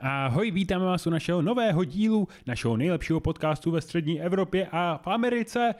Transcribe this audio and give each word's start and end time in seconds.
Ahoj, 0.00 0.50
vítáme 0.50 0.84
vás 0.84 1.06
u 1.06 1.10
našeho 1.10 1.42
nového 1.42 1.84
dílu, 1.84 2.28
našeho 2.46 2.76
nejlepšího 2.76 3.20
podcastu 3.20 3.70
ve 3.70 3.80
střední 3.80 4.22
Evropě 4.22 4.68
a 4.72 4.98
v 4.98 5.06
Americe. 5.06 5.74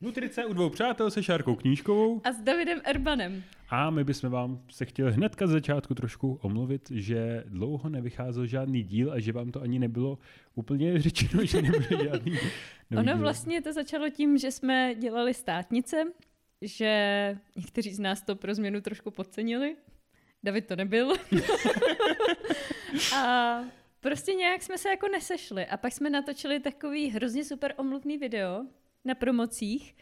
Nutrice 0.00 0.44
u 0.44 0.52
dvou 0.52 0.70
přátel 0.70 1.10
se 1.10 1.22
Šárkou 1.22 1.54
Knížkovou. 1.54 2.20
A 2.24 2.32
s 2.32 2.40
Davidem 2.42 2.80
Erbanem. 2.84 3.42
A 3.70 3.90
my 3.90 4.04
bychom 4.04 4.30
vám 4.30 4.62
se 4.70 4.84
chtěli 4.84 5.12
hnedka 5.12 5.46
z 5.46 5.50
začátku 5.50 5.94
trošku 5.94 6.38
omluvit, 6.42 6.90
že 6.90 7.44
dlouho 7.46 7.88
nevycházel 7.88 8.46
žádný 8.46 8.82
díl 8.82 9.12
a 9.12 9.20
že 9.20 9.32
vám 9.32 9.50
to 9.50 9.62
ani 9.62 9.78
nebylo 9.78 10.18
úplně 10.54 11.00
řečeno, 11.00 11.44
že 11.44 11.62
nebude 11.62 12.04
žádný 12.04 12.38
Ono 12.90 13.02
díl. 13.02 13.18
vlastně 13.18 13.62
to 13.62 13.72
začalo 13.72 14.10
tím, 14.10 14.38
že 14.38 14.50
jsme 14.50 14.94
dělali 14.94 15.34
státnice, 15.34 15.96
že 16.62 17.38
někteří 17.56 17.94
z 17.94 17.98
nás 17.98 18.22
to 18.22 18.36
pro 18.36 18.54
změnu 18.54 18.80
trošku 18.80 19.10
podcenili. 19.10 19.76
David 20.42 20.66
to 20.66 20.76
nebyl. 20.76 21.12
a 23.16 23.60
prostě 24.00 24.34
nějak 24.34 24.62
jsme 24.62 24.78
se 24.78 24.88
jako 24.88 25.08
nesešli. 25.08 25.66
A 25.66 25.76
pak 25.76 25.92
jsme 25.92 26.10
natočili 26.10 26.60
takový 26.60 27.10
hrozně 27.10 27.44
super 27.44 27.74
omluvný 27.76 28.18
video 28.18 28.66
na 29.04 29.14
promocích. 29.14 29.96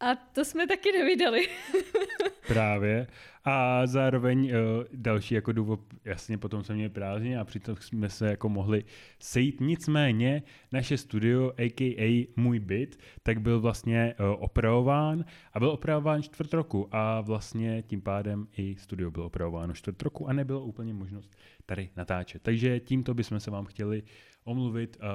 A 0.00 0.14
to 0.14 0.44
jsme 0.44 0.66
taky 0.66 0.92
nevydali. 0.92 1.48
Právě. 2.48 3.06
A 3.44 3.86
zároveň 3.86 4.44
uh, 4.44 4.84
další 4.92 5.34
jako 5.34 5.52
důvod, 5.52 5.80
jasně 6.04 6.38
potom 6.38 6.64
jsme 6.64 6.74
měli 6.74 6.90
prázdniny 6.90 7.36
a 7.36 7.44
přitom 7.44 7.76
jsme 7.76 8.08
se 8.08 8.28
jako 8.28 8.48
mohli 8.48 8.84
sejít. 9.18 9.60
Nicméně 9.60 10.42
naše 10.72 10.96
studio, 10.96 11.52
a.k.a. 11.58 12.28
můj 12.36 12.58
byt, 12.58 12.98
tak 13.22 13.40
byl 13.40 13.60
vlastně 13.60 14.14
uh, 14.20 14.44
opravován 14.44 15.24
a 15.52 15.58
byl 15.58 15.70
opravován 15.70 16.22
čtvrt 16.22 16.54
roku 16.54 16.88
a 16.90 17.20
vlastně 17.20 17.82
tím 17.82 18.00
pádem 18.00 18.46
i 18.56 18.76
studio 18.78 19.10
bylo 19.10 19.26
opravováno 19.26 19.74
čtvrt 19.74 20.02
roku 20.02 20.28
a 20.28 20.32
nebylo 20.32 20.64
úplně 20.64 20.94
možnost 20.94 21.36
tady 21.66 21.90
natáčet. 21.96 22.42
Takže 22.42 22.80
tímto 22.80 23.14
bychom 23.14 23.40
se 23.40 23.50
vám 23.50 23.64
chtěli 23.64 24.02
omluvit, 24.44 24.96
uh, 24.96 25.06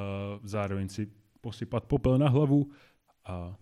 zároveň 0.44 0.90
si 0.90 1.08
posypat 1.42 1.86
popel 1.86 2.18
na 2.18 2.30
hlavu 2.30 2.72
a, 3.26 3.58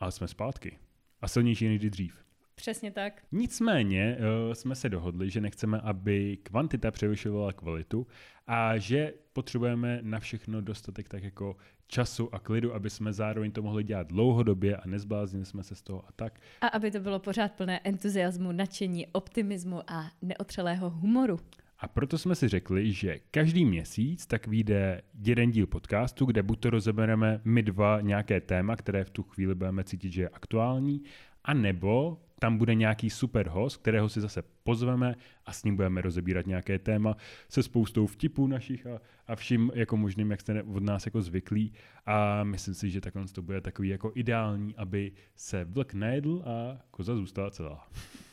a 0.00 0.10
jsme 0.10 0.28
zpátky. 0.28 0.78
A 1.20 1.28
silnější 1.28 1.68
než 1.68 1.78
dřív. 1.90 2.24
Přesně 2.54 2.90
tak. 2.90 3.22
Nicméně 3.32 4.16
uh, 4.18 4.52
jsme 4.52 4.74
se 4.74 4.88
dohodli, 4.88 5.30
že 5.30 5.40
nechceme, 5.40 5.80
aby 5.80 6.38
kvantita 6.42 6.90
převyšovala 6.90 7.52
kvalitu 7.52 8.06
a 8.46 8.78
že 8.78 9.14
potřebujeme 9.32 9.98
na 10.02 10.20
všechno 10.20 10.60
dostatek 10.60 11.08
tak 11.08 11.22
jako 11.22 11.56
času 11.86 12.34
a 12.34 12.38
klidu, 12.38 12.74
aby 12.74 12.90
jsme 12.90 13.12
zároveň 13.12 13.52
to 13.52 13.62
mohli 13.62 13.84
dělat 13.84 14.06
dlouhodobě 14.06 14.76
a 14.76 14.86
nezbláznili 14.86 15.44
jsme 15.44 15.62
se 15.62 15.74
z 15.74 15.82
toho 15.82 16.04
a 16.08 16.12
tak. 16.16 16.40
A 16.60 16.66
aby 16.66 16.90
to 16.90 17.00
bylo 17.00 17.18
pořád 17.18 17.52
plné 17.52 17.80
entuziasmu, 17.84 18.52
nadšení, 18.52 19.06
optimismu 19.06 19.90
a 19.90 20.10
neotřelého 20.22 20.90
humoru. 20.90 21.38
A 21.84 21.88
proto 21.88 22.18
jsme 22.18 22.34
si 22.34 22.48
řekli, 22.48 22.92
že 22.92 23.20
každý 23.30 23.64
měsíc 23.64 24.26
tak 24.26 24.46
vyjde 24.46 25.02
jeden 25.24 25.50
díl 25.50 25.66
podcastu, 25.66 26.24
kde 26.24 26.42
buď 26.42 26.60
to 26.60 26.70
rozebereme 26.70 27.40
my 27.44 27.62
dva 27.62 28.00
nějaké 28.00 28.40
téma, 28.40 28.76
které 28.76 29.04
v 29.04 29.10
tu 29.10 29.22
chvíli 29.22 29.54
budeme 29.54 29.84
cítit, 29.84 30.12
že 30.12 30.22
je 30.22 30.28
aktuální, 30.28 31.02
a 31.44 31.54
nebo 31.54 32.18
tam 32.44 32.58
bude 32.58 32.74
nějaký 32.74 33.10
super 33.10 33.48
host, 33.48 33.76
kterého 33.76 34.08
si 34.08 34.20
zase 34.20 34.42
pozveme 34.62 35.14
a 35.46 35.52
s 35.52 35.64
ním 35.64 35.76
budeme 35.76 36.00
rozebírat 36.00 36.46
nějaké 36.46 36.78
téma 36.78 37.16
se 37.48 37.62
spoustou 37.62 38.06
vtipů 38.06 38.46
našich 38.46 38.86
a, 38.86 39.00
a 39.26 39.36
vším 39.36 39.70
jako 39.74 39.96
možným, 39.96 40.30
jak 40.30 40.40
jste 40.40 40.62
od 40.62 40.82
nás 40.82 41.06
jako 41.06 41.22
zvyklí. 41.22 41.72
A 42.06 42.44
myslím 42.44 42.74
si, 42.74 42.90
že 42.90 43.00
takhle 43.00 43.24
to 43.32 43.42
bude 43.42 43.60
takový 43.60 43.88
jako 43.88 44.12
ideální, 44.14 44.74
aby 44.76 45.12
se 45.36 45.64
vlk 45.64 45.94
nejedl 45.94 46.42
a 46.46 46.80
koza 46.90 47.16
zůstala 47.16 47.50
celá. 47.50 47.88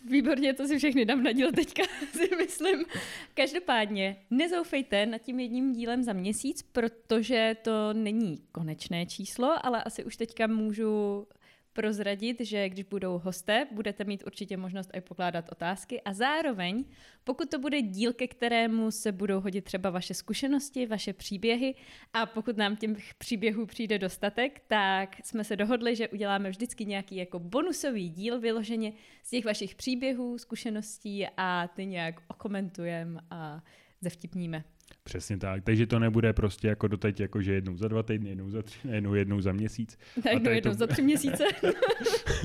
Výborně, 0.10 0.54
to 0.54 0.68
si 0.68 0.78
všechny 0.78 1.06
dám 1.06 1.24
na 1.24 1.32
díl 1.32 1.52
teďka, 1.52 1.84
si 2.12 2.36
myslím. 2.36 2.86
Každopádně 3.34 4.16
nezoufejte 4.30 5.06
nad 5.06 5.22
tím 5.22 5.40
jedním 5.40 5.74
dílem 5.74 6.04
za 6.04 6.14
měsíc, 6.14 6.62
protože 6.62 7.56
to 7.62 7.94
není 7.94 8.38
konečné 8.52 9.06
číslo, 9.06 9.66
ale 9.66 9.84
asi 9.84 10.04
už 10.04 10.18
teďka 10.18 10.48
můžu 10.48 11.28
prozradit, 11.74 12.40
že 12.40 12.70
když 12.70 12.86
budou 12.86 13.18
hosté, 13.20 13.68
budete 13.72 14.04
mít 14.04 14.24
určitě 14.26 14.58
možnost 14.58 14.90
i 14.94 15.02
pokládat 15.02 15.50
otázky 15.52 16.02
a 16.02 16.14
zároveň, 16.14 16.86
pokud 17.24 17.50
to 17.50 17.60
bude 17.60 17.82
díl, 17.82 18.14
ke 18.14 18.28
kterému 18.28 18.92
se 18.92 19.12
budou 19.12 19.40
hodit 19.40 19.66
třeba 19.66 19.90
vaše 19.90 20.14
zkušenosti, 20.14 20.86
vaše 20.86 21.14
příběhy 21.14 21.76
a 22.14 22.26
pokud 22.26 22.58
nám 22.58 22.76
těch 22.76 23.14
příběhů 23.14 23.66
přijde 23.66 24.00
dostatek, 24.00 24.62
tak 24.68 25.16
jsme 25.24 25.44
se 25.44 25.56
dohodli, 25.56 25.96
že 25.96 26.10
uděláme 26.10 26.50
vždycky 26.50 26.86
nějaký 26.86 27.16
jako 27.16 27.40
bonusový 27.40 28.10
díl 28.10 28.40
vyloženě 28.40 28.94
z 29.24 29.30
těch 29.30 29.46
vašich 29.46 29.76
příběhů, 29.76 30.38
zkušeností 30.38 31.28
a 31.38 31.68
ty 31.68 31.86
nějak 31.86 32.22
okomentujeme 32.28 33.22
a 33.30 33.64
zevtipníme. 34.02 34.64
Přesně 35.04 35.38
tak, 35.38 35.64
takže 35.64 35.88
to 35.88 36.00
nebude 36.00 36.34
prostě 36.34 36.68
jako 36.68 36.88
doteď, 36.88 37.20
jako 37.20 37.42
že 37.42 37.54
jednou 37.54 37.78
za 37.78 37.88
dva 37.88 38.04
týdny, 38.04 38.30
jednou 38.30 38.50
za 38.50 38.62
tři, 38.62 38.88
jednou, 38.88 39.14
jednou 39.14 39.42
za 39.42 39.52
měsíc. 39.52 39.98
Tak 40.24 40.44
no, 40.44 40.52
jednou 40.52 40.72
to... 40.72 40.78
za 40.78 40.88
tři 40.88 41.02
měsíce. 41.02 41.44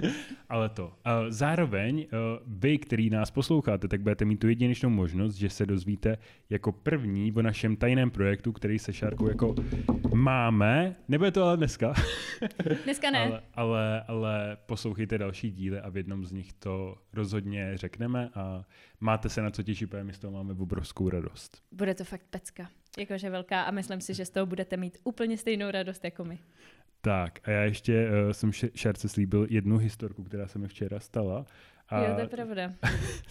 Ale 0.48 0.68
to. 0.68 0.92
Zároveň 1.28 2.06
vy, 2.46 2.78
který 2.78 3.10
nás 3.10 3.30
posloucháte, 3.30 3.88
tak 3.88 4.00
budete 4.00 4.24
mít 4.24 4.36
tu 4.36 4.48
jedinečnou 4.48 4.90
možnost, 4.90 5.34
že 5.34 5.50
se 5.50 5.66
dozvíte 5.66 6.18
jako 6.50 6.72
první 6.72 7.32
o 7.32 7.42
našem 7.42 7.76
tajném 7.76 8.10
projektu, 8.10 8.52
který 8.52 8.78
se 8.78 8.92
Šárkou 8.92 9.28
jako 9.28 9.54
máme. 10.14 10.96
Nebude 11.08 11.30
to 11.30 11.44
ale 11.44 11.56
dneska. 11.56 11.94
Dneska 12.84 13.10
ne. 13.10 13.18
ale, 13.18 13.42
ale, 13.54 14.02
ale 14.02 14.56
poslouchejte 14.66 15.18
další 15.18 15.50
díly 15.50 15.80
a 15.80 15.88
v 15.88 15.96
jednom 15.96 16.24
z 16.24 16.32
nich 16.32 16.52
to 16.52 16.96
rozhodně 17.12 17.72
řekneme 17.74 18.30
a 18.34 18.64
máte 19.00 19.28
se 19.28 19.42
na 19.42 19.50
co 19.50 19.62
těšit, 19.62 19.90
protože 19.90 20.04
my 20.04 20.12
z 20.12 20.18
toho 20.18 20.32
máme 20.32 20.54
obrovskou 20.54 21.08
radost. 21.08 21.62
Bude 21.72 21.94
to 21.94 22.04
fakt 22.04 22.26
pecka. 22.30 22.70
Jakože 22.98 23.30
velká 23.30 23.62
a 23.62 23.70
myslím 23.70 24.00
si, 24.00 24.14
že 24.14 24.24
z 24.24 24.30
toho 24.30 24.46
budete 24.46 24.76
mít 24.76 24.98
úplně 25.04 25.38
stejnou 25.38 25.70
radost 25.70 26.04
jako 26.04 26.24
my. 26.24 26.38
Tak 27.00 27.48
a 27.48 27.50
já 27.50 27.62
ještě 27.62 28.08
uh, 28.08 28.32
jsem 28.32 28.52
Šárce 28.74 29.08
slíbil 29.08 29.46
jednu 29.50 29.78
historku, 29.78 30.24
která 30.24 30.48
se 30.48 30.58
mi 30.58 30.68
včera 30.68 31.00
stala. 31.00 31.46
A... 31.88 32.04
Jo, 32.04 32.14
to 32.14 32.20
je 32.20 32.28
pravda. 32.28 32.72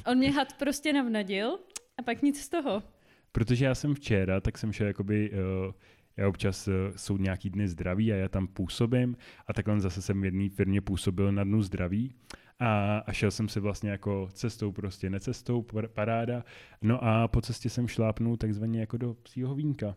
On 0.08 0.18
mě 0.18 0.32
had 0.32 0.54
prostě 0.54 0.94
navnadil 0.94 1.60
a 1.98 2.02
pak 2.02 2.22
nic 2.22 2.42
z 2.42 2.50
toho. 2.50 2.84
Protože 3.32 3.66
já 3.66 3.76
jsem 3.76 3.96
včera, 3.96 4.42
tak 4.42 4.58
jsem 4.58 4.72
šel 4.74 4.88
jakoby... 4.88 5.32
Uh, 5.32 5.74
já 6.18 6.28
občas 6.28 6.68
uh, 6.68 6.74
jsou 6.96 7.18
nějaký 7.18 7.50
dny 7.50 7.68
zdraví 7.68 8.14
a 8.14 8.16
já 8.16 8.30
tam 8.30 8.48
působím 8.48 9.18
a 9.48 9.54
takhle 9.54 9.80
zase 9.80 10.02
jsem 10.02 10.22
v 10.22 10.26
jedné 10.26 10.50
firmě 10.50 10.82
působil 10.82 11.32
na 11.32 11.44
dnu 11.44 11.62
zdraví 11.62 12.16
a, 12.60 12.98
a 12.98 13.14
šel 13.14 13.32
jsem 13.32 13.50
si 13.50 13.60
vlastně 13.60 13.90
jako 13.90 14.30
cestou 14.34 14.72
prostě, 14.72 15.10
necestou, 15.10 15.66
paráda. 15.94 16.44
No 16.82 17.04
a 17.04 17.28
po 17.28 17.42
cestě 17.42 17.70
jsem 17.70 17.88
šlápnul 17.88 18.38
takzvaně 18.38 18.80
jako 18.80 18.98
do 18.98 19.14
psího 19.14 19.56
vínka. 19.56 19.96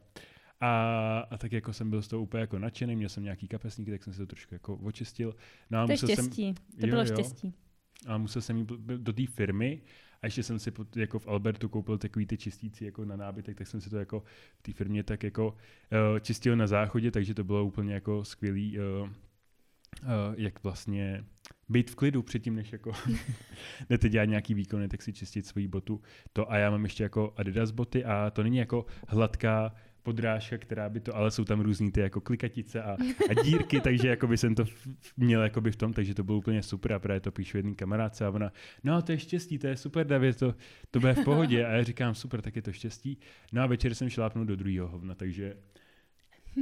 A, 0.60 1.18
a 1.30 1.38
tak 1.38 1.52
jako 1.52 1.72
jsem 1.72 1.90
byl 1.90 2.02
z 2.02 2.08
toho 2.08 2.22
úplně 2.22 2.40
jako 2.40 2.58
nadšený, 2.58 2.96
měl 2.96 3.08
jsem 3.08 3.24
nějaký 3.24 3.48
kapesník, 3.48 3.90
tak 3.90 4.04
jsem 4.04 4.12
si 4.12 4.18
to 4.18 4.26
trošku 4.26 4.54
jako 4.54 4.76
očistil. 4.76 5.34
No 5.70 5.78
a 5.78 5.86
to 5.86 5.92
je 5.92 5.98
štěstí, 5.98 6.46
jsem, 6.46 6.54
to 6.54 6.86
jo, 6.86 6.90
bylo 6.90 7.00
jo, 7.00 7.06
štěstí. 7.06 7.54
A 8.06 8.18
musel 8.18 8.42
jsem 8.42 8.56
jít 8.56 8.68
do 8.96 9.12
té 9.12 9.26
firmy 9.26 9.82
a 10.22 10.26
ještě 10.26 10.42
jsem 10.42 10.58
si 10.58 10.70
pod, 10.70 10.96
jako 10.96 11.18
v 11.18 11.28
Albertu 11.28 11.68
koupil 11.68 11.98
takový 11.98 12.26
ty 12.26 12.38
čistící 12.38 12.84
jako 12.84 13.04
na 13.04 13.16
nábytek, 13.16 13.58
tak 13.58 13.66
jsem 13.66 13.80
si 13.80 13.90
to 13.90 13.96
jako 13.96 14.22
v 14.58 14.62
té 14.62 14.72
firmě 14.72 15.02
tak 15.02 15.22
jako 15.22 15.48
uh, 15.48 16.18
čistil 16.20 16.56
na 16.56 16.66
záchodě, 16.66 17.10
takže 17.10 17.34
to 17.34 17.44
bylo 17.44 17.64
úplně 17.64 17.94
jako 17.94 18.24
skvělý, 18.24 18.78
uh, 18.78 18.84
uh, 19.04 19.10
jak 20.36 20.62
vlastně 20.62 21.24
být 21.68 21.90
v 21.90 21.94
klidu 21.94 22.22
předtím, 22.22 22.54
než 22.54 22.72
jako 22.72 22.92
jdete 23.90 24.08
dělat 24.08 24.24
nějaký 24.24 24.54
výkony, 24.54 24.88
tak 24.88 25.02
si 25.02 25.12
čistit 25.12 25.46
svoji 25.46 25.68
botu. 25.68 26.00
To 26.32 26.52
a 26.52 26.56
já 26.56 26.70
mám 26.70 26.84
ještě 26.84 27.02
jako 27.02 27.34
Adidas 27.36 27.70
boty 27.70 28.04
a 28.04 28.30
to 28.30 28.42
není 28.42 28.56
jako 28.56 28.86
hladká 29.08 29.74
podrážka, 30.02 30.58
která 30.58 30.88
by 30.88 31.00
to, 31.00 31.16
ale 31.16 31.30
jsou 31.30 31.44
tam 31.44 31.60
různý 31.60 31.92
ty 31.92 32.00
jako 32.00 32.20
klikatice 32.20 32.82
a, 32.82 32.96
a 33.30 33.42
dírky, 33.42 33.80
takže 33.88 34.08
jako 34.08 34.26
by 34.26 34.36
jsem 34.36 34.54
to 34.54 34.64
měl 35.16 35.42
jako 35.42 35.60
by 35.60 35.72
v 35.72 35.76
tom, 35.76 35.92
takže 35.92 36.14
to 36.14 36.24
bylo 36.24 36.38
úplně 36.38 36.62
super 36.62 36.92
a 36.92 36.98
právě 36.98 37.20
to 37.20 37.32
píšu 37.32 37.56
jedný 37.56 37.74
kamarádce 37.74 38.26
a 38.26 38.30
ona, 38.30 38.52
no 38.84 39.02
to 39.02 39.12
je 39.12 39.18
štěstí, 39.18 39.58
to 39.58 39.66
je 39.66 39.76
super 39.76 40.06
David, 40.06 40.36
to, 40.38 40.54
to 40.90 41.00
bude 41.00 41.14
v 41.14 41.24
pohodě 41.24 41.66
a 41.66 41.70
já 41.70 41.82
říkám 41.82 42.14
super, 42.14 42.42
tak 42.42 42.56
je 42.56 42.62
to 42.62 42.72
štěstí. 42.72 43.18
No 43.52 43.62
a 43.62 43.66
večer 43.66 43.94
jsem 43.94 44.08
šlápnul 44.08 44.44
do 44.44 44.56
druhého 44.56 44.88
hovna, 44.88 45.14
takže 45.14 45.56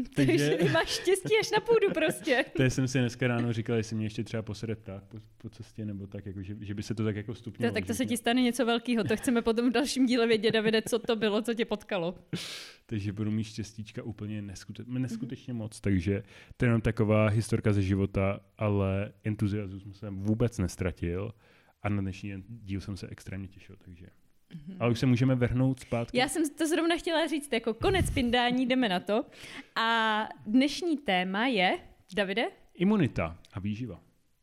takže 0.17 0.59
máš 0.73 0.89
štěstí 0.89 1.35
až 1.41 1.51
na 1.51 1.61
půdu 1.61 1.95
prostě. 1.95 2.45
to 2.57 2.63
jsem 2.63 2.89
si 2.89 2.99
dneska 2.99 3.27
ráno 3.27 3.53
říkal, 3.53 3.77
jestli 3.77 3.97
mě 3.97 4.07
ještě 4.07 4.25
třeba 4.25 4.43
posede 4.43 4.77
pták 4.77 5.05
po, 5.05 5.19
po 5.39 5.49
cestě, 5.49 5.85
nebo 5.85 6.07
tak, 6.07 6.27
jako, 6.27 6.43
že, 6.43 6.57
že, 6.61 6.75
by 6.75 6.83
se 6.83 6.95
to 6.95 7.05
tak 7.05 7.17
jako 7.17 7.35
stupňovalo. 7.35 7.75
tak 7.75 7.87
to 7.87 7.95
se 7.95 8.07
ti 8.07 8.17
stane 8.17 8.43
něco 8.43 8.67
velkého, 8.67 9.05
to 9.05 9.17
chceme 9.17 9.43
potom 9.43 9.71
v 9.71 9.73
dalším 9.73 10.07
díle 10.07 10.27
vědět, 10.27 10.51
Davide, 10.51 10.83
co 10.83 10.99
to 10.99 11.17
bylo, 11.17 11.43
co 11.43 11.55
tě 11.55 11.65
potkalo. 11.65 12.15
takže 12.87 13.13
budu 13.13 13.31
mít 13.31 13.45
štěstíčka 13.45 14.03
úplně 14.03 14.43
neskute, 14.43 14.85
neskutečně 14.87 15.53
moc, 15.53 15.81
takže 15.81 16.23
to 16.57 16.65
je 16.65 16.67
jenom 16.67 16.81
taková 16.81 17.29
historka 17.29 17.73
ze 17.73 17.83
života, 17.83 18.41
ale 18.59 19.13
entuziasmus 19.25 19.99
jsem 19.99 20.19
vůbec 20.19 20.59
nestratil 20.59 21.33
a 21.83 21.89
na 21.89 22.03
dnešní 22.03 22.45
díl 22.49 22.81
jsem 22.81 22.97
se 22.97 23.09
extrémně 23.09 23.49
těšil, 23.49 23.77
takže 23.85 24.07
Mm-hmm. 24.55 24.77
Ale 24.81 24.91
už 24.91 24.99
se 25.01 25.07
můžeme 25.07 25.35
vrhnout 25.35 25.81
zpátky. 25.81 26.19
Já 26.19 26.29
jsem 26.29 26.51
to 26.51 26.67
zrovna 26.67 26.97
chtěla 26.97 27.27
říct, 27.27 27.53
jako 27.53 27.75
konec 27.75 28.11
pindání, 28.11 28.67
jdeme 28.67 28.89
na 28.89 29.01
to. 29.01 29.25
A 29.77 30.29
dnešní 30.47 30.97
téma 30.97 31.47
je, 31.47 31.79
Davide? 32.15 32.45
Imunita 32.75 33.39
a 33.53 33.61
výživa. 33.61 34.01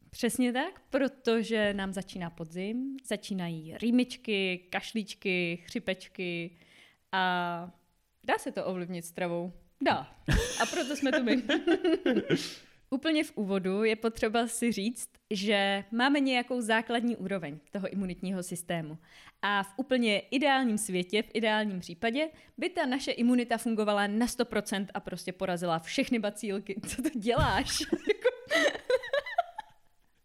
Přesně 0.10 0.54
tak, 0.54 0.82
protože 0.90 1.74
nám 1.74 1.94
začíná 1.94 2.30
podzim, 2.30 2.98
začínají 3.06 3.76
rýmičky, 3.82 4.68
kašlíčky, 4.70 5.64
chřipečky 5.66 6.58
a 7.12 7.72
dá 8.24 8.38
se 8.38 8.52
to 8.52 8.66
ovlivnit 8.66 9.06
stravou. 9.06 9.54
Dá. 9.82 10.16
A 10.62 10.66
proto 10.66 10.96
jsme 10.96 11.12
tu 11.12 11.24
my. 11.24 11.44
Úplně 12.94 13.24
v 13.24 13.32
úvodu 13.36 13.84
je 13.84 13.96
potřeba 13.96 14.48
si 14.48 14.72
říct, 14.72 15.10
že 15.32 15.84
máme 15.92 16.20
nějakou 16.20 16.62
základní 16.62 17.16
úroveň 17.16 17.60
toho 17.72 17.90
imunitního 17.90 18.44
systému. 18.44 18.98
A 19.42 19.64
v 19.64 19.74
úplně 19.78 20.20
ideálním 20.20 20.78
světě, 20.78 21.24
v 21.24 21.30
ideálním 21.34 21.80
případě, 21.80 22.30
by 22.58 22.70
ta 22.70 22.86
naše 22.86 23.12
imunita 23.12 23.58
fungovala 23.58 24.08
na 24.08 24.26
100% 24.26 24.88
a 24.94 25.00
prostě 25.00 25.34
porazila 25.34 25.80
všechny 25.80 26.20
bacílky. 26.20 26.82
Co 26.88 27.02
to 27.02 27.10
děláš? 27.10 27.78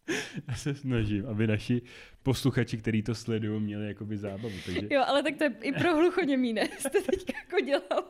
Já 0.48 0.54
se 0.54 0.74
snažím, 0.74 1.26
aby 1.26 1.46
naši 1.46 1.82
posluchači, 2.22 2.78
kteří 2.78 3.02
to 3.02 3.14
sledují, 3.14 3.60
měli 3.60 3.86
jakoby 3.86 4.16
zábavu. 4.16 4.54
Takže... 4.66 4.88
Jo, 4.90 5.02
ale 5.06 5.22
tak 5.22 5.36
to 5.36 5.44
je 5.44 5.54
i 5.62 5.72
pro 5.72 5.96
hluchoněmí, 5.96 6.52
ne? 6.52 6.68
Jste 6.78 7.00
teď 7.00 7.32
jako 7.34 7.64
dělal. 7.64 8.04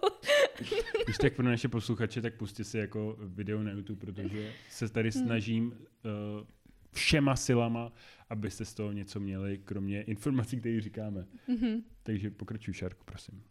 Když 1.04 1.18
tak 1.18 1.34
pro 1.34 1.44
naše 1.44 1.68
posluchače, 1.68 2.22
tak 2.22 2.34
pustě 2.34 2.64
si 2.64 2.78
jako 2.78 3.16
video 3.20 3.62
na 3.62 3.70
YouTube, 3.70 4.00
protože 4.00 4.52
se 4.68 4.88
tady 4.88 5.10
hmm. 5.10 5.24
snažím 5.24 5.66
uh, 5.66 6.46
všema 6.92 7.36
silama, 7.36 7.92
abyste 8.30 8.64
z 8.64 8.74
toho 8.74 8.92
něco 8.92 9.20
měli, 9.20 9.58
kromě 9.58 10.02
informací, 10.02 10.60
které 10.60 10.80
říkáme. 10.80 11.26
Mm-hmm. 11.48 11.82
Takže 12.02 12.30
pokračuj, 12.30 12.74
Šarku, 12.74 13.04
prosím. 13.04 13.42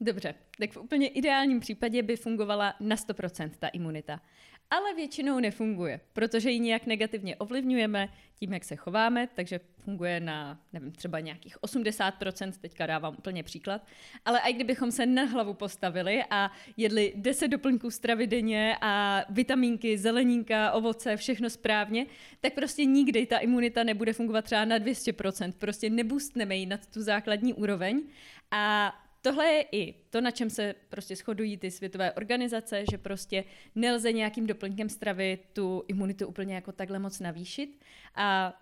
Dobře, 0.00 0.34
tak 0.58 0.72
v 0.72 0.76
úplně 0.76 1.08
ideálním 1.08 1.60
případě 1.60 2.02
by 2.02 2.16
fungovala 2.16 2.74
na 2.80 2.96
100% 2.96 3.50
ta 3.58 3.68
imunita 3.68 4.20
ale 4.70 4.94
většinou 4.94 5.40
nefunguje, 5.40 6.00
protože 6.12 6.50
ji 6.50 6.58
nějak 6.58 6.86
negativně 6.86 7.36
ovlivňujeme 7.36 8.08
tím, 8.34 8.52
jak 8.52 8.64
se 8.64 8.76
chováme, 8.76 9.28
takže 9.34 9.60
funguje 9.78 10.20
na, 10.20 10.60
nevím, 10.72 10.92
třeba 10.92 11.20
nějakých 11.20 11.56
80%, 11.58 12.52
teďka 12.60 12.86
dávám 12.86 13.14
úplně 13.18 13.42
příklad, 13.42 13.86
ale 14.24 14.40
i 14.40 14.52
kdybychom 14.52 14.92
se 14.92 15.06
na 15.06 15.24
hlavu 15.24 15.54
postavili 15.54 16.22
a 16.30 16.50
jedli 16.76 17.12
10 17.16 17.48
doplňků 17.48 17.90
stravy 17.90 18.26
denně 18.26 18.76
a 18.80 19.24
vitamínky, 19.30 19.98
zelenínka, 19.98 20.72
ovoce, 20.72 21.16
všechno 21.16 21.50
správně, 21.50 22.06
tak 22.40 22.54
prostě 22.54 22.84
nikdy 22.84 23.26
ta 23.26 23.38
imunita 23.38 23.82
nebude 23.82 24.12
fungovat 24.12 24.44
třeba 24.44 24.64
na 24.64 24.78
200%, 24.78 25.52
prostě 25.52 25.90
nebustneme 25.90 26.56
ji 26.56 26.66
nad 26.66 26.86
tu 26.86 27.02
základní 27.02 27.54
úroveň 27.54 28.02
a 28.50 28.94
tohle 29.28 29.46
je 29.46 29.62
i 29.72 29.94
to, 30.10 30.20
na 30.20 30.30
čem 30.30 30.50
se 30.50 30.74
prostě 30.88 31.16
shodují 31.16 31.56
ty 31.56 31.70
světové 31.70 32.12
organizace, 32.12 32.84
že 32.90 32.98
prostě 32.98 33.44
nelze 33.74 34.12
nějakým 34.12 34.46
doplňkem 34.46 34.88
stravy 34.88 35.38
tu 35.52 35.84
imunitu 35.88 36.26
úplně 36.26 36.54
jako 36.54 36.72
takhle 36.72 36.98
moc 36.98 37.20
navýšit. 37.20 37.84
A 38.14 38.58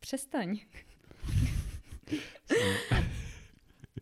přestaň. 0.00 0.58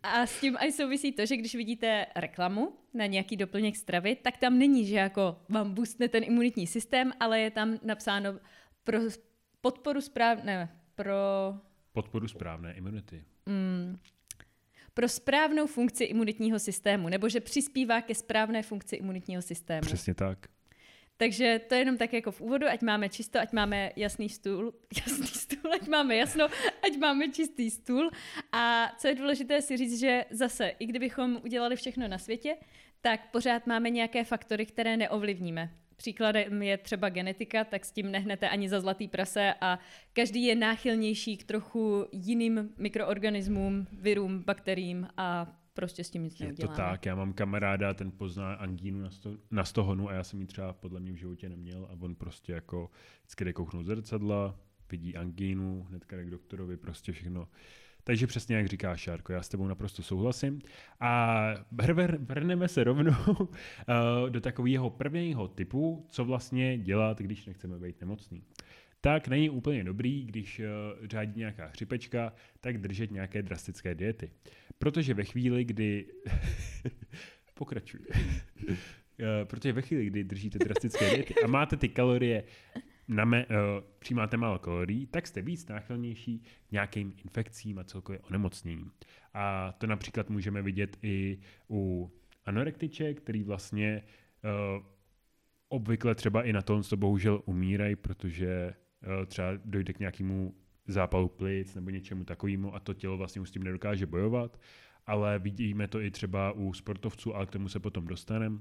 A 0.03 0.25
s 0.25 0.41
tím 0.41 0.57
aj 0.57 0.71
souvisí 0.71 1.11
to, 1.11 1.25
že 1.25 1.37
když 1.37 1.55
vidíte 1.55 2.05
reklamu 2.15 2.73
na 2.93 3.05
nějaký 3.05 3.37
doplněk 3.37 3.75
stravy, 3.75 4.15
tak 4.15 4.37
tam 4.37 4.59
není, 4.59 4.85
že 4.85 4.95
jako 4.95 5.37
vám 5.49 5.73
boostne 5.73 6.07
ten 6.07 6.23
imunitní 6.23 6.67
systém, 6.67 7.11
ale 7.19 7.39
je 7.39 7.51
tam 7.51 7.79
napsáno 7.83 8.39
pro 8.83 8.99
podporu 9.61 10.01
správné, 10.01 10.69
pro... 10.95 11.15
Podporu 11.91 12.27
správné 12.27 12.73
imunity. 12.73 13.25
Mm, 13.45 13.97
pro 14.93 15.09
správnou 15.09 15.67
funkci 15.67 16.03
imunitního 16.03 16.59
systému, 16.59 17.09
nebo 17.09 17.29
že 17.29 17.39
přispívá 17.39 18.01
ke 18.01 18.15
správné 18.15 18.63
funkci 18.63 18.95
imunitního 18.95 19.41
systému. 19.41 19.81
Přesně 19.81 20.13
tak. 20.13 20.47
Takže 21.17 21.61
to 21.67 21.75
je 21.75 21.81
jenom 21.81 21.97
tak 21.97 22.13
jako 22.13 22.31
v 22.31 22.41
úvodu, 22.41 22.67
ať 22.67 22.81
máme 22.81 23.09
čisto, 23.09 23.39
ať 23.39 23.53
máme 23.53 23.91
jasný 23.95 24.29
stůl, 24.29 24.73
jasný 24.97 25.27
stůl, 25.27 25.73
ať 25.73 25.87
máme 25.87 26.15
jasno, 26.15 26.47
ať 26.83 26.97
máme 26.97 27.29
čistý 27.29 27.71
stůl. 27.71 28.11
A 28.51 28.91
co 28.97 29.07
je 29.07 29.15
důležité 29.15 29.61
si 29.61 29.77
říct, 29.77 29.99
že 29.99 30.25
zase, 30.29 30.67
i 30.79 30.85
kdybychom 30.85 31.39
udělali 31.43 31.75
všechno 31.75 32.07
na 32.07 32.17
světě, 32.17 32.57
tak 33.01 33.31
pořád 33.31 33.67
máme 33.67 33.89
nějaké 33.89 34.23
faktory, 34.23 34.65
které 34.65 34.97
neovlivníme. 34.97 35.69
Příkladem 36.01 36.61
je 36.61 36.77
třeba 36.77 37.09
genetika, 37.09 37.63
tak 37.63 37.85
s 37.85 37.91
tím 37.91 38.11
nehnete 38.11 38.49
ani 38.49 38.69
za 38.69 38.81
zlatý 38.81 39.07
prase 39.07 39.53
a 39.61 39.79
každý 40.13 40.43
je 40.43 40.55
náchylnější 40.55 41.37
k 41.37 41.43
trochu 41.43 42.07
jiným 42.11 42.69
mikroorganismům, 42.77 43.87
virům, 43.93 44.43
bakteriím 44.43 45.07
a 45.17 45.57
prostě 45.73 46.03
s 46.03 46.09
tím 46.09 46.23
nic 46.23 46.39
neuděláme. 46.39 46.73
Je 46.73 46.75
to 46.75 46.81
tak, 46.81 47.05
já 47.05 47.15
mám 47.15 47.33
kamaráda, 47.33 47.93
ten 47.93 48.11
pozná 48.11 48.53
angínu 48.53 49.01
na, 49.01 49.09
sto, 49.09 49.37
na 49.51 49.65
stohonu 49.65 50.09
a 50.09 50.13
já 50.13 50.23
jsem 50.23 50.41
ji 50.41 50.47
třeba 50.47 50.73
podle 50.73 50.99
mě 50.99 51.11
v 51.11 51.15
životě 51.15 51.49
neměl 51.49 51.87
a 51.91 51.95
on 51.99 52.15
prostě 52.15 52.53
jako 52.53 52.89
vždycky 53.19 53.45
jde 53.45 53.53
kouknout 53.53 53.85
zrcadla, 53.85 54.59
vidí 54.91 55.15
angínu, 55.15 55.83
hnedka 55.89 56.15
jde 56.15 56.25
k 56.25 56.29
doktorovi, 56.29 56.77
prostě 56.77 57.11
všechno 57.11 57.47
takže 58.03 58.27
přesně 58.27 58.55
jak 58.55 58.67
říká 58.67 58.95
Šárko, 58.95 59.33
já 59.33 59.41
s 59.41 59.49
tebou 59.49 59.67
naprosto 59.67 60.03
souhlasím. 60.03 60.61
A 60.99 61.43
vrhneme 62.19 62.67
se 62.67 62.83
rovnou 62.83 63.13
eh, 63.47 64.29
do 64.29 64.41
takového 64.41 64.89
prvního 64.89 65.47
typu, 65.47 66.05
co 66.09 66.25
vlastně 66.25 66.77
dělat, 66.77 67.19
když 67.19 67.45
nechceme 67.45 67.79
být 67.79 68.01
nemocný. 68.01 68.43
Tak 69.01 69.27
není 69.27 69.49
úplně 69.49 69.83
dobrý, 69.83 70.25
když 70.25 70.59
uh, 70.59 71.07
řádí 71.07 71.39
nějaká 71.39 71.67
chřipečka, 71.67 72.33
tak 72.59 72.77
držet 72.77 73.11
nějaké 73.11 73.41
drastické 73.41 73.95
diety. 73.95 74.31
Protože 74.79 75.13
ve 75.13 75.23
chvíli, 75.23 75.63
kdy... 75.63 76.05
Pokračuj. 77.53 77.99
uh, 78.69 78.75
protože 79.43 79.73
ve 79.73 79.81
chvíli, 79.81 80.05
kdy 80.05 80.23
držíte 80.23 80.59
drastické 80.59 81.09
diety 81.09 81.35
a 81.43 81.47
máte 81.47 81.77
ty 81.77 81.89
kalorie 81.89 82.43
name, 83.11 83.45
uh, 83.45 83.55
přijímáte 83.99 84.37
málo 84.37 84.59
kalorií, 84.59 85.05
tak 85.05 85.27
jste 85.27 85.41
víc 85.41 85.67
náchylnější 85.67 86.39
k 86.67 86.71
nějakým 86.71 87.13
infekcím 87.23 87.79
a 87.79 87.83
celkově 87.83 88.19
onemocněním. 88.19 88.91
A 89.33 89.71
to 89.71 89.87
například 89.87 90.29
můžeme 90.29 90.61
vidět 90.61 90.97
i 91.01 91.37
u 91.69 92.11
anorektiček, 92.45 93.21
který 93.21 93.43
vlastně 93.43 94.03
uh, 94.43 94.85
obvykle 95.69 96.15
třeba 96.15 96.43
i 96.43 96.53
na 96.53 96.61
to, 96.61 96.83
to 96.83 96.97
bohužel 96.97 97.41
umírají, 97.45 97.95
protože 97.95 98.73
uh, 99.19 99.25
třeba 99.25 99.47
dojde 99.65 99.93
k 99.93 99.99
nějakému 99.99 100.55
zápalu 100.87 101.29
plic 101.29 101.75
nebo 101.75 101.89
něčemu 101.89 102.23
takovému 102.23 102.75
a 102.75 102.79
to 102.79 102.93
tělo 102.93 103.17
vlastně 103.17 103.41
už 103.41 103.49
s 103.49 103.51
tím 103.51 103.63
nedokáže 103.63 104.05
bojovat, 104.05 104.59
ale 105.05 105.39
vidíme 105.39 105.87
to 105.87 106.01
i 106.01 106.11
třeba 106.11 106.51
u 106.51 106.73
sportovců, 106.73 107.35
ale 107.35 107.45
k 107.45 107.51
tomu 107.51 107.69
se 107.69 107.79
potom 107.79 108.07
dostaneme 108.07 108.59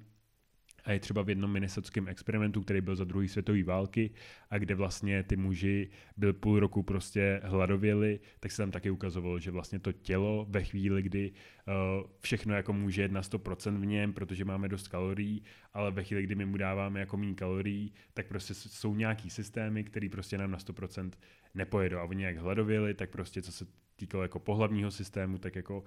a 0.85 0.93
je 0.93 1.01
třeba 1.01 1.23
v 1.23 1.29
jednom 1.29 1.53
minnesotském 1.53 2.09
experimentu, 2.09 2.61
který 2.61 2.81
byl 2.81 2.97
za 2.97 3.05
druhé 3.05 3.29
světové 3.29 3.63
války 3.63 4.11
a 4.51 4.59
kde 4.59 4.75
vlastně 4.75 5.23
ty 5.23 5.37
muži 5.37 5.91
byl 6.17 6.33
půl 6.33 6.61
roku 6.61 6.83
prostě 6.83 7.41
hladověli, 7.45 8.21
tak 8.41 8.53
se 8.53 8.63
tam 8.63 8.71
taky 8.71 8.91
ukazovalo, 8.91 9.39
že 9.39 9.51
vlastně 9.51 9.79
to 9.79 9.93
tělo 9.93 10.47
ve 10.49 10.65
chvíli, 10.65 11.03
kdy 11.03 11.33
uh, 11.33 12.11
všechno 12.21 12.55
jako 12.55 12.73
může 12.73 13.03
jet 13.03 13.13
na 13.13 13.21
100% 13.21 13.81
v 13.81 13.87
něm, 13.87 14.13
protože 14.13 14.45
máme 14.45 14.69
dost 14.69 14.89
kalorií, 14.89 15.43
ale 15.75 15.91
ve 15.91 16.05
chvíli, 16.05 16.23
kdy 16.23 16.35
my 16.35 16.47
mu 16.47 16.57
dáváme 16.57 17.01
jako 17.01 17.17
méně 17.17 17.35
kalorií, 17.35 17.93
tak 18.15 18.27
prostě 18.27 18.55
jsou 18.55 18.95
nějaký 18.95 19.31
systémy, 19.31 19.85
které 19.85 20.09
prostě 20.09 20.39
nám 20.39 20.51
na 20.51 20.59
100% 20.59 21.11
nepojedou. 21.55 21.99
A 21.99 22.05
oni 22.05 22.25
jak 22.25 22.37
hladověli, 22.37 22.95
tak 22.95 23.11
prostě 23.11 23.43
co 23.43 23.53
se 23.53 23.67
týkalo 23.97 24.23
jako 24.23 24.39
pohlavního 24.39 24.91
systému, 24.91 25.39
tak 25.39 25.57
jako 25.57 25.85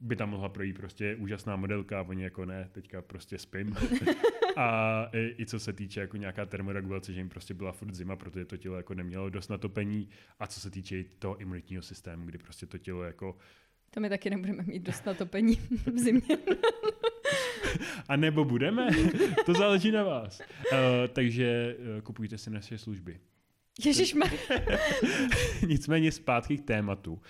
by 0.00 0.16
tam 0.16 0.30
mohla 0.30 0.48
projít 0.48 0.76
prostě 0.76 1.16
úžasná 1.16 1.56
modelka 1.56 2.00
a 2.00 2.02
oni 2.02 2.22
jako 2.22 2.44
ne, 2.44 2.68
teďka 2.72 3.02
prostě 3.02 3.38
spím. 3.38 3.76
a 4.56 5.04
i, 5.12 5.34
i, 5.38 5.46
co 5.46 5.58
se 5.58 5.72
týče 5.72 6.00
jako 6.00 6.16
nějaká 6.16 6.46
termoregulace, 6.46 7.12
že 7.12 7.20
jim 7.20 7.28
prostě 7.28 7.54
byla 7.54 7.72
furt 7.72 7.94
zima, 7.94 8.16
protože 8.16 8.44
to 8.44 8.56
tělo 8.56 8.76
jako 8.76 8.94
nemělo 8.94 9.30
dost 9.30 9.48
natopení 9.48 10.08
a 10.38 10.46
co 10.46 10.60
se 10.60 10.70
týče 10.70 11.04
toho 11.18 11.36
imunitního 11.36 11.82
systému, 11.82 12.26
kdy 12.26 12.38
prostě 12.38 12.66
to 12.66 12.78
tělo 12.78 13.02
jako 13.02 13.36
to 13.90 14.00
my 14.00 14.08
taky 14.08 14.30
nebudeme 14.30 14.62
mít 14.62 14.82
dost 14.82 15.06
natopení 15.06 15.56
v 15.56 15.98
zimě. 15.98 16.38
A 18.08 18.16
nebo 18.16 18.44
budeme? 18.44 18.88
To 19.46 19.54
záleží 19.54 19.90
na 19.90 20.04
vás. 20.04 20.40
Uh, 20.40 20.76
takže 21.12 21.76
uh, 21.78 22.00
kupujte 22.00 22.38
si 22.38 22.50
naše 22.50 22.78
služby. 22.78 23.20
Ježíš 23.84 24.14
Nicméně 25.66 26.12
zpátky 26.12 26.58
k 26.58 26.66
tématu. 26.66 27.12
Uh, 27.12 27.20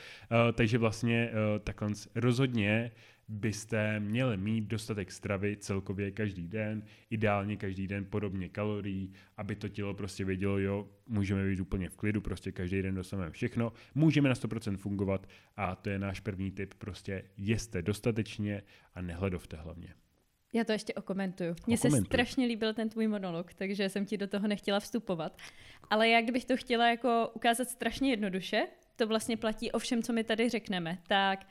takže 0.52 0.78
vlastně 0.78 1.30
uh, 1.30 1.59
takhle 1.59 1.90
rozhodně 2.14 2.90
byste 3.30 4.00
měli 4.00 4.37
mít 4.37 4.64
dostatek 4.64 5.12
stravy 5.12 5.56
celkově 5.56 6.11
každý 6.11 6.49
den, 6.49 6.82
ideálně 7.11 7.56
každý 7.56 7.87
den 7.87 8.04
podobně 8.04 8.49
kalorií, 8.49 9.12
aby 9.37 9.56
to 9.56 9.68
tělo 9.68 9.94
prostě 9.94 10.25
vědělo, 10.25 10.59
jo, 10.59 10.88
můžeme 11.09 11.49
být 11.49 11.61
úplně 11.61 11.88
v 11.88 11.97
klidu, 11.97 12.20
prostě 12.20 12.52
každý 12.52 12.82
den 12.82 12.94
dostaneme 12.94 13.30
všechno, 13.30 13.73
můžeme 13.94 14.28
na 14.28 14.35
100% 14.35 14.76
fungovat 14.76 15.26
a 15.56 15.75
to 15.75 15.90
je 15.90 15.99
náš 15.99 16.20
první 16.20 16.50
tip, 16.50 16.75
prostě 16.75 17.25
jeste 17.37 17.82
dostatečně 17.82 18.62
a 18.94 19.02
nehledovte 19.02 19.56
hlavně. 19.56 19.94
Já 20.52 20.64
to 20.64 20.73
ještě 20.73 20.94
okomentuju. 20.94 21.54
Mně 21.66 21.78
se 21.78 21.90
strašně 21.90 22.47
líbil 22.47 22.75
ten 22.75 22.88
tvůj 22.88 23.09
monolog, 23.09 23.54
takže 23.54 23.88
jsem 23.88 24.06
ti 24.06 24.16
do 24.16 24.26
toho 24.26 24.49
nechtěla 24.49 24.80
vstupovat. 24.80 25.37
Ale 25.90 26.09
jak 26.09 26.25
kdybych 26.25 26.44
to 26.44 26.56
chtěla 26.56 26.88
jako 26.88 27.30
ukázat 27.35 27.68
strašně 27.68 28.11
jednoduše, 28.11 28.66
to 28.97 29.06
vlastně 29.06 29.37
platí 29.37 29.73
o 29.73 29.78
všem, 29.78 30.02
co 30.02 30.12
my 30.12 30.25
tady 30.25 30.49
řekneme, 30.49 30.99
tak 31.06 31.47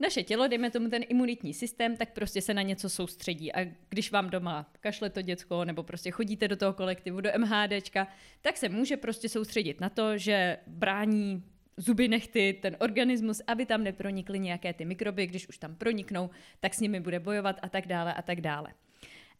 naše 0.00 0.22
tělo, 0.22 0.48
dejme 0.48 0.70
tomu 0.70 0.88
ten 0.88 1.02
imunitní 1.08 1.54
systém, 1.54 1.96
tak 1.96 2.12
prostě 2.12 2.40
se 2.42 2.54
na 2.54 2.62
něco 2.62 2.88
soustředí. 2.88 3.52
A 3.52 3.64
když 3.88 4.10
vám 4.10 4.30
doma 4.30 4.72
kašle 4.80 5.10
to 5.10 5.22
děcko, 5.22 5.64
nebo 5.64 5.82
prostě 5.82 6.10
chodíte 6.10 6.48
do 6.48 6.56
toho 6.56 6.72
kolektivu, 6.72 7.20
do 7.20 7.30
MHDčka, 7.38 8.08
tak 8.42 8.56
se 8.56 8.68
může 8.68 8.96
prostě 8.96 9.28
soustředit 9.28 9.80
na 9.80 9.88
to, 9.88 10.18
že 10.18 10.58
brání 10.66 11.42
zuby 11.76 12.08
nechty, 12.08 12.58
ten 12.62 12.76
organismus, 12.80 13.42
aby 13.46 13.66
tam 13.66 13.84
nepronikly 13.84 14.38
nějaké 14.38 14.72
ty 14.72 14.84
mikroby, 14.84 15.26
když 15.26 15.48
už 15.48 15.58
tam 15.58 15.74
proniknou, 15.74 16.30
tak 16.60 16.74
s 16.74 16.80
nimi 16.80 17.00
bude 17.00 17.20
bojovat 17.20 17.56
a 17.62 17.68
tak 17.68 17.86
dále 17.86 18.14
a 18.14 18.22
tak 18.22 18.40
dále. 18.40 18.74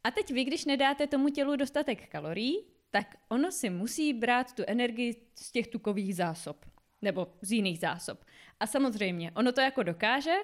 A 0.04 0.10
teď 0.10 0.30
vy, 0.30 0.44
když 0.44 0.64
nedáte 0.64 1.06
tomu 1.06 1.28
tělu 1.28 1.56
dostatek 1.56 2.08
kalorií, 2.08 2.56
tak 2.96 3.16
ono 3.28 3.52
si 3.52 3.70
musí 3.70 4.12
brát 4.12 4.52
tu 4.52 4.62
energii 4.66 5.16
z 5.34 5.52
těch 5.52 5.66
tukových 5.66 6.16
zásob 6.16 6.64
nebo 7.02 7.28
z 7.42 7.52
jiných 7.52 7.78
zásob. 7.78 8.24
A 8.60 8.66
samozřejmě, 8.66 9.32
ono 9.36 9.52
to 9.52 9.60
jako 9.60 9.82
dokáže, 9.82 10.34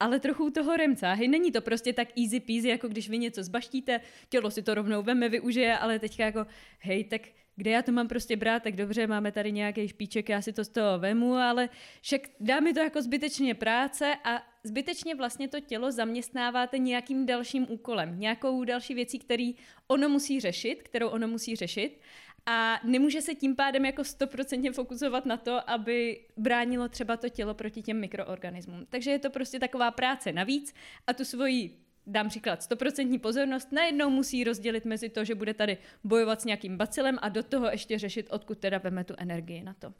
ale 0.00 0.20
trochu 0.20 0.50
toho 0.50 0.76
remcáhy. 0.76 1.28
Není 1.28 1.52
to 1.52 1.60
prostě 1.60 1.92
tak 1.92 2.08
easy 2.18 2.40
peasy, 2.40 2.68
jako 2.68 2.88
když 2.88 3.08
vy 3.08 3.18
něco 3.18 3.42
zbaštíte, 3.42 4.00
tělo 4.28 4.50
si 4.50 4.62
to 4.62 4.74
rovnou 4.74 5.02
veme, 5.02 5.28
využije, 5.28 5.78
ale 5.78 5.98
teďka 5.98 6.24
jako, 6.24 6.46
hej, 6.78 7.04
tak 7.04 7.20
kde 7.56 7.70
já 7.70 7.82
to 7.82 7.92
mám 7.92 8.08
prostě 8.08 8.36
brát, 8.36 8.62
tak 8.62 8.76
dobře, 8.76 9.06
máme 9.06 9.32
tady 9.32 9.52
nějaký 9.52 9.88
špíček, 9.88 10.28
já 10.28 10.42
si 10.42 10.52
to 10.52 10.64
z 10.64 10.68
toho 10.68 10.98
vemu, 10.98 11.34
ale 11.34 11.68
však 12.00 12.20
dá 12.40 12.60
mi 12.60 12.72
to 12.72 12.80
jako 12.80 13.02
zbytečně 13.02 13.54
práce 13.54 14.16
a 14.24 14.53
zbytečně 14.64 15.14
vlastně 15.14 15.48
to 15.48 15.60
tělo 15.60 15.92
zaměstnáváte 15.92 16.78
nějakým 16.78 17.26
dalším 17.26 17.66
úkolem, 17.70 18.20
nějakou 18.20 18.64
další 18.64 18.94
věcí, 18.94 19.18
který 19.18 19.54
ono 19.86 20.08
musí 20.08 20.40
řešit, 20.40 20.82
kterou 20.82 21.08
ono 21.08 21.28
musí 21.28 21.56
řešit 21.56 22.00
a 22.46 22.80
nemůže 22.84 23.22
se 23.22 23.34
tím 23.34 23.56
pádem 23.56 23.84
jako 23.84 24.04
stoprocentně 24.04 24.72
fokusovat 24.72 25.26
na 25.26 25.36
to, 25.36 25.70
aby 25.70 26.20
bránilo 26.36 26.88
třeba 26.88 27.16
to 27.16 27.28
tělo 27.28 27.54
proti 27.54 27.82
těm 27.82 28.00
mikroorganismům. 28.00 28.86
Takže 28.88 29.10
je 29.10 29.18
to 29.18 29.30
prostě 29.30 29.58
taková 29.58 29.90
práce 29.90 30.32
navíc 30.32 30.74
a 31.06 31.12
tu 31.12 31.24
svoji 31.24 31.78
dám 32.06 32.28
příklad, 32.28 32.62
stoprocentní 32.62 33.18
pozornost 33.18 33.72
najednou 33.72 34.10
musí 34.10 34.44
rozdělit 34.44 34.84
mezi 34.84 35.08
to, 35.08 35.24
že 35.24 35.34
bude 35.34 35.54
tady 35.54 35.78
bojovat 36.04 36.40
s 36.40 36.44
nějakým 36.44 36.76
bacilem 36.76 37.18
a 37.22 37.28
do 37.28 37.42
toho 37.42 37.66
ještě 37.66 37.98
řešit, 37.98 38.26
odkud 38.30 38.58
teda 38.58 38.78
veme 38.78 39.04
tu 39.04 39.14
energii 39.18 39.62
na 39.62 39.74
to. 39.74 39.92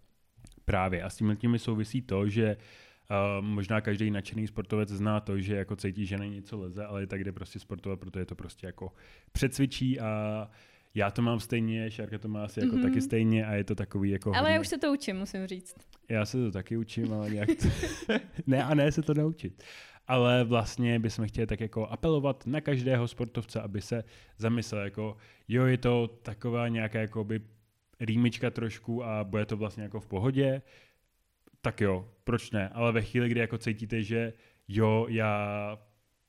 Právě 0.65 1.03
a 1.03 1.11
s 1.11 1.17
tím 1.17 1.37
tím 1.37 1.59
souvisí 1.59 2.03
to, 2.03 2.29
že 2.29 2.57
Uh, 3.11 3.45
možná 3.45 3.81
každý 3.81 4.11
nadšený 4.11 4.47
sportovec 4.47 4.89
zná 4.89 5.21
to, 5.21 5.41
že 5.41 5.57
jako 5.57 5.77
cítí, 5.77 6.07
že 6.07 6.19
na 6.19 6.25
něco 6.25 6.59
leze, 6.59 6.87
ale 6.87 7.07
tak 7.07 7.25
jde 7.25 7.33
prostě 7.33 7.59
sportovat, 7.59 8.01
protože 8.01 8.25
to 8.25 8.35
prostě 8.35 8.67
jako 8.67 8.93
předcvičí 9.33 10.01
a 10.01 10.51
já 10.95 11.11
to 11.11 11.23
mám 11.23 11.41
stejně, 11.41 11.91
Šárka 11.91 12.19
to 12.19 12.29
má 12.29 12.45
asi 12.45 12.61
jako 12.61 12.77
mm-hmm. 12.77 12.83
taky 12.83 13.01
stejně 13.01 13.47
a 13.47 13.53
je 13.55 13.65
to 13.65 13.75
takový 13.75 14.11
jako... 14.11 14.31
Ale 14.31 14.41
hodně... 14.41 14.55
já 14.55 14.61
už 14.61 14.69
se 14.69 14.79
to 14.79 14.93
učím, 14.93 15.17
musím 15.17 15.47
říct. 15.47 15.75
Já 16.09 16.25
se 16.25 16.37
to 16.37 16.51
taky 16.51 16.77
učím, 16.77 17.13
ale 17.13 17.31
nějak 17.31 17.49
to... 17.49 17.69
ne 18.47 18.65
a 18.65 18.75
ne 18.75 18.93
se 18.93 19.03
to 19.03 19.15
naučit 19.15 19.63
ale 20.07 20.45
vlastně 20.45 20.99
bychom 20.99 21.29
chtěli 21.29 21.47
tak 21.47 21.61
jako 21.61 21.87
apelovat 21.87 22.47
na 22.47 22.61
každého 22.61 23.09
sportovce, 23.09 23.61
aby 23.61 23.81
se 23.81 24.05
zamyslel 24.39 24.83
jako, 24.83 25.17
jo, 25.49 25.65
je 25.65 25.79
to 25.79 26.07
taková 26.23 26.69
nějaká 26.69 27.01
jakoby 27.01 27.41
rýmička 28.01 28.51
trošku 28.51 29.05
a 29.05 29.25
bude 29.25 29.47
to 29.47 29.57
vlastně 29.57 29.83
jako 29.83 30.01
v 30.01 30.07
pohodě, 30.07 30.63
tak 31.65 31.81
jo, 31.81 32.09
proč 32.25 32.51
ne, 32.51 32.69
ale 32.69 32.93
ve 32.93 33.03
chvíli, 33.03 33.29
kdy 33.29 33.41
jako 33.41 33.59
cítíte, 33.59 34.03
že 34.03 34.33
jo, 34.69 35.07
já 35.09 35.79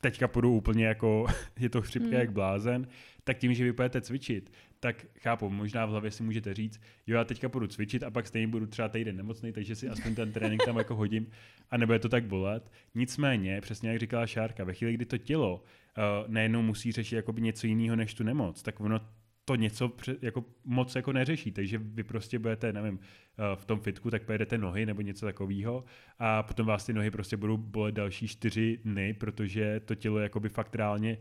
teďka 0.02 0.28
půjdu 0.28 0.54
úplně 0.54 0.86
jako, 0.86 1.26
je 1.60 1.70
to 1.70 1.82
chřipka 1.82 2.08
mm. 2.08 2.14
jak 2.14 2.32
blázen, 2.32 2.88
tak 3.24 3.38
tím, 3.38 3.54
že 3.54 3.64
vy 3.64 3.72
budete 3.72 4.02
cvičit, 4.02 4.52
tak 4.80 5.06
chápu, 5.20 5.50
možná 5.50 5.86
v 5.86 5.90
hlavě 5.90 6.12
si 6.12 6.24
můžete 6.24 6.54
říct, 6.54 6.82
jo, 7.08 7.18
já 7.18 7.24
teďka 7.24 7.50
půjdu 7.50 7.68
cvičit 7.68 8.04
a 8.04 8.12
pak 8.12 8.28
stejně 8.28 8.48
budu 8.48 8.66
třeba 8.66 8.90
týden 8.90 9.18
nemocný, 9.18 9.52
takže 9.52 9.76
si 9.76 9.90
aspoň 9.90 10.16
ten 10.16 10.32
trénink 10.32 10.66
tam 10.66 10.78
jako 10.78 10.96
hodím 10.96 11.28
a 11.72 11.78
nebude 11.78 12.00
to 12.00 12.10
tak 12.10 12.26
bolet. 12.26 12.72
Nicméně, 12.96 13.62
přesně 13.62 13.90
jak 13.90 14.00
říkala 14.00 14.28
Šárka, 14.28 14.64
ve 14.64 14.74
chvíli, 14.74 14.94
kdy 14.94 15.06
to 15.06 15.18
tělo 15.18 15.56
uh, 15.56 16.04
najednou 16.28 16.62
musí 16.62 16.92
řešit 16.92 17.16
jakoby 17.16 17.42
něco 17.42 17.68
jiného 17.68 17.96
než 17.96 18.14
tu 18.14 18.24
nemoc, 18.24 18.62
tak 18.62 18.80
ono 18.80 19.02
to 19.46 19.56
něco 19.56 19.92
jako 20.22 20.46
moc 20.66 20.96
jako 20.96 21.14
neřeší, 21.14 21.52
takže 21.52 21.78
vy 21.78 22.04
prostě 22.04 22.40
budete, 22.40 22.74
nevím, 22.74 23.00
eh, 23.00 23.56
v 23.56 23.66
tom 23.66 23.80
fitku, 23.80 24.12
tak 24.12 24.24
pojedete 24.24 24.58
nohy 24.58 24.86
nebo 24.86 25.02
něco 25.02 25.26
takového 25.26 25.86
a 26.20 26.44
potom 26.44 26.66
vás 26.66 26.86
ty 26.86 26.94
nohy 26.94 27.12
prostě 27.12 27.38
budou 27.38 27.58
bolet 27.58 27.96
další 27.96 28.28
čtyři 28.28 28.80
dny, 28.86 29.14
protože 29.14 29.80
to 29.80 29.96
tělo 29.96 30.20
jakoby 30.20 30.50
fakt 30.50 30.76
reálně 30.76 31.18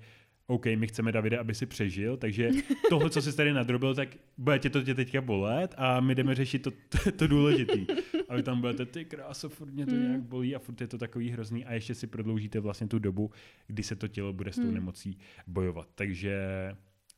OK, 0.46 0.66
my 0.66 0.86
chceme 0.86 1.12
Davide, 1.12 1.38
aby 1.38 1.54
si 1.54 1.66
přežil, 1.66 2.16
takže 2.16 2.50
tohle, 2.88 3.10
co 3.10 3.22
jsi 3.22 3.36
tady 3.36 3.52
nadrobil, 3.52 3.94
tak 3.94 4.08
bude 4.38 4.58
tě 4.58 4.70
to 4.70 4.82
tě 4.82 4.94
teďka 4.94 5.20
bolet 5.20 5.74
a 5.76 6.00
my 6.00 6.14
jdeme 6.14 6.34
řešit 6.34 6.58
to, 6.58 6.70
to, 6.70 7.12
to 7.16 7.26
důležitý. 7.26 7.86
A 8.28 8.36
vy 8.36 8.42
tam 8.42 8.60
budete, 8.60 8.86
ty 8.86 9.04
kráso, 9.04 9.48
furt 9.48 9.70
mě 9.70 9.86
to 9.86 9.92
hmm. 9.92 10.02
nějak 10.02 10.22
bolí 10.22 10.56
a 10.56 10.58
furt 10.58 10.80
je 10.80 10.86
to 10.86 10.98
takový 10.98 11.30
hrozný 11.30 11.64
a 11.64 11.72
ještě 11.72 11.94
si 11.94 12.06
prodloužíte 12.06 12.60
vlastně 12.60 12.88
tu 12.88 12.98
dobu, 12.98 13.30
kdy 13.66 13.82
se 13.82 13.96
to 13.96 14.08
tělo 14.08 14.32
bude 14.32 14.52
s 14.52 14.56
tou 14.56 14.62
hmm. 14.62 14.74
nemocí 14.74 15.18
bojovat. 15.46 15.88
Takže, 15.94 16.36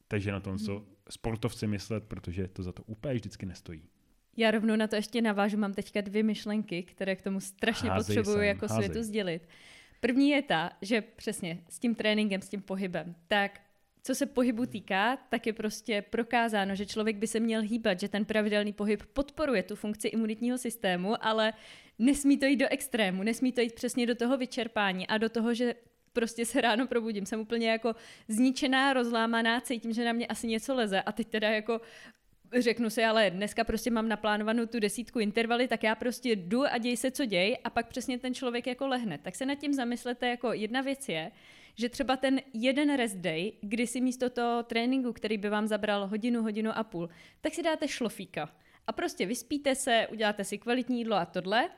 takže 0.09 0.33
na 0.33 0.41
tom, 0.41 0.59
co 0.59 0.77
hmm. 0.77 0.87
sportovci 1.11 1.67
myslet, 1.67 2.05
protože 2.05 2.49
to 2.49 2.63
za 2.63 2.73
to 2.73 2.83
úplně 2.83 3.15
vždycky 3.15 3.47
nestojí. 3.47 3.83
Já 4.37 4.51
rovnou 4.51 4.77
na 4.77 4.87
to 4.87 4.97
ještě 4.97 5.23
navážu, 5.23 5.59
mám 5.59 5.75
teďka 5.75 6.01
dvě 6.01 6.23
myšlenky, 6.23 6.83
které 6.83 7.17
k 7.17 7.23
tomu 7.23 7.41
strašně 7.41 7.91
házej 7.91 8.17
potřebuju 8.17 8.37
sem, 8.37 8.45
jako 8.47 8.67
házej. 8.67 8.85
světu 8.85 9.03
sdělit. 9.03 9.49
První 10.01 10.31
je 10.31 10.43
ta, 10.43 10.71
že 10.83 11.01
přesně 11.01 11.65
s 11.69 11.79
tím 11.79 11.95
tréninkem, 11.95 12.43
s 12.43 12.49
tím 12.49 12.63
pohybem, 12.63 13.15
tak 13.29 13.61
co 14.03 14.15
se 14.15 14.27
pohybu 14.27 14.67
týká, 14.67 15.17
tak 15.17 15.47
je 15.47 15.53
prostě 15.53 16.03
prokázáno, 16.03 16.75
že 16.75 16.87
člověk 16.87 17.17
by 17.17 17.27
se 17.27 17.41
měl 17.41 17.63
hýbat, 17.63 18.01
že 18.01 18.09
ten 18.09 18.25
pravidelný 18.25 18.73
pohyb 18.73 19.03
podporuje 19.13 19.63
tu 19.63 19.77
funkci 19.77 20.09
imunitního 20.09 20.59
systému, 20.59 21.25
ale 21.25 21.53
nesmí 21.99 22.39
to 22.39 22.47
jít 22.47 22.57
do 22.57 22.67
extrému, 22.71 23.23
nesmí 23.23 23.53
to 23.53 23.61
jít 23.61 23.75
přesně 23.75 24.07
do 24.07 24.15
toho 24.15 24.39
vyčerpání 24.39 25.07
a 25.07 25.19
do 25.19 25.29
toho, 25.29 25.55
že 25.55 25.75
prostě 26.17 26.47
se 26.47 26.61
ráno 26.61 26.87
probudím, 26.87 27.27
jsem 27.27 27.41
úplně 27.41 27.71
jako 27.71 27.95
zničená, 28.29 28.93
rozlámaná, 28.93 29.61
cítím, 29.61 29.93
že 29.93 30.05
na 30.05 30.13
mě 30.13 30.27
asi 30.27 30.47
něco 30.47 30.75
leze 30.75 31.03
a 31.03 31.13
teď 31.13 31.29
teda 31.29 31.49
jako 31.49 31.81
řeknu 32.59 32.91
si, 32.91 33.05
ale 33.05 33.31
dneska 33.31 33.65
prostě 33.65 33.91
mám 33.91 34.09
naplánovanou 34.09 34.67
tu 34.67 34.81
desítku 34.81 35.19
intervaly, 35.19 35.69
tak 35.69 35.83
já 35.83 35.95
prostě 35.95 36.37
jdu 36.37 36.65
a 36.65 36.79
děj 36.79 36.97
se, 36.97 37.11
co 37.11 37.25
děj 37.25 37.59
a 37.65 37.71
pak 37.71 37.89
přesně 37.89 38.19
ten 38.19 38.35
člověk 38.35 38.67
jako 38.67 38.87
lehne. 38.87 39.19
Tak 39.19 39.35
se 39.35 39.47
nad 39.47 39.55
tím 39.55 39.75
zamyslete, 39.75 40.29
jako 40.29 40.53
jedna 40.53 40.81
věc 40.81 41.09
je, 41.09 41.31
že 41.75 41.89
třeba 41.89 42.17
ten 42.17 42.41
jeden 42.53 42.97
rest 42.97 43.17
day, 43.17 43.53
kdy 43.61 43.87
si 43.87 44.01
místo 44.01 44.31
toho 44.31 44.63
tréninku, 44.63 45.13
který 45.13 45.39
by 45.39 45.49
vám 45.49 45.67
zabral 45.67 46.07
hodinu, 46.07 46.43
hodinu 46.43 46.71
a 46.75 46.85
půl, 46.85 47.09
tak 47.41 47.55
si 47.55 47.63
dáte 47.63 47.89
šlofíka. 47.89 48.49
A 48.87 48.93
prostě 48.93 49.27
vyspíte 49.27 49.75
se, 49.75 50.07
uděláte 50.11 50.45
si 50.45 50.59
kvalitní 50.59 50.99
jídlo 50.99 51.17
a 51.17 51.27
tohle. 51.27 51.69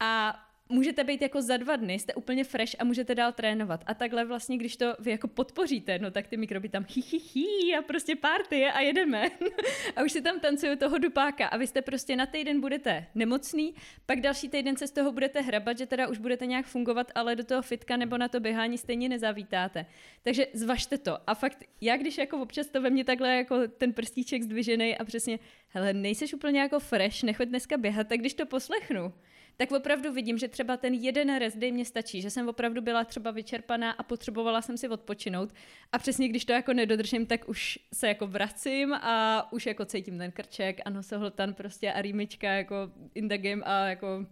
A 0.00 0.38
můžete 0.70 1.04
být 1.04 1.22
jako 1.22 1.42
za 1.42 1.56
dva 1.56 1.76
dny, 1.76 1.98
jste 1.98 2.14
úplně 2.14 2.44
fresh 2.44 2.74
a 2.78 2.84
můžete 2.84 3.14
dál 3.14 3.32
trénovat. 3.32 3.84
A 3.86 3.94
takhle 3.94 4.24
vlastně, 4.24 4.56
když 4.56 4.76
to 4.76 4.94
vy 4.98 5.10
jako 5.10 5.28
podpoříte, 5.28 5.98
no 5.98 6.10
tak 6.10 6.26
ty 6.26 6.36
mikroby 6.36 6.68
tam 6.68 6.86
hi, 6.94 7.02
hi, 7.10 7.18
hi 7.18 7.76
a 7.76 7.82
prostě 7.82 8.16
party 8.16 8.64
a 8.64 8.80
jedeme. 8.80 9.30
a 9.96 10.02
už 10.02 10.12
si 10.12 10.22
tam 10.22 10.40
tancují 10.40 10.76
toho 10.76 10.98
dupáka 10.98 11.46
a 11.46 11.56
vy 11.56 11.66
jste 11.66 11.82
prostě 11.82 12.16
na 12.16 12.26
týden 12.26 12.60
budete 12.60 13.06
nemocný, 13.14 13.74
pak 14.06 14.20
další 14.20 14.48
týden 14.48 14.76
se 14.76 14.86
z 14.86 14.90
toho 14.90 15.12
budete 15.12 15.40
hrabat, 15.40 15.78
že 15.78 15.86
teda 15.86 16.08
už 16.08 16.18
budete 16.18 16.46
nějak 16.46 16.66
fungovat, 16.66 17.12
ale 17.14 17.36
do 17.36 17.44
toho 17.44 17.62
fitka 17.62 17.96
nebo 17.96 18.18
na 18.18 18.28
to 18.28 18.40
běhání 18.40 18.78
stejně 18.78 19.08
nezavítáte. 19.08 19.86
Takže 20.22 20.46
zvažte 20.52 20.98
to. 20.98 21.18
A 21.26 21.34
fakt, 21.34 21.64
já 21.80 21.96
když 21.96 22.18
jako 22.18 22.38
občas 22.38 22.66
to 22.66 22.80
ve 22.80 22.90
mně 22.90 23.04
takhle 23.04 23.36
jako 23.36 23.68
ten 23.68 23.92
prstíček 23.92 24.42
zdvižený 24.42 24.98
a 24.98 25.04
přesně, 25.04 25.38
hele, 25.68 25.92
nejseš 25.92 26.34
úplně 26.34 26.60
jako 26.60 26.80
fresh, 26.80 27.22
nechoď 27.22 27.48
dneska 27.48 27.76
běhat, 27.76 28.08
tak 28.08 28.20
když 28.20 28.34
to 28.34 28.46
poslechnu, 28.46 29.12
tak 29.60 29.72
opravdu 29.72 30.12
vidím, 30.12 30.38
že 30.38 30.48
třeba 30.48 30.76
ten 30.76 30.94
jeden 30.94 31.38
rest 31.38 31.56
day 31.56 31.72
mě 31.72 31.84
stačí, 31.84 32.22
že 32.22 32.30
jsem 32.30 32.48
opravdu 32.48 32.82
byla 32.82 33.04
třeba 33.04 33.30
vyčerpaná 33.30 33.90
a 33.90 34.02
potřebovala 34.02 34.62
jsem 34.62 34.76
si 34.76 34.88
odpočinout. 34.88 35.54
A 35.92 35.98
přesně 35.98 36.28
když 36.28 36.44
to 36.44 36.52
jako 36.52 36.72
nedodržím, 36.72 37.26
tak 37.26 37.48
už 37.48 37.78
se 37.94 38.08
jako 38.08 38.26
vracím 38.26 38.92
a 38.92 39.46
už 39.52 39.66
jako 39.66 39.84
cítím 39.84 40.18
ten 40.18 40.32
krček 40.32 40.80
a 40.84 40.90
nosohltan 40.90 41.54
prostě 41.54 41.92
a 41.92 42.02
rýmička 42.02 42.52
jako 42.52 42.76
in 43.14 43.28
the 43.28 43.38
game 43.38 43.62
a 43.64 43.88
jako 43.88 44.26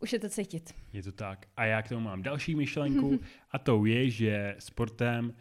už 0.00 0.12
je 0.12 0.18
to 0.18 0.28
cítit. 0.28 0.74
Je 0.92 1.02
to 1.02 1.12
tak. 1.12 1.46
A 1.56 1.64
já 1.64 1.82
k 1.82 1.88
tomu 1.88 2.00
mám 2.00 2.22
další 2.22 2.54
myšlenku 2.54 3.20
a 3.50 3.58
to 3.58 3.86
je, 3.86 4.10
že 4.10 4.56
sportem 4.58 5.26
uh, 5.26 5.32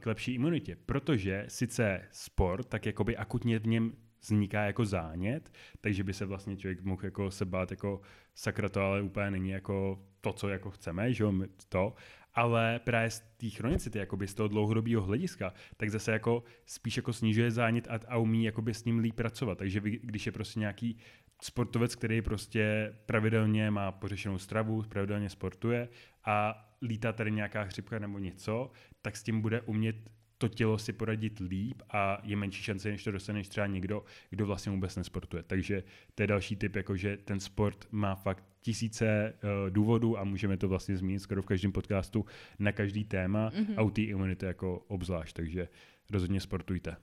k 0.00 0.06
lepší 0.06 0.34
imunitě, 0.34 0.76
protože 0.86 1.44
sice 1.48 2.08
sport, 2.10 2.68
tak 2.68 2.86
jakoby 2.86 3.16
akutně 3.16 3.58
v 3.58 3.66
něm 3.66 3.92
vzniká 4.22 4.62
jako 4.62 4.84
zánět, 4.84 5.52
takže 5.80 6.04
by 6.04 6.12
se 6.12 6.26
vlastně 6.26 6.56
člověk 6.56 6.82
mohl 6.82 7.04
jako 7.04 7.30
se 7.30 7.44
bát 7.44 7.70
jako 7.70 8.00
sakra 8.34 8.68
to, 8.68 8.80
ale 8.80 9.02
úplně 9.02 9.30
není 9.30 9.50
jako 9.50 10.06
to, 10.20 10.32
co 10.32 10.48
jako 10.48 10.70
chceme, 10.70 11.12
že 11.12 11.24
jo, 11.24 11.32
to, 11.68 11.94
ale 12.34 12.80
právě 12.84 13.10
z 13.10 13.20
té 13.20 13.50
chronicity, 13.50 13.98
jakoby 13.98 14.26
z 14.26 14.34
toho 14.34 14.48
dlouhodobého 14.48 15.02
hlediska, 15.02 15.52
tak 15.76 15.90
zase 15.90 16.12
jako 16.12 16.42
spíš 16.66 16.96
jako 16.96 17.12
snižuje 17.12 17.50
zánět 17.50 17.88
a, 17.88 18.00
a 18.08 18.16
umí 18.16 18.44
jakoby 18.44 18.74
s 18.74 18.84
ním 18.84 18.98
líp 18.98 19.14
pracovat. 19.14 19.58
Takže 19.58 19.80
když 19.80 20.26
je 20.26 20.32
prostě 20.32 20.60
nějaký 20.60 20.98
sportovec, 21.42 21.94
který 21.94 22.22
prostě 22.22 22.94
pravidelně 23.06 23.70
má 23.70 23.92
pořešenou 23.92 24.38
stravu, 24.38 24.82
pravidelně 24.82 25.30
sportuje 25.30 25.88
a 26.24 26.66
lítá 26.82 27.12
tady 27.12 27.30
nějaká 27.30 27.64
chřipka 27.64 27.98
nebo 27.98 28.18
něco, 28.18 28.70
tak 29.02 29.16
s 29.16 29.22
tím 29.22 29.40
bude 29.40 29.60
umět 29.60 29.96
to 30.40 30.48
tělo 30.48 30.78
si 30.78 30.92
poradit 30.92 31.38
líp 31.38 31.82
a 31.90 32.20
je 32.22 32.36
menší 32.36 32.62
šance, 32.62 32.90
než 32.90 33.04
to 33.04 33.10
dostaneš 33.10 33.48
třeba 33.48 33.66
někdo, 33.66 34.04
kdo 34.30 34.46
vlastně 34.46 34.72
vůbec 34.72 34.96
nesportuje. 34.96 35.42
Takže 35.42 35.82
to 36.14 36.22
je 36.22 36.26
další 36.26 36.56
typ, 36.56 36.76
jako 36.76 36.96
že 36.96 37.16
ten 37.16 37.40
sport 37.40 37.88
má 37.90 38.14
fakt 38.14 38.44
tisíce 38.60 39.34
uh, 39.34 39.70
důvodů 39.70 40.18
a 40.18 40.24
můžeme 40.24 40.56
to 40.56 40.68
vlastně 40.68 40.96
zmínit 40.96 41.20
skoro 41.20 41.42
v 41.42 41.46
každém 41.46 41.72
podcastu 41.72 42.24
na 42.58 42.72
každý 42.72 43.04
téma 43.04 43.50
mm-hmm. 43.50 43.74
a 43.76 43.82
u 43.82 43.90
té 43.90 44.02
imunity 44.02 44.46
jako 44.46 44.84
obzvlášť, 44.88 45.36
takže 45.36 45.68
rozhodně 46.10 46.40
sportujte. 46.40 46.96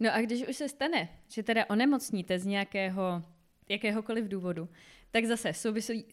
No 0.00 0.14
a 0.14 0.20
když 0.20 0.48
už 0.48 0.56
se 0.56 0.68
stane, 0.68 1.08
že 1.28 1.42
teda 1.42 1.64
onemocníte 1.70 2.38
z 2.38 2.46
nějakého 2.46 3.22
jakéhokoliv 3.68 4.28
důvodu, 4.28 4.68
tak 5.10 5.24
zase 5.24 5.52
souvisí, 5.52 6.04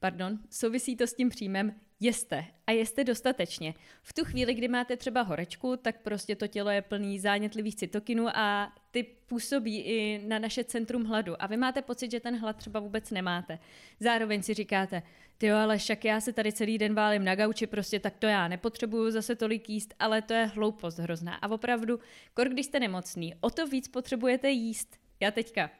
pardon, 0.00 0.38
souvisí 0.50 0.96
to 0.96 1.06
s 1.06 1.14
tím 1.14 1.28
příjmem 1.28 1.72
jeste 2.00 2.44
a 2.66 2.72
jeste 2.72 3.04
dostatečně. 3.04 3.74
V 4.02 4.12
tu 4.12 4.24
chvíli, 4.24 4.54
kdy 4.54 4.68
máte 4.68 4.96
třeba 4.96 5.22
horečku, 5.22 5.76
tak 5.76 6.02
prostě 6.02 6.36
to 6.36 6.46
tělo 6.46 6.70
je 6.70 6.82
plný 6.82 7.18
zánětlivých 7.18 7.76
cytokinů 7.76 8.28
a 8.36 8.72
ty 8.90 9.02
působí 9.02 9.80
i 9.80 10.22
na 10.26 10.38
naše 10.38 10.64
centrum 10.64 11.04
hladu. 11.04 11.42
A 11.42 11.46
vy 11.46 11.56
máte 11.56 11.82
pocit, 11.82 12.10
že 12.10 12.20
ten 12.20 12.38
hlad 12.38 12.56
třeba 12.56 12.80
vůbec 12.80 13.10
nemáte. 13.10 13.58
Zároveň 14.00 14.42
si 14.42 14.54
říkáte, 14.54 15.02
ty 15.38 15.52
ale 15.52 15.78
však 15.78 16.04
já 16.04 16.20
se 16.20 16.32
tady 16.32 16.52
celý 16.52 16.78
den 16.78 16.94
válím 16.94 17.24
na 17.24 17.34
gauči, 17.34 17.66
prostě 17.66 18.00
tak 18.00 18.16
to 18.18 18.26
já 18.26 18.48
nepotřebuju 18.48 19.10
zase 19.10 19.36
tolik 19.36 19.68
jíst, 19.68 19.94
ale 19.98 20.22
to 20.22 20.32
je 20.32 20.46
hloupost 20.46 20.98
hrozná. 20.98 21.34
A 21.34 21.48
opravdu, 21.48 22.00
kor 22.34 22.48
když 22.48 22.66
jste 22.66 22.80
nemocný, 22.80 23.34
o 23.40 23.50
to 23.50 23.66
víc 23.66 23.88
potřebujete 23.88 24.50
jíst. 24.50 24.96
Já 25.20 25.30
teďka 25.30 25.70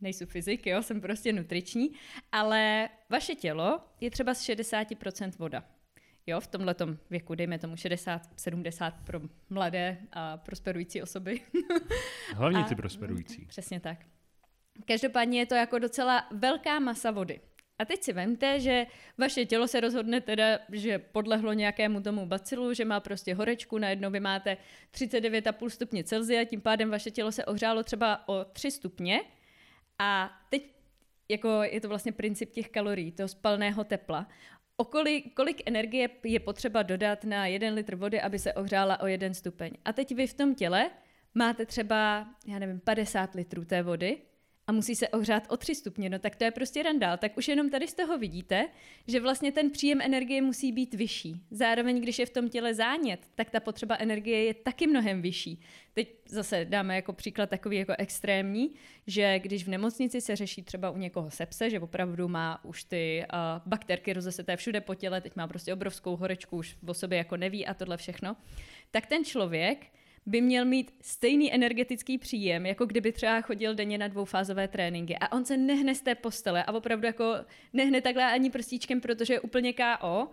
nejsou 0.00 0.26
fyzik, 0.26 0.66
jo, 0.66 0.82
jsem 0.82 1.00
prostě 1.00 1.32
nutriční, 1.32 1.90
ale 2.32 2.88
vaše 3.10 3.34
tělo 3.34 3.80
je 4.00 4.10
třeba 4.10 4.34
z 4.34 4.48
60% 4.48 5.32
voda. 5.38 5.64
Jo, 6.26 6.40
v 6.40 6.46
tomhle 6.46 6.74
věku, 7.10 7.34
dejme 7.34 7.58
tomu 7.58 7.74
60-70 7.74 8.92
pro 9.04 9.20
mladé 9.50 9.98
a 10.12 10.36
prosperující 10.36 11.02
osoby. 11.02 11.40
Hlavně 12.34 12.64
ty 12.64 12.74
prosperující. 12.74 13.46
Přesně 13.46 13.80
tak. 13.80 13.98
Každopádně 14.84 15.38
je 15.38 15.46
to 15.46 15.54
jako 15.54 15.78
docela 15.78 16.26
velká 16.30 16.78
masa 16.78 17.10
vody. 17.10 17.40
A 17.78 17.84
teď 17.84 18.02
si 18.02 18.12
vemte, 18.12 18.60
že 18.60 18.86
vaše 19.18 19.44
tělo 19.44 19.68
se 19.68 19.80
rozhodne 19.80 20.20
teda, 20.20 20.58
že 20.72 20.98
podlehlo 20.98 21.52
nějakému 21.52 22.00
tomu 22.00 22.26
bacilu, 22.26 22.74
že 22.74 22.84
má 22.84 23.00
prostě 23.00 23.34
horečku, 23.34 23.78
najednou 23.78 24.10
vy 24.10 24.20
máte 24.20 24.56
39,5 24.92 25.68
stupně 25.68 26.04
Celsia, 26.04 26.44
tím 26.44 26.60
pádem 26.60 26.90
vaše 26.90 27.10
tělo 27.10 27.32
se 27.32 27.44
ohřálo 27.44 27.82
třeba 27.82 28.28
o 28.28 28.44
3 28.44 28.70
stupně 28.70 29.20
a 29.98 30.30
teď 30.50 30.74
jako 31.28 31.62
je 31.62 31.80
to 31.80 31.88
vlastně 31.88 32.12
princip 32.12 32.52
těch 32.52 32.68
kalorií, 32.68 33.12
toho 33.12 33.28
spalného 33.28 33.84
tepla. 33.84 34.28
O 34.76 34.84
kolik, 34.84 35.34
kolik 35.34 35.62
energie 35.66 36.08
je 36.24 36.40
potřeba 36.40 36.82
dodat 36.82 37.24
na 37.24 37.46
jeden 37.46 37.74
litr 37.74 37.96
vody, 37.96 38.20
aby 38.20 38.38
se 38.38 38.52
ohřála 38.52 39.00
o 39.00 39.06
jeden 39.06 39.34
stupeň. 39.34 39.72
A 39.84 39.92
teď 39.92 40.14
vy 40.14 40.26
v 40.26 40.34
tom 40.34 40.54
těle 40.54 40.90
máte 41.34 41.66
třeba, 41.66 42.28
já 42.46 42.58
nevím, 42.58 42.80
50 42.80 43.34
litrů 43.34 43.64
té 43.64 43.82
vody 43.82 44.18
a 44.68 44.72
musí 44.72 44.96
se 44.96 45.08
ohřát 45.08 45.46
o 45.48 45.56
3 45.56 45.74
stupně, 45.74 46.10
no 46.10 46.18
tak 46.18 46.36
to 46.36 46.44
je 46.44 46.50
prostě 46.50 46.82
randál. 46.82 47.18
Tak 47.18 47.36
už 47.36 47.48
jenom 47.48 47.70
tady 47.70 47.88
z 47.88 47.94
toho 47.94 48.18
vidíte, 48.18 48.68
že 49.06 49.20
vlastně 49.20 49.52
ten 49.52 49.70
příjem 49.70 50.00
energie 50.00 50.42
musí 50.42 50.72
být 50.72 50.94
vyšší. 50.94 51.40
Zároveň, 51.50 52.00
když 52.00 52.18
je 52.18 52.26
v 52.26 52.30
tom 52.30 52.48
těle 52.48 52.74
zánět, 52.74 53.20
tak 53.34 53.50
ta 53.50 53.60
potřeba 53.60 53.96
energie 53.98 54.44
je 54.44 54.54
taky 54.54 54.86
mnohem 54.86 55.22
vyšší. 55.22 55.60
Teď 55.92 56.14
zase 56.28 56.64
dáme 56.64 56.96
jako 56.96 57.12
příklad 57.12 57.50
takový 57.50 57.76
jako 57.76 57.92
extrémní, 57.98 58.74
že 59.06 59.38
když 59.38 59.64
v 59.64 59.68
nemocnici 59.68 60.20
se 60.20 60.36
řeší 60.36 60.62
třeba 60.62 60.90
u 60.90 60.96
někoho 60.96 61.30
sepse, 61.30 61.70
že 61.70 61.80
opravdu 61.80 62.28
má 62.28 62.64
už 62.64 62.84
ty 62.84 63.24
uh, 63.32 63.38
bakterky 63.66 64.12
rozeseté 64.12 64.56
všude 64.56 64.80
po 64.80 64.94
těle, 64.94 65.20
teď 65.20 65.36
má 65.36 65.46
prostě 65.46 65.72
obrovskou 65.72 66.16
horečku, 66.16 66.56
už 66.56 66.76
o 66.86 66.94
sobě 66.94 67.18
jako 67.18 67.36
neví 67.36 67.66
a 67.66 67.74
tohle 67.74 67.96
všechno, 67.96 68.36
tak 68.90 69.06
ten 69.06 69.24
člověk 69.24 69.86
by 70.28 70.40
měl 70.40 70.64
mít 70.64 70.94
stejný 71.00 71.54
energetický 71.54 72.18
příjem, 72.18 72.66
jako 72.66 72.86
kdyby 72.86 73.12
třeba 73.12 73.40
chodil 73.40 73.74
denně 73.74 73.98
na 73.98 74.08
dvoufázové 74.08 74.68
tréninky. 74.68 75.16
A 75.16 75.32
on 75.32 75.44
se 75.44 75.56
nehne 75.56 75.94
z 75.94 76.00
té 76.00 76.14
postele 76.14 76.64
a 76.64 76.72
opravdu 76.72 77.06
jako 77.06 77.34
nehne 77.72 78.00
takhle 78.00 78.24
ani 78.24 78.50
prstíčkem, 78.50 79.00
protože 79.00 79.34
je 79.34 79.40
úplně 79.40 79.72
KO 79.72 80.28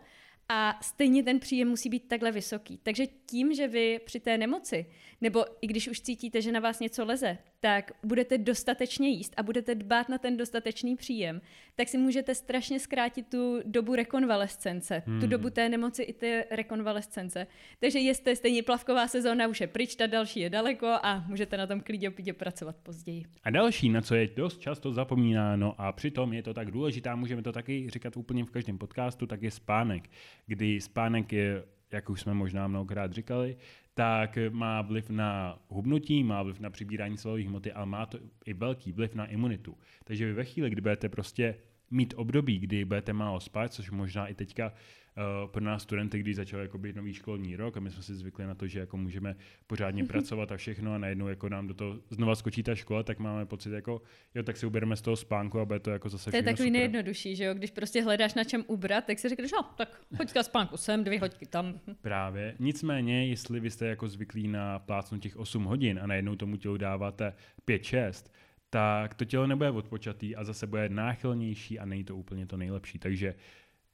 a 0.50 0.80
stejně 0.82 1.24
ten 1.24 1.40
příjem 1.40 1.68
musí 1.68 1.90
být 1.90 2.08
takhle 2.08 2.32
vysoký. 2.32 2.80
Takže 2.84 3.08
tím, 3.26 3.54
že 3.54 3.68
vy 3.68 4.00
při 4.06 4.20
té 4.20 4.38
nemoci, 4.38 4.86
nebo 5.22 5.46
i 5.62 5.68
když 5.68 5.88
už 5.88 6.02
cítíte, 6.02 6.42
že 6.42 6.52
na 6.52 6.60
vás 6.60 6.80
něco 6.80 7.06
leze, 7.06 7.38
tak 7.66 7.92
budete 8.04 8.38
dostatečně 8.38 9.10
jíst 9.10 9.34
a 9.38 9.44
budete 9.44 9.76
dbát 9.76 10.10
na 10.10 10.18
ten 10.18 10.38
dostatečný 10.38 10.96
příjem, 10.96 11.42
tak 11.76 11.88
si 11.88 11.98
můžete 11.98 12.36
strašně 12.36 12.80
zkrátit 12.80 13.28
tu 13.28 13.62
dobu 13.66 13.96
rekonvalescence, 13.96 15.04
hmm. 15.06 15.20
tu 15.20 15.28
dobu 15.28 15.50
té 15.50 15.70
nemoci 15.70 16.04
i 16.04 16.14
té 16.14 16.46
rekonvalescence. 16.52 17.48
Takže 17.80 18.00
jste 18.00 18.36
stejně 18.36 18.64
plavková 18.64 19.08
sezóna, 19.08 19.48
už 19.48 19.62
je 19.62 19.68
pryč, 19.68 19.96
ta 19.96 20.08
další 20.08 20.40
je 20.40 20.50
daleko 20.50 20.88
a 20.88 21.24
můžete 21.28 21.58
na 21.58 21.68
tom 21.68 21.82
klidně 21.82 22.12
pracovat 22.34 22.76
později. 22.84 23.24
A 23.44 23.50
další, 23.50 23.90
na 23.90 24.02
co 24.02 24.16
je 24.16 24.28
dost 24.36 24.60
často 24.60 24.94
zapomínáno 24.94 25.76
a 25.78 25.92
přitom 25.92 26.34
je 26.34 26.44
to 26.44 26.54
tak 26.54 26.72
důležitá, 26.72 27.16
můžeme 27.16 27.42
to 27.42 27.52
taky 27.52 27.90
říkat 27.90 28.18
úplně 28.18 28.46
v 28.46 28.52
každém 28.52 28.78
podcastu, 28.78 29.28
tak 29.28 29.42
je 29.42 29.52
spánek, 29.52 30.10
kdy 30.48 30.82
spánek 30.82 31.34
je 31.34 31.64
jak 31.92 32.10
už 32.10 32.22
jsme 32.22 32.34
možná 32.34 32.68
mnohokrát 32.68 33.14
říkali, 33.14 33.58
tak 33.98 34.38
má 34.50 34.82
vliv 34.82 35.10
na 35.10 35.60
hubnutí, 35.70 36.24
má 36.24 36.44
vliv 36.44 36.60
na 36.60 36.70
přibírání 36.70 37.18
svalové 37.18 37.44
hmoty, 37.44 37.72
ale 37.72 37.86
má 37.86 38.06
to 38.06 38.20
i 38.46 38.54
velký 38.54 38.92
vliv 38.92 39.16
na 39.16 39.26
imunitu. 39.26 39.78
Takže 40.04 40.26
vy 40.26 40.34
ve 40.34 40.46
chvíli, 40.46 40.70
kdy 40.70 40.82
budete 40.82 41.10
prostě 41.10 41.56
mít 41.92 42.14
období, 42.18 42.60
kdy 42.60 42.86
budete 42.86 43.14
málo 43.14 43.40
spát, 43.40 43.74
což 43.74 43.92
možná 43.92 44.28
i 44.28 44.34
teďka 44.34 44.74
uh, 45.18 45.52
pro 45.52 45.64
nás 45.64 45.84
studenty, 45.84 46.20
když 46.20 46.36
začal 46.36 46.60
jako 46.60 46.78
být 46.78 46.96
nový 46.96 47.14
školní 47.14 47.56
rok 47.56 47.78
a 47.78 47.80
my 47.80 47.92
jsme 47.92 48.04
si 48.04 48.16
zvykli 48.16 48.46
na 48.46 48.56
to, 48.56 48.68
že 48.68 48.80
jako 48.80 48.98
můžeme 48.98 49.36
pořádně 49.68 50.04
mm-hmm. 50.04 50.08
pracovat 50.08 50.52
a 50.52 50.58
všechno 50.58 50.94
a 50.94 50.98
najednou 50.98 51.28
jako 51.28 51.50
nám 51.50 51.68
do 51.68 51.74
toho 51.74 52.00
znova 52.10 52.36
skočí 52.36 52.64
ta 52.64 52.76
škola, 52.76 53.04
tak 53.04 53.20
máme 53.20 53.46
pocit 53.46 53.72
jako, 53.72 54.02
jo, 54.36 54.44
tak 54.44 54.58
si 54.58 54.66
ubereme 54.66 54.96
z 54.96 55.02
toho 55.02 55.16
spánku 55.16 55.60
a 55.60 55.66
bude 55.66 55.80
to 55.80 55.92
jako 55.92 56.10
zase 56.10 56.32
To 56.32 56.38
je 56.38 56.44
takový 56.44 56.58
super. 56.58 56.72
nejjednodušší, 56.72 57.36
že 57.36 57.44
jo, 57.44 57.54
když 57.54 57.72
prostě 57.72 58.04
hledáš 58.04 58.34
na 58.34 58.44
čem 58.44 58.64
ubrat, 58.68 59.06
tak 59.06 59.20
si 59.20 59.30
řekneš, 59.30 59.52
no, 59.52 59.64
tak 59.78 60.02
hoďka 60.18 60.44
spánku 60.44 60.78
sem, 60.78 61.04
dvě 61.04 61.20
hoďky 61.20 61.46
tam. 61.46 61.80
Právě. 62.02 62.56
Nicméně, 62.60 63.28
jestli 63.28 63.60
vy 63.60 63.72
jste 63.72 63.86
jako 63.86 64.08
zvyklí 64.08 64.48
na 64.48 64.80
plácnu 64.80 65.20
těch 65.20 65.38
8 65.38 65.64
hodin 65.64 66.00
a 66.04 66.08
najednou 66.08 66.36
tomu 66.36 66.58
tělu 66.58 66.78
dáváte 66.78 67.34
5-6, 67.68 68.32
tak 68.70 69.14
to 69.14 69.26
tělo 69.26 69.48
nebude 69.48 69.72
odpočatý 69.72 70.36
a 70.36 70.44
zase 70.44 70.68
bude 70.68 70.90
náchylnější 70.90 71.80
a 71.80 71.86
není 71.86 72.04
to 72.04 72.16
úplně 72.16 72.46
to 72.46 72.58
nejlepší. 72.58 73.00
Takže 73.00 73.36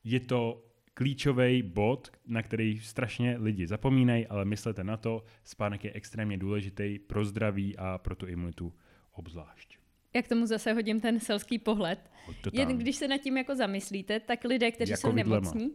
je 0.04 0.20
to 0.20 0.71
klíčový 0.94 1.64
bod, 1.64 2.12
na 2.28 2.44
který 2.44 2.80
strašně 2.80 3.38
lidi 3.38 3.68
zapomínají, 3.68 4.28
ale 4.28 4.46
myslete 4.46 4.84
na 4.84 4.98
to, 4.98 5.24
spánek 5.44 5.84
je 5.84 5.94
extrémně 5.94 6.38
důležitý 6.38 7.00
pro 7.00 7.26
zdraví 7.26 7.78
a 7.78 7.98
pro 7.98 8.16
tu 8.16 8.28
imunitu 8.28 8.74
obzvlášť. 9.12 9.78
Jak 10.14 10.28
tomu 10.28 10.46
zase 10.46 10.74
hodím 10.74 11.02
ten 11.02 11.20
selský 11.20 11.60
pohled. 11.60 12.12
Jen 12.54 12.78
když 12.78 12.96
se 12.96 13.08
nad 13.08 13.18
tím 13.18 13.38
jako 13.38 13.56
zamyslíte, 13.56 14.20
tak 14.20 14.44
lidé, 14.44 14.72
kteří 14.72 14.92
jako 14.92 15.02
jsou 15.02 15.12
nemocní, 15.12 15.72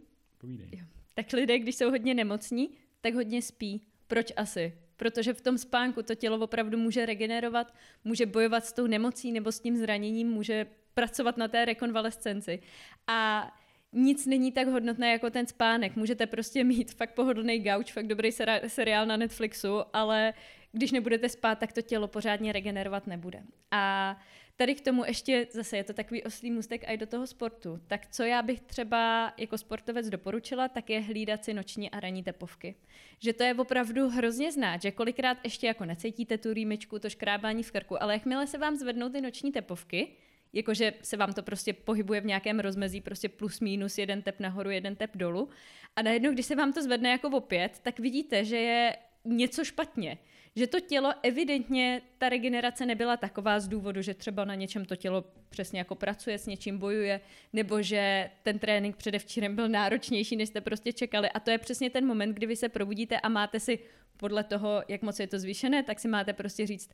jo, 0.72 0.84
tak 1.14 1.32
lidé, 1.32 1.58
když 1.58 1.76
jsou 1.76 1.90
hodně 1.90 2.14
nemocní, 2.14 2.70
tak 3.00 3.14
hodně 3.14 3.42
spí. 3.42 3.82
Proč 4.06 4.32
asi? 4.36 4.72
Protože 4.96 5.34
v 5.34 5.40
tom 5.40 5.58
spánku 5.58 6.02
to 6.02 6.14
tělo 6.14 6.38
opravdu 6.38 6.78
může 6.78 7.06
regenerovat, 7.06 7.74
může 8.04 8.26
bojovat 8.26 8.64
s 8.64 8.72
tou 8.72 8.86
nemocí 8.86 9.32
nebo 9.32 9.52
s 9.52 9.60
tím 9.60 9.76
zraněním, 9.76 10.28
může 10.28 10.66
pracovat 10.94 11.36
na 11.36 11.48
té 11.48 11.64
rekonvalescenci. 11.64 12.60
A 13.06 13.50
nic 13.96 14.26
není 14.26 14.52
tak 14.52 14.68
hodnotné 14.68 15.12
jako 15.12 15.30
ten 15.30 15.46
spánek. 15.46 15.96
Můžete 15.96 16.26
prostě 16.26 16.64
mít 16.64 16.94
fakt 16.94 17.14
pohodlný 17.14 17.58
gauč, 17.58 17.92
fakt 17.92 18.06
dobrý 18.06 18.30
seriál 18.66 19.06
na 19.06 19.16
Netflixu, 19.16 19.82
ale 19.92 20.34
když 20.72 20.92
nebudete 20.92 21.28
spát, 21.28 21.58
tak 21.58 21.72
to 21.72 21.82
tělo 21.82 22.08
pořádně 22.08 22.52
regenerovat 22.52 23.06
nebude. 23.06 23.42
A 23.70 24.16
tady 24.56 24.74
k 24.74 24.80
tomu 24.80 25.04
ještě 25.04 25.46
zase 25.50 25.76
je 25.76 25.84
to 25.84 25.92
takový 25.92 26.24
oslý 26.24 26.50
můstek 26.50 26.84
i 26.88 26.96
do 26.96 27.06
toho 27.06 27.26
sportu. 27.26 27.80
Tak 27.86 28.06
co 28.06 28.22
já 28.22 28.42
bych 28.42 28.60
třeba 28.60 29.32
jako 29.36 29.58
sportovec 29.58 30.08
doporučila, 30.08 30.68
tak 30.68 30.90
je 30.90 31.00
hlídat 31.00 31.44
si 31.44 31.54
noční 31.54 31.90
a 31.90 32.00
ranní 32.00 32.22
tepovky. 32.22 32.74
Že 33.18 33.32
to 33.32 33.42
je 33.42 33.54
opravdu 33.54 34.08
hrozně 34.08 34.52
znát, 34.52 34.82
že 34.82 34.90
kolikrát 34.90 35.38
ještě 35.44 35.66
jako 35.66 35.84
necítíte 35.84 36.38
tu 36.38 36.52
rýmičku, 36.52 36.98
to 36.98 37.10
škrábání 37.10 37.62
v 37.62 37.72
krku, 37.72 38.02
ale 38.02 38.12
jakmile 38.12 38.46
se 38.46 38.58
vám 38.58 38.76
zvednou 38.76 39.08
ty 39.08 39.20
noční 39.20 39.52
tepovky, 39.52 40.08
jakože 40.56 40.92
se 41.02 41.16
vám 41.16 41.32
to 41.32 41.42
prostě 41.42 41.72
pohybuje 41.72 42.20
v 42.20 42.26
nějakém 42.26 42.60
rozmezí, 42.60 43.00
prostě 43.00 43.28
plus 43.28 43.60
minus 43.60 43.98
jeden 43.98 44.22
tep 44.22 44.40
nahoru, 44.40 44.70
jeden 44.70 44.96
tep 44.96 45.10
dolů. 45.16 45.48
A 45.96 46.02
najednou, 46.02 46.32
když 46.32 46.46
se 46.46 46.56
vám 46.56 46.72
to 46.72 46.82
zvedne 46.82 47.10
jako 47.10 47.28
opět, 47.28 47.78
tak 47.82 47.98
vidíte, 47.98 48.44
že 48.44 48.56
je 48.56 48.96
něco 49.24 49.64
špatně. 49.64 50.18
Že 50.56 50.66
to 50.66 50.80
tělo 50.80 51.12
evidentně, 51.22 52.02
ta 52.18 52.28
regenerace 52.28 52.86
nebyla 52.86 53.16
taková 53.16 53.60
z 53.60 53.68
důvodu, 53.68 54.02
že 54.02 54.14
třeba 54.14 54.44
na 54.44 54.54
něčem 54.54 54.84
to 54.84 54.96
tělo 54.96 55.24
přesně 55.48 55.78
jako 55.78 55.94
pracuje, 55.94 56.38
s 56.38 56.46
něčím 56.46 56.78
bojuje, 56.78 57.20
nebo 57.52 57.82
že 57.82 58.30
ten 58.42 58.58
trénink 58.58 58.96
předevčírem 58.96 59.56
byl 59.56 59.68
náročnější, 59.68 60.36
než 60.36 60.48
jste 60.48 60.60
prostě 60.60 60.92
čekali. 60.92 61.30
A 61.30 61.40
to 61.40 61.50
je 61.50 61.58
přesně 61.58 61.90
ten 61.90 62.06
moment, 62.06 62.32
kdy 62.32 62.46
vy 62.46 62.56
se 62.56 62.68
probudíte 62.68 63.20
a 63.20 63.28
máte 63.28 63.60
si 63.60 63.78
podle 64.16 64.44
toho, 64.44 64.82
jak 64.88 65.02
moc 65.02 65.20
je 65.20 65.26
to 65.26 65.38
zvýšené, 65.38 65.82
tak 65.82 66.00
si 66.00 66.08
máte 66.08 66.32
prostě 66.32 66.66
říct, 66.66 66.90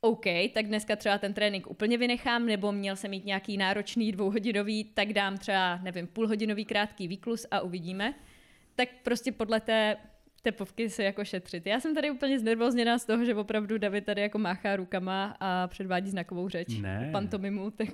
OK, 0.00 0.24
tak 0.54 0.66
dneska 0.66 0.96
třeba 0.96 1.18
ten 1.18 1.34
trénink 1.34 1.70
úplně 1.70 1.98
vynechám, 1.98 2.46
nebo 2.46 2.72
měl 2.72 2.96
jsem 2.96 3.10
mít 3.10 3.24
nějaký 3.24 3.56
náročný 3.56 4.12
dvouhodinový, 4.12 4.84
tak 4.84 5.12
dám 5.12 5.38
třeba, 5.38 5.76
nevím, 5.76 6.06
půlhodinový 6.06 6.64
krátký 6.64 7.08
výklus 7.08 7.46
a 7.50 7.60
uvidíme. 7.60 8.14
Tak 8.74 8.88
prostě 9.02 9.32
podle 9.32 9.60
té 9.60 9.96
tepovky 10.42 10.90
se 10.90 11.04
jako 11.04 11.24
šetřit. 11.24 11.66
Já 11.66 11.80
jsem 11.80 11.94
tady 11.94 12.10
úplně 12.10 12.38
znervozněná 12.38 12.98
z 12.98 13.04
toho, 13.04 13.24
že 13.24 13.34
opravdu 13.34 13.78
David 13.78 14.04
tady 14.04 14.20
jako 14.20 14.38
máchá 14.38 14.76
rukama 14.76 15.36
a 15.40 15.68
předvádí 15.68 16.10
znakovou 16.10 16.48
řeč. 16.48 16.68
Ne. 16.68 17.08
Pantomimu, 17.12 17.70
tak 17.70 17.88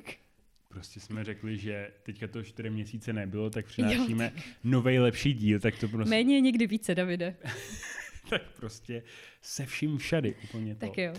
Prostě 0.68 1.00
jsme 1.00 1.24
řekli, 1.24 1.58
že 1.58 1.90
teďka 2.02 2.26
to 2.26 2.42
čtyři 2.42 2.70
měsíce 2.70 3.12
nebylo, 3.12 3.50
tak 3.50 3.66
přinášíme 3.66 4.32
nový 4.64 4.98
lepší 4.98 5.34
díl, 5.34 5.60
tak 5.60 5.78
to 5.78 5.88
prostě... 5.88 6.10
méně 6.10 6.34
je 6.34 6.40
někdy 6.40 6.66
více, 6.66 6.94
Davide. 6.94 7.36
tak 8.30 8.42
prostě 8.56 9.02
se 9.42 9.66
vším 9.66 9.98
všady 9.98 10.34
úplně 10.44 10.74
to. 10.74 10.86
Tak 10.86 10.98
jo. 10.98 11.14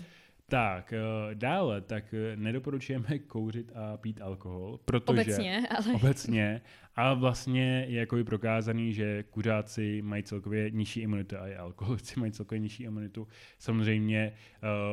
Tak, 0.50 0.92
eh, 0.92 1.34
dále, 1.34 1.80
tak 1.80 2.14
eh, 2.14 2.36
nedoporučujeme 2.36 3.18
kouřit 3.18 3.72
a 3.74 3.96
pít 3.96 4.20
alkohol, 4.20 4.78
protože... 4.84 5.20
Obecně, 5.20 5.68
ale... 5.70 5.94
Obecně, 5.94 6.60
ale 6.96 7.16
vlastně 7.16 7.86
je 7.88 8.00
jako 8.00 8.24
prokázaný, 8.24 8.92
že 8.92 9.22
kuřáci 9.22 10.02
mají 10.02 10.22
celkově 10.22 10.70
nižší 10.70 11.00
imunitu 11.00 11.36
a 11.38 11.48
i 11.48 11.54
alkoholici 11.54 12.20
mají 12.20 12.32
celkově 12.32 12.58
nižší 12.58 12.82
imunitu. 12.82 13.28
Samozřejmě 13.58 14.32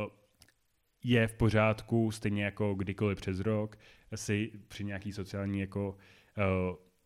uh, 0.04 0.12
je 1.04 1.28
v 1.28 1.34
pořádku, 1.34 2.12
stejně 2.12 2.44
jako 2.44 2.74
kdykoliv 2.74 3.22
přes 3.22 3.40
rok, 3.40 3.78
si 4.16 4.52
při 4.68 4.84
nějaký 4.84 5.12
sociální 5.12 5.60
jako 5.60 5.98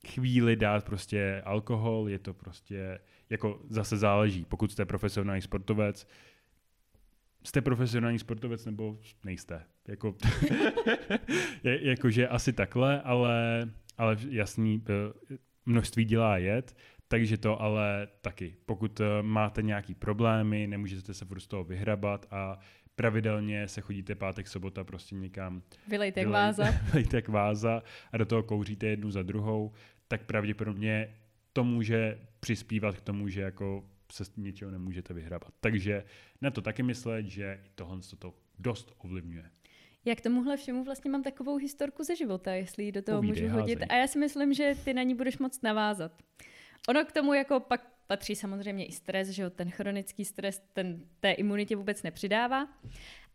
chvíli 0.08 0.56
dát 0.56 0.86
prostě 0.86 1.42
alkohol, 1.46 2.10
je 2.10 2.20
to 2.20 2.34
prostě, 2.34 3.00
jako 3.30 3.62
zase 3.70 3.98
záleží, 3.98 4.46
pokud 4.46 4.72
jste 4.72 4.86
profesionální 4.86 5.42
sportovec, 5.42 6.08
jste 7.43 7.62
profesionální 7.62 8.19
sportovec 8.19 8.65
nebo 8.65 8.97
nejste. 9.23 9.63
Jako, 9.88 10.15
jakože 11.63 12.28
asi 12.28 12.54
takhle, 12.54 13.02
ale, 13.02 13.69
ale 13.97 14.17
jasný, 14.30 14.84
eh, 14.89 15.38
množství 15.65 16.06
dělá 16.06 16.38
jet, 16.38 16.75
takže 17.08 17.38
to 17.38 17.62
ale 17.62 18.08
taky. 18.21 18.56
Pokud 18.65 18.99
eh, 18.99 19.06
máte 19.21 19.62
nějaký 19.62 19.95
problémy, 19.95 20.67
nemůžete 20.67 21.13
se 21.13 21.25
furt 21.25 21.39
z 21.39 21.47
toho 21.47 21.63
vyhrabat 21.63 22.25
a 22.32 22.60
pravidelně 22.95 23.67
se 23.67 23.82
chodíte 23.82 24.15
pátek, 24.15 24.47
sobota 24.47 24.84
prostě 24.84 25.15
někam. 25.15 25.62
Vylejte 25.88 26.19
jak 26.19 26.30
váza. 26.30 26.63
Vylejte 26.91 27.17
jak 27.17 27.28
váza 27.28 27.84
a 28.12 28.17
do 28.17 28.25
toho 28.25 28.43
kouříte 28.43 28.88
jednu 28.88 29.12
za 29.12 29.23
druhou, 29.23 29.71
tak 30.08 30.25
pravděpodobně 30.25 31.15
to 31.54 31.63
může 31.63 32.19
přispívat 32.39 32.95
k 32.95 33.02
tomu, 33.02 33.28
že 33.28 33.41
jako 33.41 33.84
se 34.12 34.24
něčeho 34.38 34.72
nemůžete 34.72 35.13
vyhrabat. 35.13 35.54
Takže 35.60 36.04
na 36.41 36.52
to 36.52 36.62
taky 36.62 36.84
myslet, 36.84 37.26
že 37.26 37.63
tohle 37.76 38.00
to 38.19 38.34
dost 38.60 38.91
ovlivňuje. 38.98 39.50
Já 40.06 40.15
k 40.15 40.22
tomuhle 40.22 40.58
všemu 40.58 40.84
vlastně 40.84 41.12
mám 41.12 41.24
takovou 41.24 41.56
historku 41.56 42.04
ze 42.04 42.15
života, 42.15 42.54
jestli 42.54 42.84
ji 42.84 42.91
do 42.91 43.02
toho 43.02 43.17
Povídej, 43.17 43.43
můžu 43.43 43.56
hodit. 43.56 43.76
házej. 43.80 43.88
A 43.89 44.02
já 44.02 44.08
si 44.08 44.19
myslím, 44.19 44.54
že 44.54 44.76
ty 44.84 44.93
na 44.93 45.04
ní 45.04 45.15
budeš 45.15 45.38
moc 45.38 45.62
navázat. 45.62 46.12
Ono 46.89 47.06
k 47.06 47.12
tomu 47.12 47.34
jako 47.34 47.60
pak 47.60 47.91
patří 48.08 48.36
samozřejmě 48.36 48.86
i 48.86 48.91
stres, 48.91 49.28
že 49.30 49.43
jo, 49.43 49.50
ten 49.50 49.72
chronický 49.72 50.26
stres 50.26 50.62
ten 50.74 51.06
té 51.19 51.32
imunitě 51.32 51.76
vůbec 51.76 52.04
nepřidává. 52.04 52.67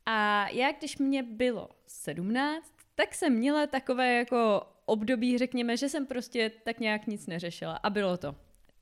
A 0.06 0.48
já, 0.48 0.72
když 0.72 0.98
mě 0.98 1.22
bylo 1.22 1.68
17, 1.86 2.72
tak 2.94 3.14
jsem 3.14 3.32
měla 3.32 3.66
takové 3.66 4.14
jako 4.14 4.62
období, 4.84 5.38
řekněme, 5.38 5.76
že 5.76 5.88
jsem 5.88 6.06
prostě 6.06 6.50
tak 6.64 6.80
nějak 6.80 7.06
nic 7.06 7.26
neřešila. 7.26 7.76
A 7.76 7.90
bylo 7.90 8.16
to. 8.16 8.36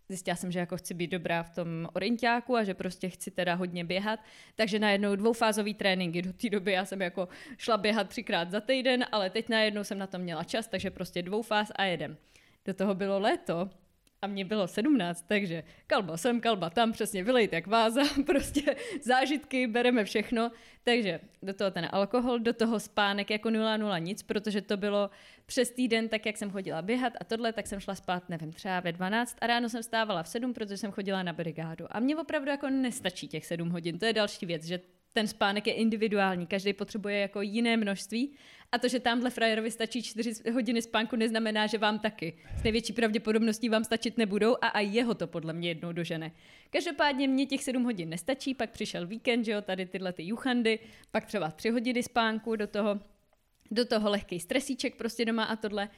Zjistila 0.08 0.36
jsem, 0.36 0.52
že 0.52 0.58
jako 0.58 0.76
chci 0.76 0.94
být 0.94 1.10
dobrá 1.10 1.42
v 1.42 1.50
tom 1.50 1.88
orientáku 1.92 2.56
a 2.56 2.64
že 2.64 2.74
prostě 2.74 3.08
chci 3.08 3.30
teda 3.30 3.54
hodně 3.54 3.84
běhat. 3.84 4.20
Takže 4.54 4.78
najednou 4.78 5.16
dvoufázový 5.16 5.74
tréninky. 5.74 6.22
Do 6.22 6.32
té 6.32 6.50
doby 6.50 6.72
já 6.72 6.84
jsem 6.84 7.02
jako 7.02 7.28
šla 7.58 7.76
běhat 7.76 8.08
třikrát 8.08 8.50
za 8.50 8.60
týden, 8.60 9.04
ale 9.12 9.30
teď 9.30 9.48
najednou 9.48 9.84
jsem 9.84 9.98
na 9.98 10.06
to 10.06 10.18
měla 10.18 10.44
čas, 10.44 10.66
takže 10.66 10.90
prostě 10.90 11.22
dvoufáz 11.22 11.72
a 11.76 11.84
jedem. 11.84 12.16
Do 12.64 12.74
toho 12.74 12.94
bylo 12.94 13.20
léto 13.20 13.70
a 14.22 14.26
mě 14.26 14.44
bylo 14.44 14.68
17, 14.68 15.24
takže 15.28 15.62
kalba 15.86 16.16
sem, 16.16 16.40
kalba 16.40 16.70
tam, 16.70 16.92
přesně 16.92 17.24
vylejt 17.24 17.52
jak 17.52 17.66
váza, 17.66 18.02
prostě 18.26 18.76
zážitky, 19.02 19.66
bereme 19.66 20.04
všechno. 20.04 20.50
Takže 20.84 21.20
do 21.42 21.54
toho 21.54 21.70
ten 21.70 21.88
alkohol, 21.92 22.38
do 22.38 22.52
toho 22.52 22.80
spánek 22.80 23.30
jako 23.30 23.48
0,0 23.48 24.02
nic, 24.02 24.22
protože 24.22 24.60
to 24.60 24.76
bylo 24.76 25.10
přes 25.46 25.70
týden, 25.70 26.08
tak 26.08 26.26
jak 26.26 26.36
jsem 26.36 26.50
chodila 26.50 26.82
běhat 26.82 27.12
a 27.20 27.24
tohle, 27.24 27.52
tak 27.52 27.66
jsem 27.66 27.80
šla 27.80 27.94
spát, 27.94 28.28
nevím, 28.28 28.52
třeba 28.52 28.80
ve 28.80 28.92
12 28.92 29.36
a 29.40 29.46
ráno 29.46 29.68
jsem 29.68 29.82
stávala 29.82 30.22
v 30.22 30.28
7, 30.28 30.54
protože 30.54 30.76
jsem 30.76 30.92
chodila 30.92 31.22
na 31.22 31.32
brigádu. 31.32 31.86
A 31.90 32.00
mně 32.00 32.16
opravdu 32.16 32.50
jako 32.50 32.70
nestačí 32.70 33.28
těch 33.28 33.46
7 33.46 33.70
hodin, 33.70 33.98
to 33.98 34.04
je 34.04 34.12
další 34.12 34.46
věc, 34.46 34.64
že 34.64 34.80
ten 35.12 35.26
spánek 35.26 35.66
je 35.66 35.72
individuální, 35.72 36.46
každý 36.46 36.72
potřebuje 36.72 37.18
jako 37.18 37.42
jiné 37.42 37.76
množství 37.76 38.34
a 38.72 38.78
to, 38.78 38.88
že 38.88 39.00
tamhle 39.00 39.30
frajerovi 39.30 39.70
stačí 39.70 40.02
4 40.02 40.50
hodiny 40.52 40.82
spánku, 40.82 41.16
neznamená, 41.16 41.66
že 41.66 41.78
vám 41.78 41.98
taky. 41.98 42.38
S 42.60 42.62
největší 42.62 42.92
pravděpodobností 42.92 43.68
vám 43.68 43.84
stačit 43.84 44.18
nebudou 44.18 44.56
a 44.62 44.68
i 44.68 44.86
jeho 44.86 45.14
to 45.14 45.26
podle 45.26 45.52
mě 45.52 45.68
jednou 45.68 45.92
dožene. 45.92 46.32
Každopádně 46.70 47.28
mě 47.28 47.46
těch 47.46 47.64
7 47.64 47.84
hodin 47.84 48.08
nestačí, 48.08 48.54
pak 48.54 48.70
přišel 48.70 49.06
víkend, 49.06 49.44
že 49.44 49.52
jo, 49.52 49.62
tady 49.62 49.86
tyhle 49.86 50.12
ty 50.12 50.22
juchandy, 50.22 50.78
pak 51.10 51.26
třeba 51.26 51.50
3 51.50 51.70
hodiny 51.70 52.02
spánku, 52.02 52.56
do 52.56 52.66
toho, 52.66 53.00
do 53.70 53.84
toho 53.84 54.10
lehký 54.10 54.40
stresíček 54.40 54.96
prostě 54.96 55.24
doma 55.24 55.44
a 55.44 55.56
tohle. 55.56 55.88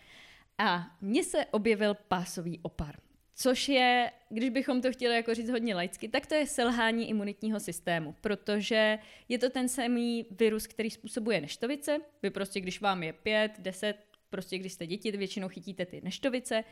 A 0.58 0.96
mně 1.00 1.24
se 1.24 1.44
objevil 1.44 1.94
pásový 2.08 2.58
opar. 2.62 3.03
Což 3.34 3.68
je, 3.68 4.12
když 4.28 4.50
bychom 4.50 4.82
to 4.82 4.92
chtěli 4.92 5.14
jako 5.14 5.34
říct 5.34 5.50
hodně 5.50 5.74
laicky, 5.74 6.08
tak 6.08 6.26
to 6.26 6.34
je 6.34 6.46
selhání 6.46 7.08
imunitního 7.08 7.60
systému, 7.60 8.14
protože 8.20 8.98
je 9.28 9.38
to 9.38 9.50
ten 9.50 9.68
samý 9.68 10.26
virus, 10.30 10.66
který 10.66 10.90
způsobuje 10.90 11.40
neštovice. 11.40 11.98
Vy 12.22 12.30
prostě, 12.30 12.60
když 12.60 12.80
vám 12.80 13.02
je 13.02 13.12
pět, 13.12 13.52
deset, 13.58 13.96
prostě 14.30 14.58
když 14.58 14.72
jste 14.72 14.86
děti, 14.86 15.10
většinou 15.10 15.48
chytíte 15.48 15.86
ty 15.86 16.00
neštovice, 16.04 16.64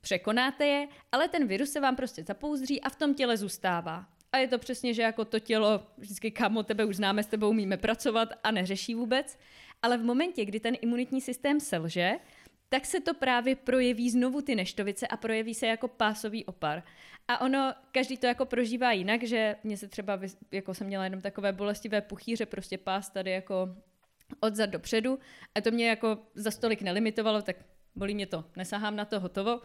překonáte 0.00 0.66
je, 0.66 0.88
ale 1.12 1.28
ten 1.28 1.46
virus 1.46 1.70
se 1.70 1.80
vám 1.80 1.96
prostě 1.96 2.24
zapouzří 2.24 2.80
a 2.80 2.88
v 2.88 2.96
tom 2.96 3.14
těle 3.14 3.36
zůstává. 3.36 4.06
A 4.32 4.38
je 4.38 4.48
to 4.48 4.58
přesně, 4.58 4.94
že 4.94 5.02
jako 5.02 5.24
to 5.24 5.40
tělo, 5.40 5.86
vždycky 5.98 6.30
kámo, 6.30 6.62
tebe 6.62 6.84
už 6.84 6.96
známe, 6.96 7.22
s 7.22 7.26
tebou 7.26 7.50
umíme 7.50 7.76
pracovat 7.76 8.28
a 8.44 8.50
neřeší 8.50 8.94
vůbec. 8.94 9.38
Ale 9.82 9.98
v 9.98 10.04
momentě, 10.04 10.44
kdy 10.44 10.60
ten 10.60 10.76
imunitní 10.80 11.20
systém 11.20 11.60
selže, 11.60 12.12
tak 12.68 12.86
se 12.86 13.00
to 13.00 13.14
právě 13.14 13.56
projeví 13.56 14.10
znovu 14.10 14.42
ty 14.42 14.54
neštovice 14.54 15.06
a 15.06 15.16
projeví 15.16 15.54
se 15.54 15.66
jako 15.66 15.88
pásový 15.88 16.44
opar. 16.44 16.82
A 17.28 17.40
ono, 17.40 17.74
každý 17.92 18.16
to 18.16 18.26
jako 18.26 18.46
prožívá 18.46 18.92
jinak, 18.92 19.22
že 19.22 19.56
mě 19.64 19.76
se 19.76 19.88
třeba, 19.88 20.20
jako 20.52 20.74
jsem 20.74 20.86
měla 20.86 21.04
jenom 21.04 21.20
takové 21.20 21.52
bolestivé 21.52 22.00
puchýře, 22.00 22.46
prostě 22.46 22.78
pás 22.78 23.10
tady 23.10 23.30
jako 23.30 23.76
odzad 24.40 24.70
dopředu 24.70 25.18
a 25.54 25.60
to 25.60 25.70
mě 25.70 25.88
jako 25.88 26.18
za 26.34 26.50
stolik 26.50 26.82
nelimitovalo, 26.82 27.42
tak 27.42 27.56
bolí 27.96 28.14
mě 28.14 28.26
to, 28.26 28.44
nesahám 28.56 28.96
na 28.96 29.04
to 29.04 29.20
hotovo, 29.20 29.60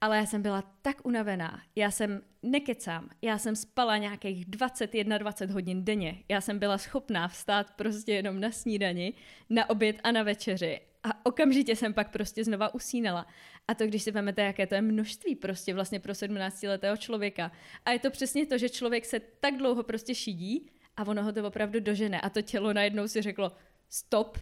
ale 0.00 0.16
já 0.16 0.26
jsem 0.26 0.42
byla 0.42 0.62
tak 0.82 1.06
unavená, 1.06 1.62
já 1.76 1.90
jsem 1.90 2.22
nekecám, 2.42 3.10
já 3.22 3.38
jsem 3.38 3.56
spala 3.56 3.96
nějakých 3.96 4.48
21-20 4.48 5.50
hodin 5.50 5.84
denně, 5.84 6.22
já 6.28 6.40
jsem 6.40 6.58
byla 6.58 6.78
schopná 6.78 7.28
vstát 7.28 7.70
prostě 7.70 8.12
jenom 8.12 8.40
na 8.40 8.50
snídani, 8.50 9.14
na 9.50 9.70
oběd 9.70 9.96
a 10.02 10.12
na 10.12 10.22
večeři 10.22 10.80
a 11.04 11.26
okamžitě 11.26 11.76
jsem 11.76 11.94
pak 11.94 12.10
prostě 12.10 12.44
znova 12.44 12.74
usínala. 12.74 13.26
A 13.68 13.74
to, 13.74 13.86
když 13.86 14.02
si 14.02 14.10
vezmete, 14.10 14.42
jaké 14.42 14.66
to 14.66 14.74
je 14.74 14.82
množství 14.82 15.36
prostě 15.36 15.74
vlastně 15.74 16.00
pro 16.00 16.12
17-letého 16.12 16.96
člověka. 16.96 17.52
A 17.84 17.90
je 17.90 17.98
to 17.98 18.10
přesně 18.10 18.46
to, 18.46 18.58
že 18.58 18.68
člověk 18.68 19.04
se 19.04 19.20
tak 19.20 19.56
dlouho 19.56 19.82
prostě 19.82 20.14
šidí 20.14 20.70
a 20.96 21.06
ono 21.06 21.24
ho 21.24 21.32
to 21.32 21.46
opravdu 21.46 21.80
dožene. 21.80 22.20
A 22.20 22.30
to 22.30 22.42
tělo 22.42 22.72
najednou 22.72 23.08
si 23.08 23.22
řeklo, 23.22 23.52
stop, 23.88 24.38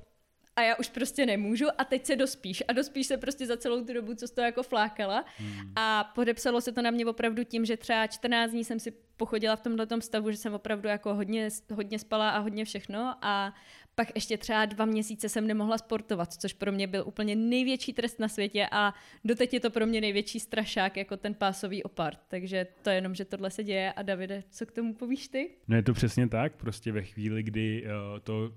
a 0.56 0.62
já 0.62 0.76
už 0.76 0.88
prostě 0.88 1.26
nemůžu 1.26 1.66
a 1.78 1.84
teď 1.84 2.06
se 2.06 2.16
dospíš. 2.16 2.62
A 2.68 2.72
dospíš 2.72 3.06
se 3.06 3.16
prostě 3.16 3.46
za 3.46 3.56
celou 3.56 3.84
tu 3.84 3.92
dobu, 3.92 4.14
co 4.14 4.28
jsi 4.28 4.34
to 4.34 4.40
jako 4.40 4.62
flákala. 4.62 5.24
Hmm. 5.36 5.72
A 5.76 6.04
podepsalo 6.14 6.60
se 6.60 6.72
to 6.72 6.82
na 6.82 6.90
mě 6.90 7.06
opravdu 7.06 7.44
tím, 7.44 7.64
že 7.64 7.76
třeba 7.76 8.06
14 8.06 8.50
dní 8.50 8.64
jsem 8.64 8.80
si 8.80 8.92
pochodila 9.16 9.56
v 9.56 9.60
tomhle 9.60 9.86
stavu, 10.00 10.30
že 10.30 10.36
jsem 10.36 10.54
opravdu 10.54 10.88
jako 10.88 11.14
hodně, 11.14 11.48
hodně 11.74 11.98
spala 11.98 12.30
a 12.30 12.38
hodně 12.38 12.64
všechno 12.64 13.14
a 13.22 13.54
pak 13.94 14.08
ještě 14.14 14.38
třeba 14.38 14.64
dva 14.64 14.84
měsíce 14.84 15.28
jsem 15.28 15.46
nemohla 15.46 15.78
sportovat, 15.78 16.32
což 16.32 16.52
pro 16.52 16.72
mě 16.72 16.86
byl 16.86 17.04
úplně 17.06 17.36
největší 17.36 17.92
trest 17.92 18.18
na 18.18 18.28
světě 18.28 18.68
a 18.70 18.94
doteď 19.24 19.54
je 19.54 19.60
to 19.60 19.70
pro 19.70 19.86
mě 19.86 20.00
největší 20.00 20.40
strašák 20.40 20.96
jako 20.96 21.16
ten 21.16 21.34
pásový 21.34 21.82
opart. 21.82 22.18
Takže 22.28 22.66
to 22.82 22.90
je 22.90 22.96
jenom, 22.96 23.14
že 23.14 23.24
tohle 23.24 23.50
se 23.50 23.64
děje 23.64 23.92
a 23.92 24.02
Davide, 24.02 24.42
co 24.50 24.66
k 24.66 24.72
tomu 24.72 24.94
povíš 24.94 25.28
ty? 25.28 25.50
No 25.68 25.76
je 25.76 25.82
to 25.82 25.92
přesně 25.92 26.28
tak, 26.28 26.56
prostě 26.56 26.92
ve 26.92 27.02
chvíli, 27.02 27.42
kdy 27.42 27.84
uh, 27.84 28.18
to 28.20 28.52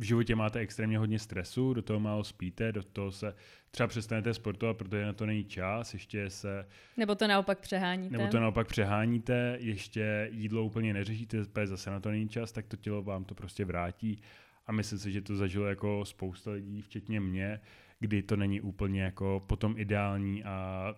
v 0.00 0.02
životě 0.02 0.36
máte 0.36 0.58
extrémně 0.58 0.98
hodně 0.98 1.18
stresu, 1.18 1.74
do 1.74 1.82
toho 1.82 2.00
málo 2.00 2.24
spíte, 2.24 2.72
do 2.72 2.82
toho 2.82 3.12
se 3.12 3.34
třeba 3.70 3.86
přestanete 3.86 4.34
sportovat, 4.34 4.76
protože 4.76 5.06
na 5.06 5.12
to 5.12 5.26
není 5.26 5.44
čas, 5.44 5.94
ještě 5.94 6.30
se... 6.30 6.66
Nebo 6.96 7.14
to 7.14 7.28
naopak 7.28 7.58
přeháníte. 7.58 8.18
Nebo 8.18 8.30
to 8.30 8.40
naopak 8.40 8.68
přeháníte, 8.68 9.56
ještě 9.60 10.28
jídlo 10.32 10.64
úplně 10.64 10.94
neřešíte, 10.94 11.44
zase 11.64 11.90
na 11.90 12.00
to 12.00 12.10
není 12.10 12.28
čas, 12.28 12.52
tak 12.52 12.66
to 12.66 12.76
tělo 12.76 13.02
vám 13.02 13.24
to 13.24 13.34
prostě 13.34 13.64
vrátí. 13.64 14.22
A 14.66 14.72
myslím 14.72 14.98
si, 14.98 15.12
že 15.12 15.20
to 15.20 15.36
zažilo 15.36 15.66
jako 15.66 16.04
spousta 16.04 16.50
lidí, 16.50 16.82
včetně 16.82 17.20
mě, 17.20 17.60
kdy 17.98 18.22
to 18.22 18.36
není 18.36 18.60
úplně 18.60 19.02
jako 19.02 19.44
potom 19.46 19.74
ideální 19.78 20.44
a 20.44 20.94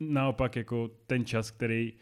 naopak 0.00 0.56
jako 0.56 0.88
ten 1.06 1.24
čas, 1.24 1.50
který 1.50 1.92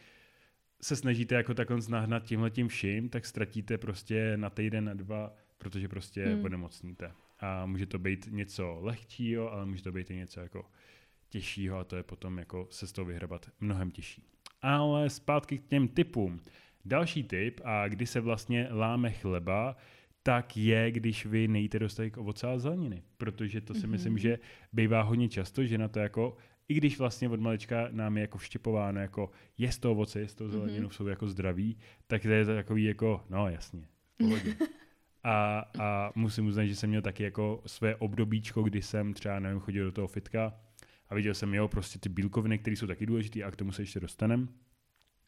se 0.81 0.97
snažíte 0.97 1.35
jako 1.35 1.55
takhle 1.55 1.79
nahnat 1.89 2.25
tímhle 2.25 2.51
tím 2.51 2.69
vším, 2.69 3.09
tak 3.09 3.27
ztratíte 3.27 3.79
prostě 3.79 4.37
na 4.37 4.51
týden, 4.51 4.85
na 4.85 4.95
dva 4.95 5.35
protože 5.63 5.89
prostě 5.89 6.27
hmm. 6.27 6.45
onemocníte. 6.45 7.13
A 7.41 7.67
může 7.67 7.87
to 7.87 7.99
být 7.99 8.29
něco 8.31 8.79
lehčího, 8.81 9.53
ale 9.53 9.67
může 9.67 9.83
to 9.83 9.93
být 9.93 10.11
i 10.11 10.17
něco 10.17 10.41
jako 10.41 10.67
těžšího 11.29 11.79
a 11.79 11.85
to 11.85 11.97
je 11.97 12.03
potom 12.03 12.39
jako 12.39 12.69
se 12.71 12.87
z 12.87 12.93
toho 12.93 13.05
vyhrabat 13.05 13.51
mnohem 13.61 13.91
těžší. 13.91 14.25
Ale 14.63 15.11
zpátky 15.11 15.59
k 15.59 15.67
těm 15.67 15.89
typům. 15.89 16.41
Další 16.85 17.25
typ, 17.25 17.61
a 17.65 17.89
kdy 17.89 18.07
se 18.07 18.21
vlastně 18.21 18.69
láme 18.71 19.11
chleba, 19.11 19.77
tak 20.23 20.57
je, 20.57 20.91
když 20.91 21.27
vy 21.27 21.49
nejíte 21.49 21.79
dostatek 21.79 22.17
ovoce 22.17 22.47
a 22.47 22.59
zeleniny. 22.59 23.03
Protože 23.19 23.61
to 23.61 23.75
si 23.75 23.81
mm-hmm. 23.81 23.91
myslím, 23.91 24.19
že 24.19 24.39
bývá 24.73 25.03
hodně 25.03 25.29
často, 25.29 25.65
že 25.65 25.79
na 25.79 25.89
to 25.89 25.99
jako 25.99 26.37
i 26.69 26.75
když 26.75 26.99
vlastně 26.99 27.29
od 27.29 27.41
malička 27.41 27.89
nám 27.91 28.17
je 28.17 28.21
jako 28.21 28.39
vštěpováno, 28.39 29.01
jako 29.01 29.31
je 29.59 29.71
to 29.81 29.93
ovoce, 29.93 30.21
je 30.21 30.27
to 30.27 30.49
zeleninu, 30.49 30.89
mm-hmm. 30.89 30.93
jsou 30.93 31.07
jako 31.07 31.27
zdraví, 31.27 31.79
tak 32.07 32.23
to 32.23 32.29
je 32.29 32.45
to 32.45 32.55
takový 32.55 32.85
jako, 32.85 33.25
no 33.31 33.49
jasně, 33.49 33.89
A, 35.25 35.65
a 35.79 36.13
musím 36.15 36.47
uznat, 36.47 36.65
že 36.65 36.77
jsem 36.77 36.91
měl 36.91 37.03
taky 37.03 37.23
jako 37.23 37.63
své 37.67 37.97
obdobíčko, 37.97 38.63
kdy 38.63 38.83
jsem 38.83 39.15
třeba, 39.15 39.39
nevím, 39.39 39.61
chodil 39.61 39.85
do 39.85 39.93
toho 39.93 40.09
fitka 40.09 40.55
a 41.09 41.15
viděl 41.15 41.35
jsem, 41.35 41.55
jo, 41.55 41.69
prostě 41.69 41.99
ty 41.99 42.09
bílkoviny, 42.09 42.59
které 42.59 42.77
jsou 42.77 42.87
taky 42.87 43.07
důležité 43.07 43.43
a 43.43 43.51
k 43.51 43.57
tomu 43.57 43.73
se 43.73 43.83
ještě 43.83 44.01
dostaneme. 44.01 44.47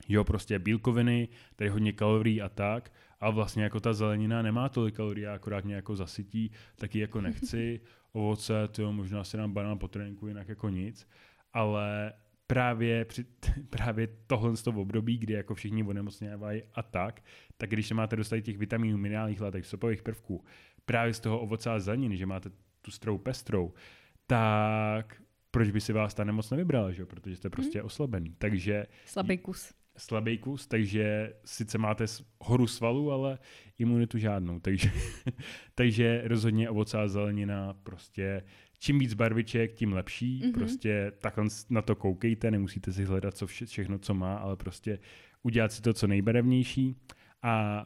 Jo, 0.09 0.25
prostě 0.25 0.59
bílkoviny, 0.59 1.29
tady 1.57 1.71
hodně 1.71 1.93
kalorií 1.93 2.43
a 2.43 2.49
tak, 2.49 2.93
a 3.21 3.31
vlastně 3.31 3.63
jako 3.63 3.81
ta 3.81 3.93
zelenina 3.93 4.43
nemá 4.43 4.69
tolik 4.69 4.95
kalorií, 4.95 5.27
akorát 5.27 5.65
mě 5.65 5.75
jako 5.75 5.97
zasytí, 5.97 6.51
taky 6.77 6.99
jako 6.99 7.21
nechci. 7.21 7.81
Ovoce, 8.13 8.69
to 8.69 8.93
možná 8.93 9.25
si 9.25 9.37
dám 9.37 9.53
banán 9.53 9.79
po 9.79 9.89
tréninku, 9.89 10.29
jinak 10.29 10.49
jako 10.49 10.69
nic. 10.69 11.09
Ale 11.53 12.13
právě, 12.47 13.05
při, 13.05 13.25
právě 13.71 14.09
tohle 14.27 14.57
z 14.57 14.63
toho 14.63 14.81
období, 14.81 15.19
kdy 15.19 15.35
jako 15.35 15.55
všichni 15.55 15.85
onemocněvají 15.85 16.63
a 16.75 16.83
tak, 16.83 17.25
tak 17.57 17.71
když 17.71 17.91
máte 17.91 18.17
dostat 18.17 18.41
těch 18.41 18.59
vitaminů, 18.59 18.99
minerálních 18.99 19.41
látek, 19.41 19.65
sopových 19.65 20.03
prvků, 20.03 20.45
právě 20.87 21.15
z 21.15 21.21
toho 21.21 21.41
ovoce 21.41 21.71
a 21.71 21.79
zeleniny, 21.79 22.17
že 22.17 22.27
máte 22.27 22.51
tu 22.83 22.91
strou 22.91 23.19
pestrou, 23.19 23.73
tak 24.27 25.23
proč 25.51 25.71
by 25.71 25.81
si 25.81 25.93
vás 25.93 26.15
ta 26.15 26.25
nemoc 26.25 26.51
nevybrala, 26.51 26.93
že? 26.93 27.07
protože 27.07 27.37
jste 27.37 27.51
prostě 27.51 27.79
mm. 27.79 27.87
oslabený. 27.87 28.35
Takže 28.39 28.87
slabý 29.05 29.39
kus. 29.39 29.75
Slabý 29.97 30.39
kus, 30.39 30.67
takže 30.67 31.33
sice 31.45 31.79
máte 31.79 32.05
horu 32.41 32.67
svalů, 32.67 33.13
ale 33.13 33.39
imunitu 33.79 34.19
žádnou. 34.19 34.61
Takže, 34.65 34.91
takže 35.75 36.23
rozhodně 36.25 36.71
ovoce 36.71 36.99
a 36.99 37.09
zelenina 37.09 37.75
prostě 37.83 38.43
čím 38.79 38.99
víc 38.99 39.15
barviček, 39.15 39.73
tím 39.73 39.93
lepší. 39.93 40.43
Mm-hmm. 40.43 40.53
Prostě 40.53 41.13
takhle 41.19 41.45
na 41.71 41.83
to 41.83 41.97
koukejte, 41.97 42.51
nemusíte 42.51 42.93
si 42.93 43.05
hledat 43.05 43.37
co 43.37 43.47
vše, 43.47 43.67
všechno, 43.67 43.99
co 43.99 44.15
má, 44.15 44.37
ale 44.37 44.57
prostě 44.57 44.99
udělat 45.43 45.73
si 45.73 45.83
to, 45.83 45.93
co 45.93 46.07
nejbarevnější 46.07 46.97
a 47.43 47.85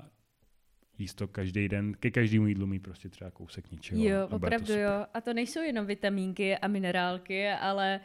jíst 0.98 1.14
to 1.14 1.29
každý 1.29 1.68
den, 1.68 1.94
ke 2.01 2.11
každému 2.11 2.46
jídlu 2.46 2.66
mít 2.66 2.79
prostě 2.79 3.09
třeba 3.09 3.31
kousek 3.31 3.70
něčeho. 3.70 4.05
Jo, 4.05 4.29
opravdu 4.31 4.72
jo. 4.72 5.07
A 5.14 5.20
to 5.20 5.35
nejsou 5.35 5.61
jenom 5.61 5.87
vitamínky 5.87 6.57
a 6.57 6.68
minerálky, 6.68 7.48
ale 7.48 8.01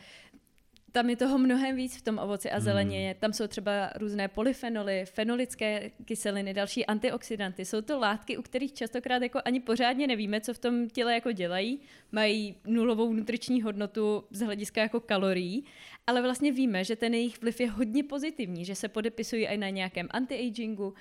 tam 0.94 1.10
je 1.10 1.16
toho 1.16 1.38
mnohem 1.38 1.76
víc 1.76 1.98
v 1.98 2.02
tom 2.02 2.20
ovoci 2.20 2.52
a 2.52 2.60
zelenině. 2.60 3.10
Hmm. 3.10 3.20
Tam 3.20 3.34
jsou 3.34 3.48
třeba 3.48 3.90
různé 3.96 4.28
polyfenoly, 4.28 5.06
fenolické 5.06 5.92
kyseliny, 6.06 6.54
další 6.54 6.86
antioxidanty. 6.86 7.66
Jsou 7.66 7.82
to 7.82 8.00
látky, 8.00 8.38
u 8.38 8.42
kterých 8.42 8.74
častokrát 8.74 9.22
jako 9.22 9.40
ani 9.46 9.60
pořádně 9.60 10.08
nevíme, 10.08 10.42
co 10.42 10.54
v 10.54 10.60
tom 10.60 10.90
těle 10.90 11.14
jako 11.14 11.32
dělají. 11.32 11.80
Mají 12.12 12.56
nulovou 12.66 13.14
nutriční 13.14 13.62
hodnotu 13.62 14.24
z 14.32 14.42
hlediska 14.42 14.82
jako 14.82 15.00
kalorií, 15.00 15.66
ale 16.08 16.22
vlastně 16.22 16.52
víme, 16.52 16.84
že 16.84 16.96
ten 16.96 17.14
jejich 17.14 17.42
vliv 17.42 17.60
je 17.60 17.70
hodně 17.70 18.04
pozitivní, 18.04 18.66
že 18.66 18.76
se 18.76 18.88
podepisují 18.88 19.46
i 19.46 19.58
na 19.58 19.70
nějakém 19.70 20.08
anti-agingu, 20.08 20.94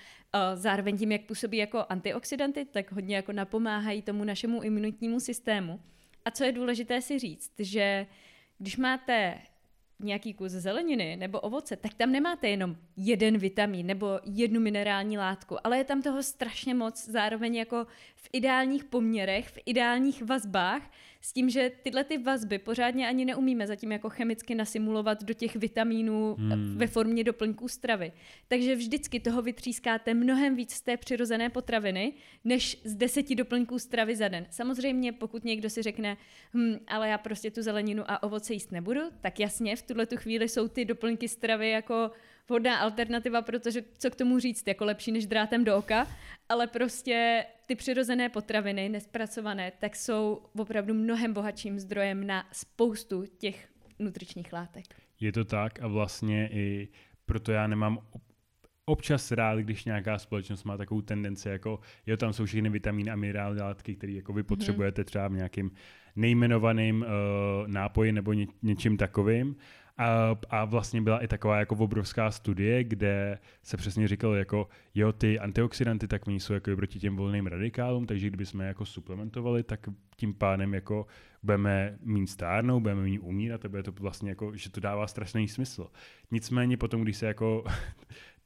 zároveň 0.55 0.99
tím, 0.99 1.13
jak 1.13 1.23
působí 1.23 1.57
jako 1.57 1.85
antioxidanty, 1.89 2.65
tak 2.65 2.93
hodně 2.93 3.17
jako 3.17 3.33
napomáhají 3.33 4.03
tomu 4.03 4.25
našemu 4.25 4.63
imunitnímu 4.63 5.21
systému. 5.21 5.81
A 6.25 6.31
co 6.31 6.45
je 6.45 6.53
důležité 6.53 7.03
si 7.03 7.19
říct, 7.19 7.53
že 7.59 8.07
když 8.59 8.77
máte 8.77 9.39
nějaký 10.03 10.35
kus 10.35 10.53
zeleniny 10.53 11.17
nebo 11.17 11.41
ovoce, 11.41 11.77
tak 11.77 11.95
tam 11.95 12.12
nemáte 12.12 12.49
jenom 12.49 12.77
jeden 12.97 13.38
vitamin 13.38 13.87
nebo 13.87 14.21
jednu 14.25 14.61
minerální 14.61 15.19
látku, 15.19 15.67
ale 15.67 15.79
je 15.79 15.85
tam 15.85 16.03
toho 16.03 16.23
strašně 16.23 16.75
moc, 16.75 17.09
zároveň 17.09 17.55
jako 17.55 17.87
v 18.15 18.29
ideálních 18.33 18.85
poměrech, 18.85 19.49
v 19.49 19.59
ideálních 19.67 20.23
vazbách, 20.23 20.91
s 21.23 21.33
tím, 21.33 21.51
že 21.51 21.71
tyhle 21.83 22.05
ty 22.05 22.19
vazby 22.19 22.59
pořádně 22.59 23.09
ani 23.09 23.25
neumíme 23.25 23.67
zatím 23.67 23.93
jako 23.93 24.11
chemicky 24.11 24.55
nasimulovat 24.55 25.25
do 25.25 25.35
těch 25.35 25.57
vitamínů 25.57 26.37
hmm. 26.38 26.79
ve 26.79 26.87
formě 26.87 27.25
doplňků 27.25 27.69
stravy. 27.69 28.12
Takže 28.49 28.75
vždycky 28.75 29.21
toho 29.21 29.43
vytřískáte 29.43 30.15
mnohem 30.15 30.57
víc 30.57 30.73
z 30.73 30.81
té 30.81 30.97
přirozené 30.97 31.51
potraviny, 31.51 32.12
než 32.45 32.81
z 32.85 32.95
deseti 32.95 33.35
doplňků 33.35 33.79
stravy 33.79 34.17
za 34.17 34.29
den. 34.29 34.47
Samozřejmě, 34.51 35.12
pokud 35.12 35.45
někdo 35.45 35.71
si 35.71 35.83
řekne, 35.83 36.17
hm, 36.55 36.77
ale 36.88 37.09
já 37.09 37.19
prostě 37.19 37.51
tu 37.51 37.62
zeleninu 37.62 38.03
a 38.07 38.23
ovoce 38.23 38.53
jíst 38.53 38.73
nebudu, 38.73 39.01
tak 39.21 39.41
jasně, 39.41 39.77
v 39.77 39.83
tuhle 39.93 40.07
tu 40.07 40.17
chvíli 40.17 40.49
jsou 40.49 40.69
ty 40.69 40.85
doplňky 40.85 41.29
stravy 41.29 41.71
jako 41.71 42.11
vhodná 42.49 42.79
alternativa, 42.79 43.43
protože 43.43 43.83
co 43.99 44.11
k 44.11 44.17
tomu 44.17 44.39
říct, 44.39 44.69
jako 44.69 44.85
lepší 44.85 45.13
než 45.13 45.27
drátem 45.27 45.65
do 45.65 45.77
oka, 45.77 46.07
ale 46.49 46.67
prostě 46.67 47.45
ty 47.67 47.75
přirozené 47.75 48.29
potraviny, 48.29 48.89
nespracované, 48.89 49.73
tak 49.79 49.97
jsou 49.97 50.43
opravdu 50.59 50.95
mnohem 50.95 51.33
bohatším 51.33 51.79
zdrojem 51.79 52.27
na 52.27 52.45
spoustu 52.53 53.25
těch 53.39 53.69
nutričních 53.99 54.53
látek. 54.53 54.85
Je 55.21 55.33
to 55.33 55.45
tak 55.45 55.83
a 55.83 55.87
vlastně 55.87 56.49
i 56.53 56.89
proto 57.27 57.53
já 57.53 57.67
nemám 57.67 57.99
občas 58.85 59.33
rád, 59.33 59.59
když 59.59 59.85
nějaká 59.85 60.19
společnost 60.19 60.65
má 60.65 60.77
takovou 60.77 61.01
tendenci, 61.01 61.49
jako 61.49 61.81
jo, 62.07 62.17
tam 62.17 62.33
jsou 62.33 62.45
všechny 62.45 62.69
vitamíny 62.69 63.11
a 63.11 63.17
minerální 63.17 63.61
látky, 63.61 63.97
které 63.97 64.13
jako 64.13 64.33
vy 64.33 64.41
mhm. 64.41 64.47
potřebujete 64.47 65.05
třeba 65.05 65.29
v 65.29 65.33
nějakým 65.33 65.71
nejmenovaným 66.17 67.03
uh, 67.03 67.69
nápoji 67.69 68.13
nebo 68.13 68.33
ně, 68.33 68.47
něčím 68.63 68.97
takovým 68.97 69.57
a, 69.99 70.37
a 70.51 70.65
vlastně 70.65 71.03
byla 71.03 71.19
i 71.19 71.29
taková 71.29 71.59
jako 71.59 71.75
obrovská 71.75 72.31
studie, 72.31 72.85
kde 72.85 73.39
se 73.63 73.77
přesně 73.77 74.09
říkalo 74.09 74.35
jako, 74.35 74.69
jo, 74.95 75.13
ty 75.13 75.39
antioxidanty, 75.39 76.09
tak 76.09 76.27
oni 76.27 76.41
jsou 76.41 76.53
jako 76.53 76.77
proti 76.77 76.99
těm 76.99 77.17
volným 77.17 77.47
radikálům, 77.47 78.07
takže 78.07 78.27
kdyby 78.27 78.47
jsme 78.47 78.67
jako 78.67 78.87
suplementovali, 78.87 79.63
tak 79.63 79.89
tím 80.17 80.35
pádem 80.35 80.75
jako 80.75 81.07
budeme 81.43 81.99
mít 82.03 82.27
stárnou, 82.27 82.81
budeme 82.81 83.03
mít 83.03 83.19
umírat 83.19 83.65
a 83.65 83.69
bude 83.69 83.83
to 83.83 83.93
vlastně 83.93 84.31
jako, 84.31 84.57
že 84.57 84.71
to 84.71 84.81
dává 84.81 85.07
strašný 85.07 85.49
smysl. 85.49 85.87
Nicméně 86.31 86.77
potom, 86.77 87.03
když 87.03 87.17
se 87.17 87.27
jako 87.27 87.65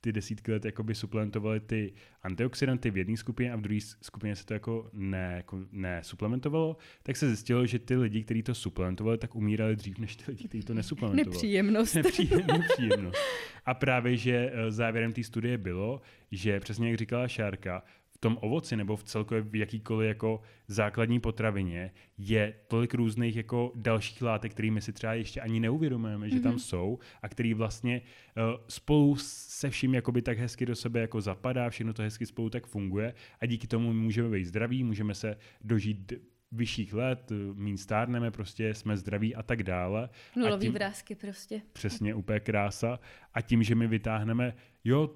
ty 0.07 0.13
desítky 0.13 0.53
let 0.53 0.65
jakoby 0.65 0.95
suplementovaly 0.95 1.61
ty 1.61 1.93
antioxidanty 2.23 2.91
v 2.91 2.97
jedné 2.97 3.17
skupině 3.17 3.53
a 3.53 3.57
v 3.57 3.61
druhé 3.61 3.81
skupině 3.81 4.37
se 4.37 4.47
to 4.47 4.55
jako 4.55 4.91
ne, 4.93 5.33
jako 5.37 5.61
ne 5.73 6.01
suplementovalo, 6.05 6.77
tak 7.03 7.17
se 7.17 7.27
zjistilo, 7.27 7.67
že 7.67 7.79
ty 7.79 7.97
lidi, 7.97 8.23
kteří 8.23 8.43
to 8.43 8.55
suplementovali, 8.55 9.19
tak 9.19 9.35
umírali 9.35 9.77
dřív 9.77 9.99
než 9.99 10.17
ty 10.17 10.25
lidi, 10.31 10.49
kteří 10.49 10.63
to 10.63 10.75
nesuplementovali. 10.75 11.31
Nepříjemnost. 11.31 11.95
Nepříjemnost. 11.95 12.49
nepříjemnost. 12.49 13.19
A 13.67 13.75
právě, 13.75 14.17
že 14.17 14.51
eh, 14.53 14.71
závěrem 14.71 15.13
té 15.13 15.23
studie 15.23 15.59
bylo, 15.59 16.01
že 16.31 16.61
přesně 16.61 16.91
jak 16.91 16.99
říkala 16.99 17.29
Šárka, 17.29 17.83
v 18.17 18.19
tom 18.19 18.39
ovoci 18.41 18.77
nebo 18.77 18.97
v 18.97 19.05
celkově 19.05 19.43
v 19.43 19.57
jakýkoliv 19.57 20.09
jako 20.09 20.41
základní 20.69 21.21
potravině 21.21 21.91
je 22.19 22.55
tolik 22.69 22.95
různých 22.95 23.37
jako 23.37 23.73
dalších 23.75 24.23
látek, 24.23 24.53
kterými 24.53 24.81
si 24.81 24.93
třeba 24.93 25.15
ještě 25.15 25.41
ani 25.41 25.61
neuvědomujeme, 25.61 26.31
že 26.31 26.37
mm-hmm. 26.37 26.43
tam 26.43 26.53
mhm. 26.53 26.59
jsou 26.59 26.99
a 27.23 27.29
který 27.29 27.55
vlastně 27.55 28.01
uh, 28.01 28.43
spolu 28.69 29.17
se 29.19 29.71
vším 29.71 29.95
jakoby 29.95 30.23
tak 30.23 30.39
hezky 30.39 30.67
do 30.67 30.77
sebe 30.77 31.01
jako 31.01 31.21
zapadá, 31.21 31.71
všechno 31.71 31.93
to 31.93 32.03
hezky 32.03 32.27
spolu 32.27 32.51
tak 32.51 32.67
funguje 32.67 33.15
a 33.41 33.47
díky 33.47 33.67
tomu 33.67 33.93
můžeme 33.93 34.29
být 34.29 34.45
zdraví, 34.45 34.85
můžeme 34.85 35.15
se 35.15 35.37
dožít 35.65 36.13
vyšších 36.53 36.95
let, 36.95 37.33
mín 37.55 37.77
stárneme, 37.77 38.31
prostě 38.31 38.75
jsme 38.75 38.97
zdraví 38.97 39.35
a 39.35 39.43
tak 39.43 39.63
dále. 39.63 40.09
Nulový 40.37 40.69
vrázky 40.69 41.15
prostě. 41.15 41.63
Přesně, 41.73 42.15
úplně 42.15 42.41
krása. 42.41 43.01
A 43.35 43.41
tím, 43.41 43.63
že 43.63 43.75
my 43.75 43.87
vytáhneme, 43.87 44.55
jo, 44.85 45.13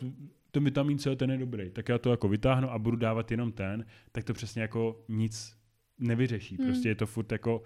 ten 0.50 0.64
vitamin 0.64 0.98
C, 0.98 1.16
ten 1.16 1.30
je 1.30 1.38
dobrý, 1.38 1.70
tak 1.70 1.88
já 1.88 1.98
to 1.98 2.10
jako 2.10 2.28
vytáhnu 2.28 2.70
a 2.70 2.78
budu 2.78 2.96
dávat 2.96 3.30
jenom 3.30 3.52
ten, 3.52 3.86
tak 4.12 4.24
to 4.24 4.34
přesně 4.34 4.62
jako 4.62 5.04
nic 5.08 5.56
nevyřeší. 5.98 6.56
Hmm. 6.56 6.66
Prostě 6.66 6.88
je 6.88 6.94
to 6.94 7.06
furt 7.06 7.32
jako, 7.32 7.62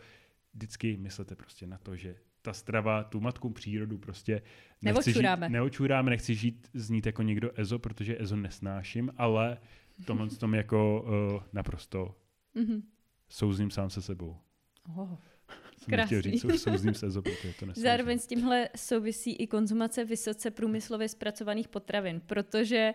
vždycky 0.55 0.97
myslete 0.97 1.37
prostě 1.37 1.67
na 1.67 1.79
to, 1.79 1.97
že 1.97 2.17
ta 2.43 2.53
strava, 2.53 3.05
tu 3.05 3.21
matku 3.21 3.51
přírodu 3.51 3.99
prostě 3.99 4.43
nechci 4.83 5.11
neočuráme. 5.11 5.47
Žít, 5.47 5.53
neočuráme, 5.53 6.11
nechci 6.11 6.35
žít 6.35 6.71
znít 6.75 7.07
jako 7.07 7.23
někdo 7.23 7.51
EZO, 7.61 7.79
protože 7.79 8.17
EZO 8.21 8.37
nesnáším, 8.37 9.11
ale 9.17 9.59
tomhle 10.05 10.29
tom 10.41 10.55
jako 10.55 11.03
uh, 11.35 11.43
naprosto 11.53 12.17
mm-hmm. 12.57 12.83
souzním 13.29 13.71
sám 13.71 13.91
se 13.91 14.03
sebou. 14.03 14.37
Oh. 14.97 15.17
Krásný. 15.91 16.07
Chtěl 16.07 16.23
říct, 16.23 16.63
souzním 16.63 16.95
se 16.95 17.07
protože 17.07 17.55
to 17.61 17.67
Zároveň 17.75 18.19
s 18.19 18.27
tímhle 18.27 18.69
souvisí 18.77 19.33
i 19.33 19.47
konzumace 19.47 20.05
vysoce 20.05 20.51
průmyslově 20.51 21.09
zpracovaných 21.09 21.69
potravin, 21.69 22.21
protože 22.27 22.95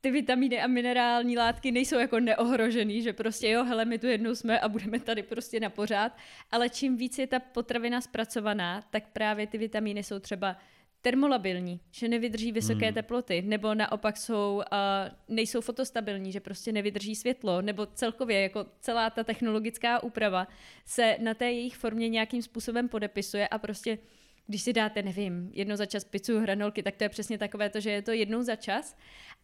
ty 0.00 0.10
vitamíny 0.10 0.60
a 0.60 0.66
minerální 0.66 1.36
látky 1.36 1.72
nejsou 1.72 1.98
jako 1.98 2.20
neohrožený, 2.20 3.02
že 3.02 3.12
prostě 3.12 3.50
jo, 3.50 3.64
hele, 3.64 3.84
my 3.84 3.98
tu 3.98 4.06
jednou 4.06 4.34
jsme 4.34 4.60
a 4.60 4.68
budeme 4.68 5.00
tady 5.00 5.22
prostě 5.22 5.60
na 5.60 5.70
pořád, 5.70 6.16
ale 6.50 6.68
čím 6.68 6.96
víc 6.96 7.18
je 7.18 7.26
ta 7.26 7.38
potravina 7.38 8.00
zpracovaná, 8.00 8.82
tak 8.90 9.08
právě 9.12 9.46
ty 9.46 9.58
vitamíny 9.58 10.02
jsou 10.02 10.18
třeba 10.18 10.56
termolabilní, 11.00 11.80
že 11.90 12.08
nevydrží 12.08 12.52
vysoké 12.52 12.86
hmm. 12.86 12.94
teploty, 12.94 13.42
nebo 13.42 13.74
naopak 13.74 14.16
jsou, 14.16 14.56
uh, 14.56 15.34
nejsou 15.36 15.60
fotostabilní, 15.60 16.32
že 16.32 16.40
prostě 16.40 16.72
nevydrží 16.72 17.16
světlo, 17.16 17.62
nebo 17.62 17.86
celkově 17.86 18.42
jako 18.42 18.66
celá 18.80 19.10
ta 19.10 19.24
technologická 19.24 20.02
úprava 20.02 20.48
se 20.84 21.16
na 21.20 21.34
té 21.34 21.44
jejich 21.44 21.76
formě 21.76 22.08
nějakým 22.08 22.42
způsobem 22.42 22.88
podepisuje 22.88 23.48
a 23.48 23.58
prostě 23.58 23.98
když 24.46 24.62
si 24.62 24.72
dáte, 24.72 25.02
nevím, 25.02 25.50
jednou 25.52 25.76
za 25.76 25.86
čas 25.86 26.04
pizzu, 26.04 26.40
hranolky, 26.40 26.82
tak 26.82 26.96
to 26.96 27.04
je 27.04 27.08
přesně 27.08 27.38
takové 27.38 27.70
to, 27.70 27.80
že 27.80 27.90
je 27.90 28.02
to 28.02 28.12
jednou 28.12 28.42
za 28.42 28.56
čas, 28.56 28.96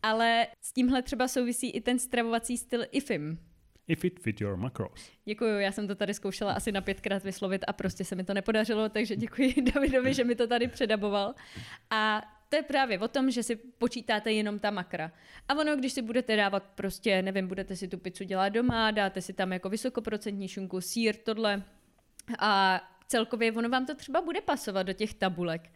ale 0.03 0.47
s 0.61 0.73
tímhle 0.73 1.03
třeba 1.03 1.29
souvisí 1.29 1.71
i 1.71 1.81
ten 1.81 1.99
stravovací 1.99 2.57
styl 2.57 2.85
IFIM. 2.93 3.38
If 3.88 4.05
it 4.05 4.20
fit 4.20 4.40
your 4.40 4.57
macros. 4.57 5.11
Děkuji, 5.25 5.59
já 5.59 5.73
jsem 5.73 5.88
to 5.88 5.94
tady 5.94 6.14
zkoušela 6.14 6.53
asi 6.53 6.73
na 6.73 6.81
pětkrát 6.81 7.25
vyslovit 7.25 7.64
a 7.66 7.73
prostě 7.73 8.05
se 8.05 8.14
mi 8.14 8.25
to 8.25 8.35
nepodařilo, 8.35 8.88
takže 8.88 9.16
děkuji 9.16 9.55
Davidovi, 9.75 10.14
že 10.14 10.25
mi 10.25 10.35
to 10.35 10.47
tady 10.47 10.68
předaboval. 10.68 11.35
A 11.90 12.23
to 12.49 12.57
je 12.57 12.62
právě 12.62 12.99
o 12.99 13.09
tom, 13.09 13.31
že 13.31 13.42
si 13.42 13.57
počítáte 13.57 14.33
jenom 14.33 14.59
ta 14.59 14.70
makra. 14.70 15.12
A 15.49 15.55
ono, 15.55 15.77
když 15.77 15.92
si 15.92 16.03
budete 16.03 16.37
dávat 16.37 16.62
prostě, 16.75 17.23
nevím, 17.23 17.49
budete 17.49 17.77
si 17.77 17.88
tu 17.88 17.99
pizzu 17.99 18.25
dělat 18.25 18.49
doma, 18.49 18.90
dáte 18.90 19.20
si 19.20 19.33
tam 19.33 19.53
jako 19.53 19.68
vysokoprocentní 19.68 20.49
šunku, 20.49 20.81
sír, 20.81 21.16
tohle 21.16 21.62
a 22.38 22.81
celkově 23.09 23.53
ono 23.53 23.68
vám 23.68 23.87
to 23.87 23.94
třeba 23.94 24.20
bude 24.20 24.40
pasovat 24.40 24.83
do 24.83 24.92
těch 24.92 25.14
tabulek. 25.14 25.70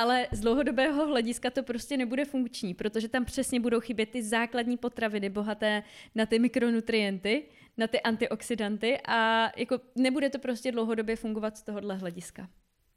Ale 0.00 0.26
z 0.32 0.40
dlouhodobého 0.40 1.06
hlediska 1.06 1.50
to 1.50 1.62
prostě 1.62 1.96
nebude 1.96 2.24
funkční, 2.24 2.74
protože 2.74 3.08
tam 3.08 3.24
přesně 3.24 3.60
budou 3.60 3.80
chybět 3.80 4.10
ty 4.10 4.22
základní 4.22 4.76
potraviny 4.76 5.28
bohaté 5.30 5.82
na 6.14 6.26
ty 6.26 6.38
mikronutrienty, 6.38 7.44
na 7.76 7.86
ty 7.86 8.00
antioxidanty 8.00 8.98
a 9.08 9.50
jako 9.56 9.80
nebude 9.96 10.30
to 10.30 10.38
prostě 10.38 10.72
dlouhodobě 10.72 11.16
fungovat 11.16 11.56
z 11.56 11.62
tohohle 11.62 11.96
hlediska. 11.96 12.48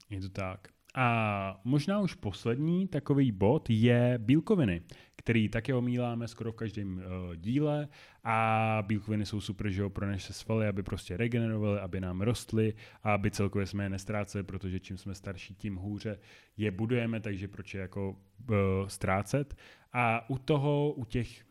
Je 0.10 0.22
to 0.22 0.30
tak. 0.30 0.68
A 0.96 1.62
možná 1.64 2.00
už 2.00 2.14
poslední 2.14 2.88
takový 2.88 3.32
bod 3.32 3.70
je 3.70 4.18
bílkoviny, 4.18 4.82
který 5.16 5.50
také 5.50 5.76
omíláme 5.76 6.28
skoro 6.28 6.52
v 6.52 6.56
každém 6.56 6.98
uh, 6.98 7.36
díle 7.36 7.88
a 8.24 8.84
bílkoviny 8.88 9.26
jsou 9.26 9.42
super, 9.42 9.70
že 9.70 9.82
jo, 9.82 9.90
pro 9.90 10.08
naše 10.08 10.34
svaly, 10.34 10.68
aby 10.68 10.84
prostě 10.84 11.18
regenerovaly, 11.18 11.80
aby 11.80 12.02
nám 12.02 12.22
rostly 12.22 12.74
a 13.04 13.14
aby 13.14 13.32
celkově 13.32 13.68
jsme 13.68 13.84
je 13.84 13.90
nestráceli, 13.90 14.44
protože 14.44 14.80
čím 14.80 14.98
jsme 14.98 15.16
starší, 15.16 15.56
tím 15.56 15.76
hůře 15.76 16.20
je 16.58 16.72
budujeme, 16.72 17.20
takže 17.20 17.48
proč 17.48 17.74
je 17.74 17.82
jako 17.82 18.10
uh, 18.50 18.56
ztrácet. 18.88 19.56
A 19.94 20.30
u 20.30 20.38
toho, 20.38 20.92
u 20.92 21.06
těch 21.06 21.46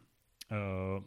uh, 0.51 1.05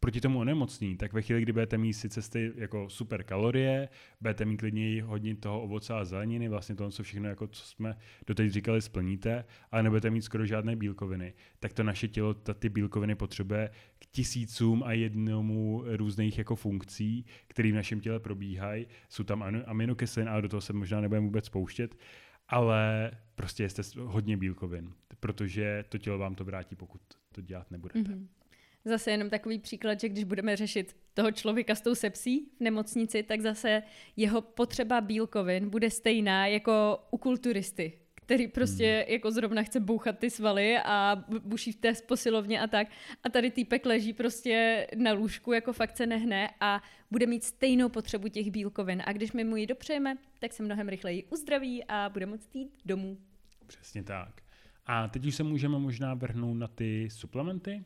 proti 0.00 0.20
tomu 0.20 0.38
onemocnění, 0.38 0.96
tak 0.96 1.12
ve 1.12 1.22
chvíli, 1.22 1.42
kdy 1.42 1.52
budete 1.52 1.78
mít 1.78 1.92
sice 1.92 2.22
stej, 2.22 2.52
jako 2.56 2.90
super 2.90 3.22
kalorie, 3.22 3.88
budete 4.20 4.44
mít 4.44 4.56
klidně 4.56 5.02
hodně 5.02 5.36
toho 5.36 5.62
ovoce 5.62 5.94
a 5.94 6.04
zeleniny, 6.04 6.48
vlastně 6.48 6.74
to, 6.74 6.90
co 6.90 7.02
všechno, 7.02 7.28
jako 7.28 7.46
co 7.46 7.64
jsme 7.64 7.96
doteď 8.26 8.50
říkali, 8.50 8.82
splníte, 8.82 9.44
ale 9.70 9.82
nebudete 9.82 10.10
mít 10.10 10.22
skoro 10.22 10.46
žádné 10.46 10.76
bílkoviny, 10.76 11.34
tak 11.58 11.72
to 11.72 11.82
naše 11.82 12.08
tělo 12.08 12.34
ta, 12.34 12.54
ty 12.54 12.68
bílkoviny 12.68 13.14
potřebuje 13.14 13.70
k 13.98 14.06
tisícům 14.06 14.82
a 14.82 14.92
jednomu 14.92 15.84
různých 15.86 16.38
jako 16.38 16.56
funkcí, 16.56 17.26
které 17.46 17.72
v 17.72 17.74
našem 17.74 18.00
těle 18.00 18.20
probíhají. 18.20 18.86
Jsou 19.08 19.24
tam 19.24 19.44
aminokyselin, 19.66 20.28
ale 20.28 20.42
do 20.42 20.48
toho 20.48 20.60
se 20.60 20.72
možná 20.72 21.00
nebudeme 21.00 21.26
vůbec 21.26 21.46
spouštět, 21.46 21.96
ale 22.48 23.10
prostě 23.34 23.68
jste 23.68 23.82
hodně 24.00 24.36
bílkovin, 24.36 24.92
protože 25.20 25.84
to 25.88 25.98
tělo 25.98 26.18
vám 26.18 26.34
to 26.34 26.44
vrátí, 26.44 26.76
pokud 26.76 27.00
to 27.32 27.40
dělat 27.40 27.70
nebudete. 27.70 28.00
Mm-hmm. 28.00 28.39
Zase 28.84 29.10
jenom 29.10 29.30
takový 29.30 29.58
příklad, 29.58 30.00
že 30.00 30.08
když 30.08 30.24
budeme 30.24 30.56
řešit 30.56 30.96
toho 31.14 31.32
člověka 31.32 31.74
s 31.74 31.80
tou 31.80 31.94
sepsí 31.94 32.50
v 32.58 32.60
nemocnici, 32.60 33.22
tak 33.22 33.40
zase 33.40 33.82
jeho 34.16 34.40
potřeba 34.40 35.00
bílkovin 35.00 35.70
bude 35.70 35.90
stejná 35.90 36.46
jako 36.46 36.98
u 37.10 37.18
kulturisty, 37.18 37.92
který 38.14 38.48
prostě 38.48 39.04
hmm. 39.04 39.12
jako 39.12 39.30
zrovna 39.30 39.62
chce 39.62 39.80
bouchat 39.80 40.18
ty 40.18 40.30
svaly 40.30 40.78
a 40.84 41.24
buší 41.44 41.72
v 41.72 41.76
té 41.76 41.92
posilovně 42.08 42.60
a 42.60 42.66
tak. 42.66 42.88
A 43.24 43.28
tady 43.28 43.50
týpek 43.50 43.86
leží 43.86 44.12
prostě 44.12 44.86
na 44.96 45.12
lůžku, 45.12 45.52
jako 45.52 45.72
fakt 45.72 45.96
se 45.96 46.06
nehne 46.06 46.50
a 46.60 46.82
bude 47.10 47.26
mít 47.26 47.44
stejnou 47.44 47.88
potřebu 47.88 48.28
těch 48.28 48.50
bílkovin. 48.50 49.02
A 49.06 49.12
když 49.12 49.32
my 49.32 49.44
mu 49.44 49.56
ji 49.56 49.66
dopřejeme, 49.66 50.16
tak 50.38 50.52
se 50.52 50.62
mnohem 50.62 50.88
rychleji 50.88 51.24
uzdraví 51.24 51.84
a 51.84 52.08
bude 52.08 52.26
moct 52.26 52.56
jít 52.56 52.72
domů. 52.84 53.18
Přesně 53.66 54.02
tak. 54.02 54.42
A 54.86 55.08
teď 55.08 55.26
už 55.26 55.34
se 55.34 55.42
můžeme 55.42 55.78
možná 55.78 56.14
vrhnout 56.14 56.56
na 56.56 56.68
ty 56.68 57.08
suplementy, 57.10 57.84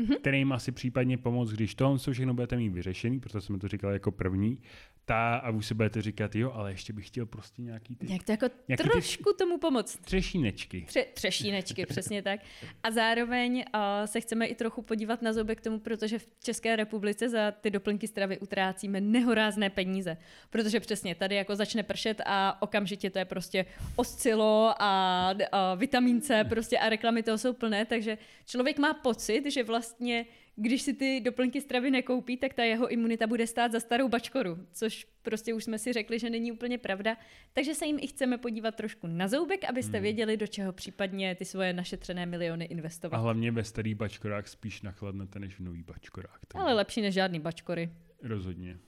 mm-hmm. 0.00 0.16
kterým 0.16 0.52
asi 0.52 0.72
případně 0.72 1.18
pomoct, 1.18 1.50
když 1.50 1.74
to 1.74 1.96
všechno 2.12 2.34
budete 2.34 2.56
mít 2.56 2.68
vyřešený, 2.68 3.20
protože 3.20 3.40
jsme 3.40 3.58
to 3.58 3.68
říkali 3.68 3.92
jako 3.94 4.10
první, 4.12 4.58
ta 5.04 5.36
a 5.36 5.50
už 5.50 5.66
se 5.66 5.74
budete 5.74 6.02
říkat, 6.02 6.34
jo, 6.34 6.52
ale 6.52 6.70
ještě 6.70 6.92
bych 6.92 7.06
chtěl 7.06 7.26
prostě 7.26 7.62
nějaký 7.62 7.96
ty... 7.96 8.12
Jak 8.12 8.22
to 8.22 8.32
jako 8.32 8.46
nějaký 8.68 8.82
trošku 8.82 9.32
ty 9.32 9.38
tomu 9.38 9.58
pomoct. 9.58 9.96
Třešínečky. 9.96 10.84
Tře, 10.88 11.04
třešínečky, 11.14 11.86
přesně 11.88 12.22
tak. 12.22 12.40
A 12.82 12.90
zároveň 12.90 13.64
uh, 13.74 13.80
se 14.04 14.20
chceme 14.20 14.46
i 14.46 14.54
trochu 14.54 14.82
podívat 14.82 15.22
na 15.22 15.32
zoubek 15.32 15.58
k 15.58 15.64
tomu, 15.64 15.78
protože 15.78 16.18
v 16.18 16.26
České 16.42 16.76
republice 16.76 17.28
za 17.28 17.50
ty 17.50 17.70
doplňky 17.70 18.08
stravy 18.08 18.38
utrácíme 18.38 19.00
nehorázné 19.00 19.70
peníze. 19.70 20.16
Protože 20.50 20.80
přesně 20.80 21.14
tady 21.14 21.34
jako 21.34 21.56
začne 21.56 21.82
pršet 21.82 22.20
a 22.26 22.62
okamžitě 22.62 23.10
to 23.10 23.18
je 23.18 23.24
prostě 23.24 23.66
oscilo 23.96 24.74
a, 24.78 25.34
a 25.52 25.74
vitamin 25.74 26.20
C 26.20 26.44
prostě 26.44 26.78
a 26.78 26.88
reklamy 26.88 27.22
toho 27.22 27.38
jsou 27.38 27.52
plné, 27.52 27.84
takže 27.84 28.18
člověk 28.46 28.78
má 28.78 28.94
pocit, 28.94 29.50
že 29.50 29.64
vlastně 29.64 30.26
když 30.56 30.82
si 30.82 30.94
ty 30.94 31.20
doplňky 31.20 31.60
stravy 31.60 31.90
nekoupí, 31.90 32.36
tak 32.36 32.54
ta 32.54 32.64
jeho 32.64 32.88
imunita 32.88 33.26
bude 33.26 33.46
stát 33.46 33.72
za 33.72 33.80
starou 33.80 34.08
bačkoru, 34.08 34.58
což 34.72 35.06
prostě 35.22 35.54
už 35.54 35.64
jsme 35.64 35.78
si 35.78 35.92
řekli, 35.92 36.18
že 36.18 36.30
není 36.30 36.52
úplně 36.52 36.78
pravda. 36.78 37.16
Takže 37.52 37.74
se 37.74 37.86
jim 37.86 37.98
i 38.00 38.06
chceme 38.06 38.38
podívat 38.38 38.74
trošku 38.74 39.06
na 39.06 39.28
zoubek, 39.28 39.64
abyste 39.64 39.96
hmm. 39.96 40.02
věděli, 40.02 40.36
do 40.36 40.46
čeho 40.46 40.72
případně 40.72 41.34
ty 41.34 41.44
svoje 41.44 41.72
našetřené 41.72 42.26
miliony 42.26 42.64
investovat. 42.64 43.16
A 43.18 43.20
hlavně 43.20 43.50
ve 43.50 43.64
starý 43.64 43.94
bačkorách 43.94 44.48
spíš 44.48 44.82
nachladnete 44.82 45.38
než 45.38 45.54
v 45.54 45.60
nový 45.60 45.82
bačkorách. 45.82 46.40
Takže... 46.48 46.62
Ale 46.62 46.74
lepší 46.74 47.00
než 47.00 47.14
žádný 47.14 47.40
bačkory. 47.40 47.90
Rozhodně. 48.22 48.78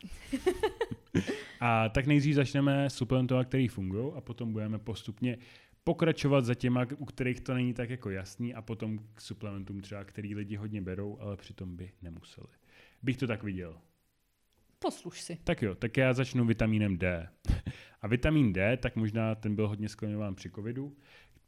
a 1.60 1.88
tak 1.88 2.06
nejdřív 2.06 2.34
začneme 2.34 2.90
suplementovat, 2.90 3.46
který 3.46 3.68
fungují 3.68 4.12
a 4.16 4.20
potom 4.20 4.52
budeme 4.52 4.78
postupně 4.78 5.38
pokračovat 5.86 6.44
za 6.44 6.54
těma, 6.54 6.86
u 6.96 7.04
kterých 7.04 7.40
to 7.40 7.54
není 7.54 7.74
tak 7.74 7.90
jako 7.90 8.10
jasný 8.10 8.54
a 8.54 8.62
potom 8.62 8.98
k 9.14 9.20
suplementům 9.20 9.80
třeba, 9.80 10.04
který 10.04 10.34
lidi 10.34 10.56
hodně 10.56 10.82
berou, 10.82 11.18
ale 11.20 11.36
přitom 11.36 11.76
by 11.76 11.92
nemuseli. 12.02 12.46
Bych 13.02 13.16
to 13.16 13.26
tak 13.26 13.42
viděl. 13.42 13.78
Posluš 14.78 15.20
si. 15.20 15.38
Tak 15.44 15.62
jo, 15.62 15.74
tak 15.74 15.96
já 15.96 16.12
začnu 16.12 16.44
vitamínem 16.44 16.98
D. 16.98 17.28
A 18.02 18.08
vitamin 18.08 18.52
D, 18.52 18.76
tak 18.76 18.96
možná 18.96 19.34
ten 19.34 19.54
byl 19.54 19.68
hodně 19.68 19.88
skloňován 19.88 20.34
při 20.34 20.50
covidu, 20.50 20.96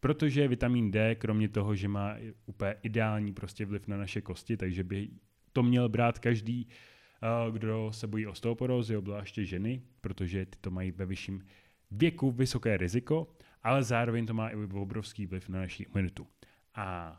protože 0.01 0.48
vitamin 0.48 0.90
D, 0.90 1.14
kromě 1.14 1.48
toho, 1.48 1.74
že 1.74 1.88
má 1.88 2.16
úplně 2.46 2.74
ideální 2.83 3.33
prostě 3.33 3.66
vliv 3.66 3.88
na 3.88 3.96
naše 3.96 4.20
kosti, 4.20 4.57
takže 4.57 4.85
by 4.85 5.09
to 5.53 5.62
měl 5.62 5.88
brát 5.88 6.18
každý, 6.18 6.68
eh, 6.68 7.51
kdo 7.53 7.90
se 7.92 8.07
bojí 8.07 8.27
osteoporózy, 8.27 8.96
obzvláště 8.96 9.44
ženy, 9.44 9.83
protože 10.01 10.46
ty 10.46 10.59
to 10.61 10.70
mají 10.70 10.90
ve 10.90 11.07
vyšším 11.07 11.46
věku 11.90 12.31
vysoké 12.31 12.77
riziko 12.77 13.35
ale 13.62 13.82
zároveň 13.82 14.26
to 14.26 14.34
má 14.34 14.48
i 14.48 14.56
obrovský 14.56 15.26
vliv 15.26 15.48
na 15.48 15.58
naši 15.58 15.82
imunitu. 15.82 16.26
A 16.74 17.18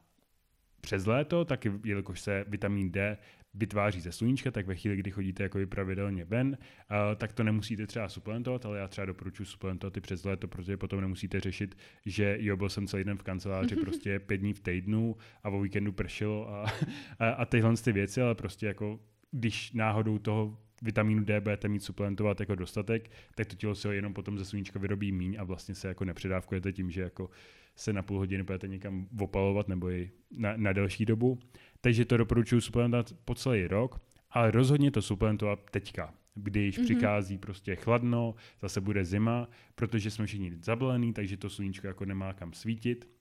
přes 0.81 1.05
léto, 1.05 1.45
tak 1.45 1.65
jelikož 1.65 2.19
se 2.19 2.45
vitamin 2.47 2.91
D 2.91 3.17
vytváří 3.53 4.01
ze 4.01 4.11
sluníčka, 4.11 4.51
tak 4.51 4.67
ve 4.67 4.75
chvíli, 4.75 4.97
kdy 4.97 5.11
chodíte 5.11 5.43
jako 5.43 5.59
pravidelně 5.69 6.25
ven, 6.25 6.47
uh, 6.47 7.15
tak 7.15 7.33
to 7.33 7.43
nemusíte 7.43 7.87
třeba 7.87 8.09
suplementovat, 8.09 8.65
ale 8.65 8.79
já 8.79 8.87
třeba 8.87 9.05
doporučuji 9.05 9.45
suplementovat 9.45 9.97
i 9.97 10.01
přes 10.01 10.23
léto, 10.23 10.47
protože 10.47 10.77
potom 10.77 11.01
nemusíte 11.01 11.39
řešit, 11.39 11.77
že 12.05 12.37
jo, 12.39 12.57
byl 12.57 12.69
jsem 12.69 12.87
celý 12.87 13.03
den 13.03 13.17
v 13.17 13.23
kanceláři 13.23 13.75
prostě 13.81 14.19
pět 14.19 14.37
dní 14.37 14.53
v 14.53 14.59
týdnu 14.59 15.15
a 15.43 15.49
o 15.49 15.61
víkendu 15.61 15.91
pršelo 15.91 16.49
a, 16.49 16.65
a, 17.19 17.29
a 17.29 17.45
tyhle 17.45 17.73
ty 17.73 17.91
věci, 17.91 18.21
ale 18.21 18.35
prostě 18.35 18.67
jako 18.67 18.99
když 19.31 19.71
náhodou 19.71 20.17
toho 20.17 20.57
vitamínu 20.81 21.23
D 21.23 21.41
budete 21.41 21.67
mít 21.67 21.83
suplementovat 21.83 22.39
jako 22.39 22.55
dostatek, 22.55 23.11
tak 23.35 23.47
to 23.47 23.55
tělo 23.55 23.75
se 23.75 23.87
ho 23.87 23.91
jenom 23.91 24.13
potom 24.13 24.37
ze 24.37 24.45
sluníčka 24.45 24.79
vyrobí 24.79 25.11
míň 25.11 25.35
a 25.39 25.43
vlastně 25.43 25.75
se 25.75 25.87
jako 25.87 26.05
nepředávkujete 26.05 26.73
tím, 26.73 26.91
že 26.91 27.01
jako 27.01 27.29
se 27.75 27.93
na 27.93 28.01
půl 28.01 28.17
hodiny 28.17 28.43
budete 28.43 28.67
někam 28.67 29.07
opalovat 29.19 29.67
nebo 29.67 29.89
i 29.89 30.11
na, 30.31 30.57
na 30.57 30.73
delší 30.73 31.05
dobu. 31.05 31.39
Takže 31.81 32.05
to 32.05 32.17
doporučuji 32.17 32.61
suplementovat 32.61 33.13
po 33.25 33.35
celý 33.35 33.67
rok, 33.67 34.01
ale 34.31 34.51
rozhodně 34.51 34.91
to 34.91 35.01
suplementovat 35.01 35.59
teďka, 35.71 36.13
když 36.35 36.79
mm-hmm. 36.79 36.83
přichází 36.83 37.37
prostě 37.37 37.75
chladno, 37.75 38.35
zase 38.61 38.81
bude 38.81 39.05
zima, 39.05 39.49
protože 39.75 40.11
jsme 40.11 40.25
všichni 40.25 40.51
zabalení, 40.61 41.13
takže 41.13 41.37
to 41.37 41.49
sluníčko 41.49 41.87
jako 41.87 42.05
nemá 42.05 42.33
kam 42.33 42.53
svítit. 42.53 43.18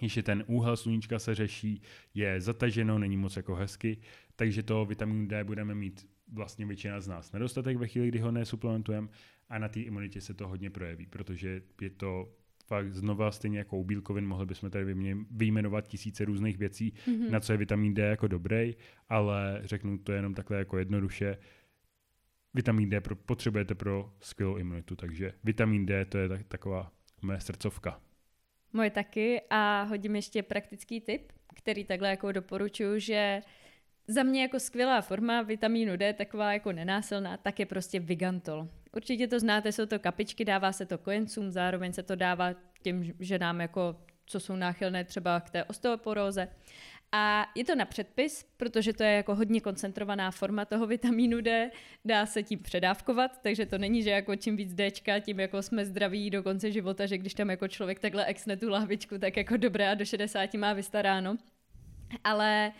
Ještě 0.00 0.22
ten 0.22 0.44
úhel 0.46 0.76
sluníčka 0.76 1.18
se 1.18 1.34
řeší, 1.34 1.82
je 2.14 2.40
zataženo, 2.40 2.98
není 2.98 3.16
moc 3.16 3.36
jako 3.36 3.54
hezky, 3.54 3.98
takže 4.36 4.62
to 4.62 4.84
vitamin 4.84 5.28
D 5.28 5.44
budeme 5.44 5.74
mít 5.74 6.06
vlastně 6.32 6.66
většina 6.66 7.00
z 7.00 7.08
nás 7.08 7.32
nedostatek 7.32 7.76
ve 7.76 7.88
chvíli, 7.88 8.08
kdy 8.08 8.18
ho 8.18 8.30
nesuplementujeme 8.30 9.08
a 9.48 9.58
na 9.58 9.68
té 9.68 9.80
imunitě 9.80 10.20
se 10.20 10.34
to 10.34 10.48
hodně 10.48 10.70
projeví, 10.70 11.06
protože 11.06 11.62
je 11.80 11.90
to 11.90 12.32
fakt 12.66 12.94
znova 12.94 13.30
stejně 13.30 13.58
jako 13.58 13.78
u 13.78 13.84
bílkovin, 13.84 14.26
mohli 14.26 14.46
bychom 14.46 14.70
tady 14.70 14.94
vyjmenovat 15.30 15.88
tisíce 15.88 16.24
různých 16.24 16.58
věcí, 16.58 16.92
mm-hmm. 17.06 17.30
na 17.30 17.40
co 17.40 17.52
je 17.52 17.56
vitamin 17.56 17.94
D 17.94 18.02
jako 18.02 18.28
dobrý, 18.28 18.76
ale 19.08 19.60
řeknu 19.64 19.98
to 19.98 20.12
jenom 20.12 20.34
takhle 20.34 20.58
jako 20.58 20.78
jednoduše, 20.78 21.38
vitamin 22.54 22.90
D 22.90 23.00
pro, 23.00 23.16
potřebujete 23.16 23.74
pro 23.74 24.14
skvělou 24.20 24.56
imunitu, 24.56 24.96
takže 24.96 25.32
vitamin 25.44 25.86
D 25.86 26.04
to 26.04 26.18
je 26.18 26.28
tak, 26.28 26.42
taková 26.48 26.92
moje 27.22 27.40
srdcovka. 27.40 28.00
Moje 28.72 28.90
taky 28.90 29.42
a 29.50 29.82
hodím 29.82 30.16
ještě 30.16 30.42
praktický 30.42 31.00
tip, 31.00 31.32
který 31.54 31.84
takhle 31.84 32.08
jako 32.08 32.32
doporučuji, 32.32 33.00
že 33.00 33.42
za 34.08 34.22
mě 34.22 34.42
jako 34.42 34.60
skvělá 34.60 35.00
forma 35.00 35.42
vitamínu 35.42 35.96
D, 35.96 36.12
taková 36.12 36.52
jako 36.52 36.72
nenásilná, 36.72 37.36
tak 37.36 37.60
je 37.60 37.66
prostě 37.66 38.00
Vigantol. 38.00 38.68
Určitě 38.96 39.28
to 39.28 39.40
znáte, 39.40 39.72
jsou 39.72 39.86
to 39.86 39.98
kapičky, 39.98 40.44
dává 40.44 40.72
se 40.72 40.86
to 40.86 40.98
kojencům, 40.98 41.50
zároveň 41.50 41.92
se 41.92 42.02
to 42.02 42.16
dává 42.16 42.54
těm 42.82 43.12
ženám, 43.20 43.60
jako, 43.60 43.96
co 44.26 44.40
jsou 44.40 44.56
náchylné 44.56 45.04
třeba 45.04 45.40
k 45.40 45.50
té 45.50 45.64
osteoporóze. 45.64 46.48
A 47.12 47.46
je 47.54 47.64
to 47.64 47.74
na 47.74 47.84
předpis, 47.84 48.46
protože 48.56 48.92
to 48.92 49.02
je 49.02 49.12
jako 49.12 49.34
hodně 49.34 49.60
koncentrovaná 49.60 50.30
forma 50.30 50.64
toho 50.64 50.86
vitamínu 50.86 51.40
D, 51.40 51.70
dá 52.04 52.26
se 52.26 52.42
tím 52.42 52.58
předávkovat, 52.58 53.42
takže 53.42 53.66
to 53.66 53.78
není, 53.78 54.02
že 54.02 54.10
jako 54.10 54.36
čím 54.36 54.56
víc 54.56 54.74
D, 54.74 54.90
tím 55.20 55.40
jako 55.40 55.62
jsme 55.62 55.84
zdraví 55.84 56.30
do 56.30 56.42
konce 56.42 56.72
života, 56.72 57.06
že 57.06 57.18
když 57.18 57.34
tam 57.34 57.50
jako 57.50 57.68
člověk 57.68 57.98
takhle 57.98 58.24
exne 58.24 58.56
tu 58.56 58.68
lahvičku, 58.68 59.18
tak 59.18 59.36
jako 59.36 59.56
dobré 59.56 59.90
a 59.90 59.94
do 59.94 60.04
60 60.04 60.54
má 60.54 60.72
vystaráno. 60.72 61.36
Ale 62.24 62.72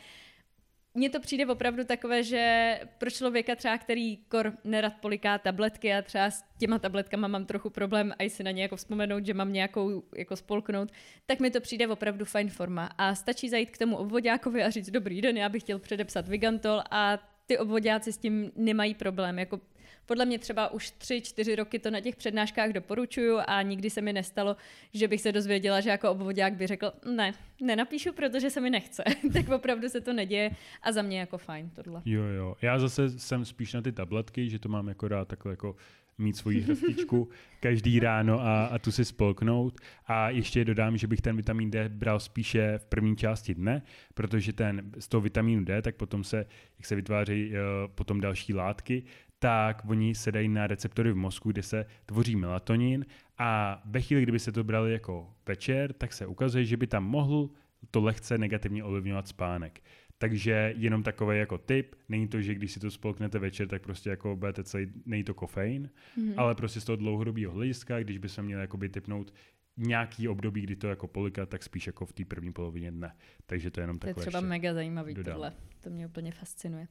mně 0.94 1.10
to 1.10 1.20
přijde 1.20 1.46
opravdu 1.46 1.84
takové, 1.84 2.22
že 2.22 2.80
pro 2.98 3.10
člověka 3.10 3.56
třeba, 3.56 3.78
který 3.78 4.16
kor 4.16 4.52
nerad 4.64 4.92
poliká 5.00 5.38
tabletky 5.38 5.94
a 5.94 6.02
třeba 6.02 6.30
s 6.30 6.44
těma 6.58 6.78
tabletkama 6.78 7.28
mám 7.28 7.46
trochu 7.46 7.70
problém 7.70 8.12
a 8.18 8.30
si 8.30 8.42
na 8.42 8.50
ně 8.50 8.62
jako 8.62 8.76
vzpomenout, 8.76 9.26
že 9.26 9.34
mám 9.34 9.52
nějakou 9.52 10.02
jako 10.16 10.36
spolknout, 10.36 10.92
tak 11.26 11.40
mi 11.40 11.50
to 11.50 11.60
přijde 11.60 11.88
opravdu 11.88 12.24
fajn 12.24 12.50
forma. 12.50 12.90
A 12.98 13.14
stačí 13.14 13.48
zajít 13.48 13.70
k 13.70 13.78
tomu 13.78 13.96
obvodákovi 13.96 14.62
a 14.62 14.70
říct, 14.70 14.90
dobrý 14.90 15.20
den, 15.20 15.36
já 15.36 15.48
bych 15.48 15.62
chtěl 15.62 15.78
předepsat 15.78 16.28
Vigantol 16.28 16.82
a 16.90 17.18
ty 17.46 17.58
obvodáci 17.58 18.12
s 18.12 18.18
tím 18.18 18.52
nemají 18.56 18.94
problém. 18.94 19.38
Jako 19.38 19.60
podle 20.06 20.24
mě 20.24 20.38
třeba 20.38 20.72
už 20.72 20.90
tři, 20.90 21.20
čtyři 21.20 21.56
roky 21.56 21.78
to 21.78 21.90
na 21.90 22.00
těch 22.00 22.16
přednáškách 22.16 22.70
doporučuju 22.70 23.38
a 23.46 23.62
nikdy 23.62 23.90
se 23.90 24.00
mi 24.00 24.12
nestalo, 24.12 24.56
že 24.94 25.08
bych 25.08 25.20
se 25.20 25.32
dozvěděla, 25.32 25.80
že 25.80 25.90
jako 25.90 26.10
obvodák 26.10 26.54
by 26.54 26.66
řekl, 26.66 26.92
ne, 27.14 27.32
nenapíšu, 27.60 28.12
protože 28.12 28.50
se 28.50 28.60
mi 28.60 28.70
nechce. 28.70 29.04
tak 29.32 29.48
opravdu 29.48 29.88
se 29.88 30.00
to 30.00 30.12
neděje 30.12 30.50
a 30.82 30.92
za 30.92 31.02
mě 31.02 31.20
jako 31.20 31.38
fajn 31.38 31.70
tohle. 31.70 32.02
Jo, 32.04 32.22
jo. 32.22 32.56
Já 32.62 32.78
zase 32.78 33.18
jsem 33.18 33.44
spíš 33.44 33.72
na 33.72 33.82
ty 33.82 33.92
tabletky, 33.92 34.50
že 34.50 34.58
to 34.58 34.68
mám 34.68 34.88
jako 34.88 35.08
rád 35.08 35.28
takhle 35.28 35.52
jako 35.52 35.76
mít 36.20 36.36
svoji 36.36 36.60
hrstičku 36.68 37.28
každý 37.60 38.00
ráno 38.00 38.40
a, 38.40 38.66
a 38.66 38.78
tu 38.78 38.92
si 38.92 39.04
spolknout. 39.04 39.80
A 40.06 40.30
ještě 40.30 40.64
dodám, 40.64 40.96
že 40.96 41.06
bych 41.06 41.20
ten 41.20 41.36
vitamin 41.36 41.70
D 41.70 41.88
bral 41.88 42.20
spíše 42.20 42.78
v 42.78 42.86
první 42.86 43.16
části 43.16 43.54
dne, 43.54 43.82
protože 44.14 44.52
ten 44.52 44.92
z 44.98 45.08
toho 45.08 45.20
vitamínu 45.20 45.64
D, 45.64 45.82
tak 45.82 45.96
potom 45.96 46.24
se, 46.24 46.46
jak 46.78 46.86
se 46.86 46.96
vytváří 46.96 47.50
uh, 47.50 47.56
potom 47.94 48.20
další 48.20 48.54
látky, 48.54 49.02
tak 49.38 49.82
oni 49.88 50.14
se 50.14 50.32
dají 50.32 50.48
na 50.48 50.66
receptory 50.66 51.12
v 51.12 51.16
mozku, 51.16 51.52
kde 51.52 51.62
se 51.62 51.86
tvoří 52.06 52.36
melatonin 52.36 53.06
a 53.38 53.82
ve 53.84 54.00
chvíli, 54.00 54.22
kdyby 54.22 54.38
se 54.38 54.52
to 54.52 54.64
brali 54.64 54.92
jako 54.92 55.30
večer, 55.46 55.92
tak 55.92 56.12
se 56.12 56.26
ukazuje, 56.26 56.64
že 56.64 56.76
by 56.76 56.86
tam 56.86 57.04
mohl 57.04 57.50
to 57.90 58.00
lehce 58.00 58.38
negativně 58.38 58.84
ovlivňovat 58.84 59.28
spánek. 59.28 59.80
Takže 60.22 60.74
jenom 60.76 61.02
takový 61.02 61.38
jako 61.38 61.58
tip, 61.58 61.94
není 62.08 62.28
to, 62.28 62.42
že 62.42 62.54
když 62.54 62.72
si 62.72 62.80
to 62.80 62.90
spolknete 62.90 63.38
večer, 63.38 63.68
tak 63.68 63.82
prostě 63.82 64.10
jako 64.10 64.36
budete 64.36 64.64
celý, 64.64 64.86
není 65.06 65.24
to 65.24 65.34
kofein, 65.34 65.90
mm-hmm. 66.18 66.34
ale 66.36 66.54
prostě 66.54 66.80
z 66.80 66.84
toho 66.84 66.96
dlouhodobého 66.96 67.52
hlediska, 67.52 68.00
když 68.00 68.18
by 68.18 68.28
se 68.28 68.42
měl 68.42 68.60
jakoby 68.60 68.88
typnout 68.88 69.34
nějaký 69.76 70.28
období, 70.28 70.60
kdy 70.60 70.76
to 70.76 70.88
jako 70.88 71.06
polika, 71.06 71.46
tak 71.46 71.62
spíš 71.62 71.86
jako 71.86 72.06
v 72.06 72.12
té 72.12 72.24
první 72.24 72.52
polovině 72.52 72.90
dne. 72.90 73.16
Takže 73.46 73.70
to 73.70 73.80
je 73.80 73.82
jenom 73.82 73.98
takové. 73.98 74.14
To 74.14 74.20
je 74.20 74.26
třeba 74.26 74.40
mega 74.40 74.74
zajímavý 74.74 75.14
dodám. 75.14 75.34
tohle. 75.34 75.52
To 75.80 75.90
mě 75.90 76.06
úplně 76.06 76.32
fascinuje. 76.32 76.88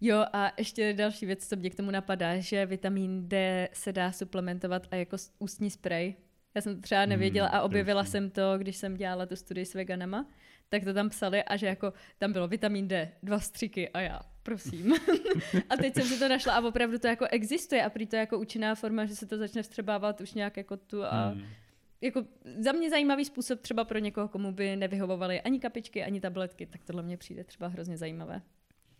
Jo 0.00 0.24
a 0.32 0.52
ještě 0.58 0.92
další 0.92 1.26
věc, 1.26 1.48
co 1.48 1.56
mě 1.56 1.70
k 1.70 1.74
tomu 1.74 1.90
napadá, 1.90 2.38
že 2.38 2.66
vitamin 2.66 3.28
D 3.28 3.68
se 3.72 3.92
dá 3.92 4.12
suplementovat 4.12 4.86
a 4.90 4.96
jako 4.96 5.16
ústní 5.38 5.70
sprej. 5.70 6.14
Já 6.54 6.62
jsem 6.62 6.74
to 6.74 6.80
třeba 6.80 7.00
hmm, 7.00 7.10
nevěděla 7.10 7.48
a 7.48 7.62
objevila 7.62 8.04
jsem 8.04 8.30
to, 8.30 8.58
když 8.58 8.76
jsem 8.76 8.96
dělala 8.96 9.26
tu 9.26 9.36
studii 9.36 9.66
s 9.66 9.74
veganama, 9.74 10.28
tak 10.68 10.84
to 10.84 10.94
tam 10.94 11.08
psali 11.08 11.44
a 11.44 11.56
že 11.56 11.66
jako 11.66 11.92
tam 12.18 12.32
bylo 12.32 12.48
vitamin 12.48 12.88
D, 12.88 13.12
dva 13.22 13.40
stříky 13.40 13.88
a 13.88 14.00
já, 14.00 14.20
prosím. 14.42 14.92
a 15.70 15.76
teď 15.76 15.94
jsem 15.94 16.04
si 16.04 16.18
to 16.18 16.28
našla 16.28 16.54
a 16.54 16.60
opravdu 16.60 16.98
to 16.98 17.06
jako 17.06 17.26
existuje 17.30 17.84
a 17.84 17.90
prý 17.90 18.06
to 18.06 18.16
je 18.16 18.20
jako 18.20 18.38
účinná 18.38 18.74
forma, 18.74 19.04
že 19.04 19.16
se 19.16 19.26
to 19.26 19.38
začne 19.38 19.62
vstřebávat 19.62 20.20
už 20.20 20.34
nějak 20.34 20.56
jako 20.56 20.76
tu 20.76 21.04
a 21.04 21.28
hmm 21.28 21.42
jako 22.00 22.24
za 22.58 22.72
mě 22.72 22.90
zajímavý 22.90 23.24
způsob 23.24 23.60
třeba 23.60 23.84
pro 23.84 23.98
někoho, 23.98 24.28
komu 24.28 24.52
by 24.52 24.76
nevyhovovaly 24.76 25.40
ani 25.40 25.60
kapičky, 25.60 26.04
ani 26.04 26.20
tabletky, 26.20 26.66
tak 26.66 26.84
tohle 26.84 27.02
mě 27.02 27.16
přijde 27.16 27.44
třeba 27.44 27.66
hrozně 27.68 27.96
zajímavé. 27.96 28.42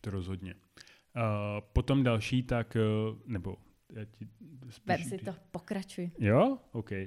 To 0.01 0.11
rozhodně. 0.11 0.55
Uh, 0.55 1.23
potom 1.73 2.03
další, 2.03 2.43
tak, 2.43 2.77
uh, 2.77 3.19
nebo 3.27 3.57
já 3.93 4.05
ti 4.05 4.29
Ber 4.87 5.01
si 5.01 5.19
to, 5.19 5.35
pokračuj. 5.51 6.11
Jo? 6.19 6.59
OK. 6.73 6.91
Uh, 6.91 6.99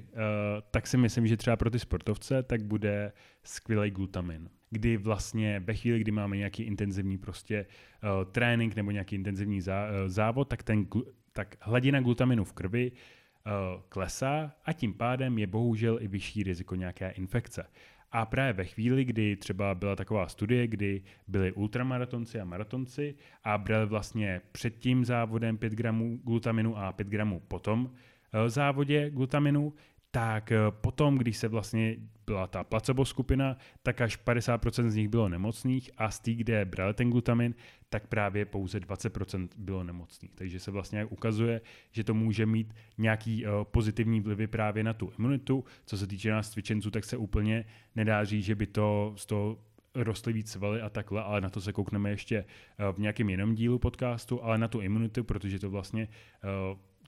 tak 0.72 0.88
si 0.88 0.98
myslím, 0.98 1.28
že 1.28 1.38
třeba 1.38 1.58
pro 1.58 1.70
ty 1.70 1.80
sportovce 1.80 2.44
tak 2.44 2.64
bude 2.64 3.12
skvělý 3.44 3.92
glutamin 3.92 4.50
kdy 4.72 4.98
vlastně 4.98 5.60
ve 5.60 5.74
chvíli, 5.74 6.00
kdy 6.00 6.12
máme 6.12 6.38
nějaký 6.38 6.64
intenzivní 6.64 7.18
prostě 7.18 7.66
uh, 8.04 8.32
trénink 8.32 8.76
nebo 8.76 8.92
nějaký 8.92 9.16
intenzivní 9.16 9.62
zá, 9.62 9.86
uh, 9.86 10.10
závod, 10.10 10.48
tak, 10.48 10.64
ten, 10.64 10.88
tak 11.34 11.56
hladina 11.60 12.02
glutaminu 12.02 12.44
v 12.44 12.54
krvi 12.54 12.92
Eh, 13.50 13.82
klesá 13.90 14.52
a 14.66 14.74
tím 14.74 14.94
pádem 14.94 15.38
je 15.38 15.48
bohužel 15.48 16.00
i 16.02 16.08
vyšší 16.08 16.44
riziko 16.44 16.76
nějaké 16.76 17.10
infekce. 17.10 17.66
A 18.12 18.26
právě 18.26 18.54
ve 18.54 18.66
chvíli, 18.66 19.06
kdy 19.06 19.36
třeba 19.36 19.76
byla 19.76 19.96
taková 19.96 20.28
studie, 20.28 20.68
kdy 20.68 21.02
byli 21.28 21.52
ultramaratonci 21.52 22.40
a 22.40 22.46
maratonci 22.46 23.16
a 23.44 23.58
brali 23.58 23.86
vlastně 23.86 24.42
před 24.52 24.78
tím 24.78 25.06
závodem 25.06 25.58
5 25.58 25.74
gramů 25.74 26.20
glutaminu 26.24 26.78
a 26.78 26.92
5 26.92 27.08
gramů 27.08 27.42
potom 27.48 27.92
eh, 28.34 28.50
závodě 28.50 29.10
glutaminu, 29.10 29.74
tak 30.12 30.52
eh, 30.52 30.58
potom, 30.72 31.18
když 31.18 31.38
se 31.38 31.48
vlastně 31.48 31.96
byla 32.26 32.48
ta 32.48 32.64
placebo 32.64 33.06
skupina, 33.06 33.58
tak 33.84 34.02
až 34.02 34.20
50% 34.26 34.90
z 34.90 34.96
nich 34.96 35.10
bylo 35.10 35.30
nemocných 35.30 35.92
a 35.98 36.12
z 36.12 36.20
té, 36.20 36.34
kde 36.34 36.66
brali 36.66 36.94
ten 36.94 37.10
glutamin, 37.10 37.56
tak 37.90 38.08
právě 38.08 38.46
pouze 38.46 38.80
20% 38.80 39.50
bylo 39.58 39.84
nemocných. 39.84 40.32
Takže 40.36 40.60
se 40.60 40.72
vlastně 40.72 41.06
ukazuje, 41.06 41.62
že 41.92 42.04
to 42.04 42.14
může 42.14 42.46
mít 42.46 42.74
nějaký 42.98 43.46
uh, 43.46 43.52
pozitivní 43.64 44.22
vlivy 44.22 44.48
právě 44.48 44.84
na 44.84 44.94
tu 44.94 45.12
imunitu. 45.20 45.64
Co 45.86 45.98
se 45.98 46.08
týče 46.08 46.32
nás 46.32 46.50
cvičenců, 46.50 46.92
tak 46.92 47.04
se 47.06 47.18
úplně 47.18 47.66
nedá 47.96 48.26
říct, 48.26 48.46
že 48.46 48.56
by 48.56 48.68
to 48.68 49.14
z 49.16 49.26
toho 49.26 49.58
rostly 49.96 50.34
víc 50.34 50.52
svaly 50.52 50.82
a 50.82 50.90
takhle, 50.90 51.24
ale 51.24 51.42
na 51.42 51.50
to 51.50 51.62
se 51.62 51.74
koukneme 51.74 52.10
ještě 52.10 52.46
uh, 52.46 52.96
v 52.96 53.00
nějakém 53.00 53.30
jiném 53.30 53.56
dílu 53.56 53.80
podcastu, 53.80 54.44
ale 54.44 54.58
na 54.58 54.68
tu 54.68 54.82
imunitu, 54.82 55.24
protože 55.24 55.60
to 55.60 55.70
vlastně 55.70 56.08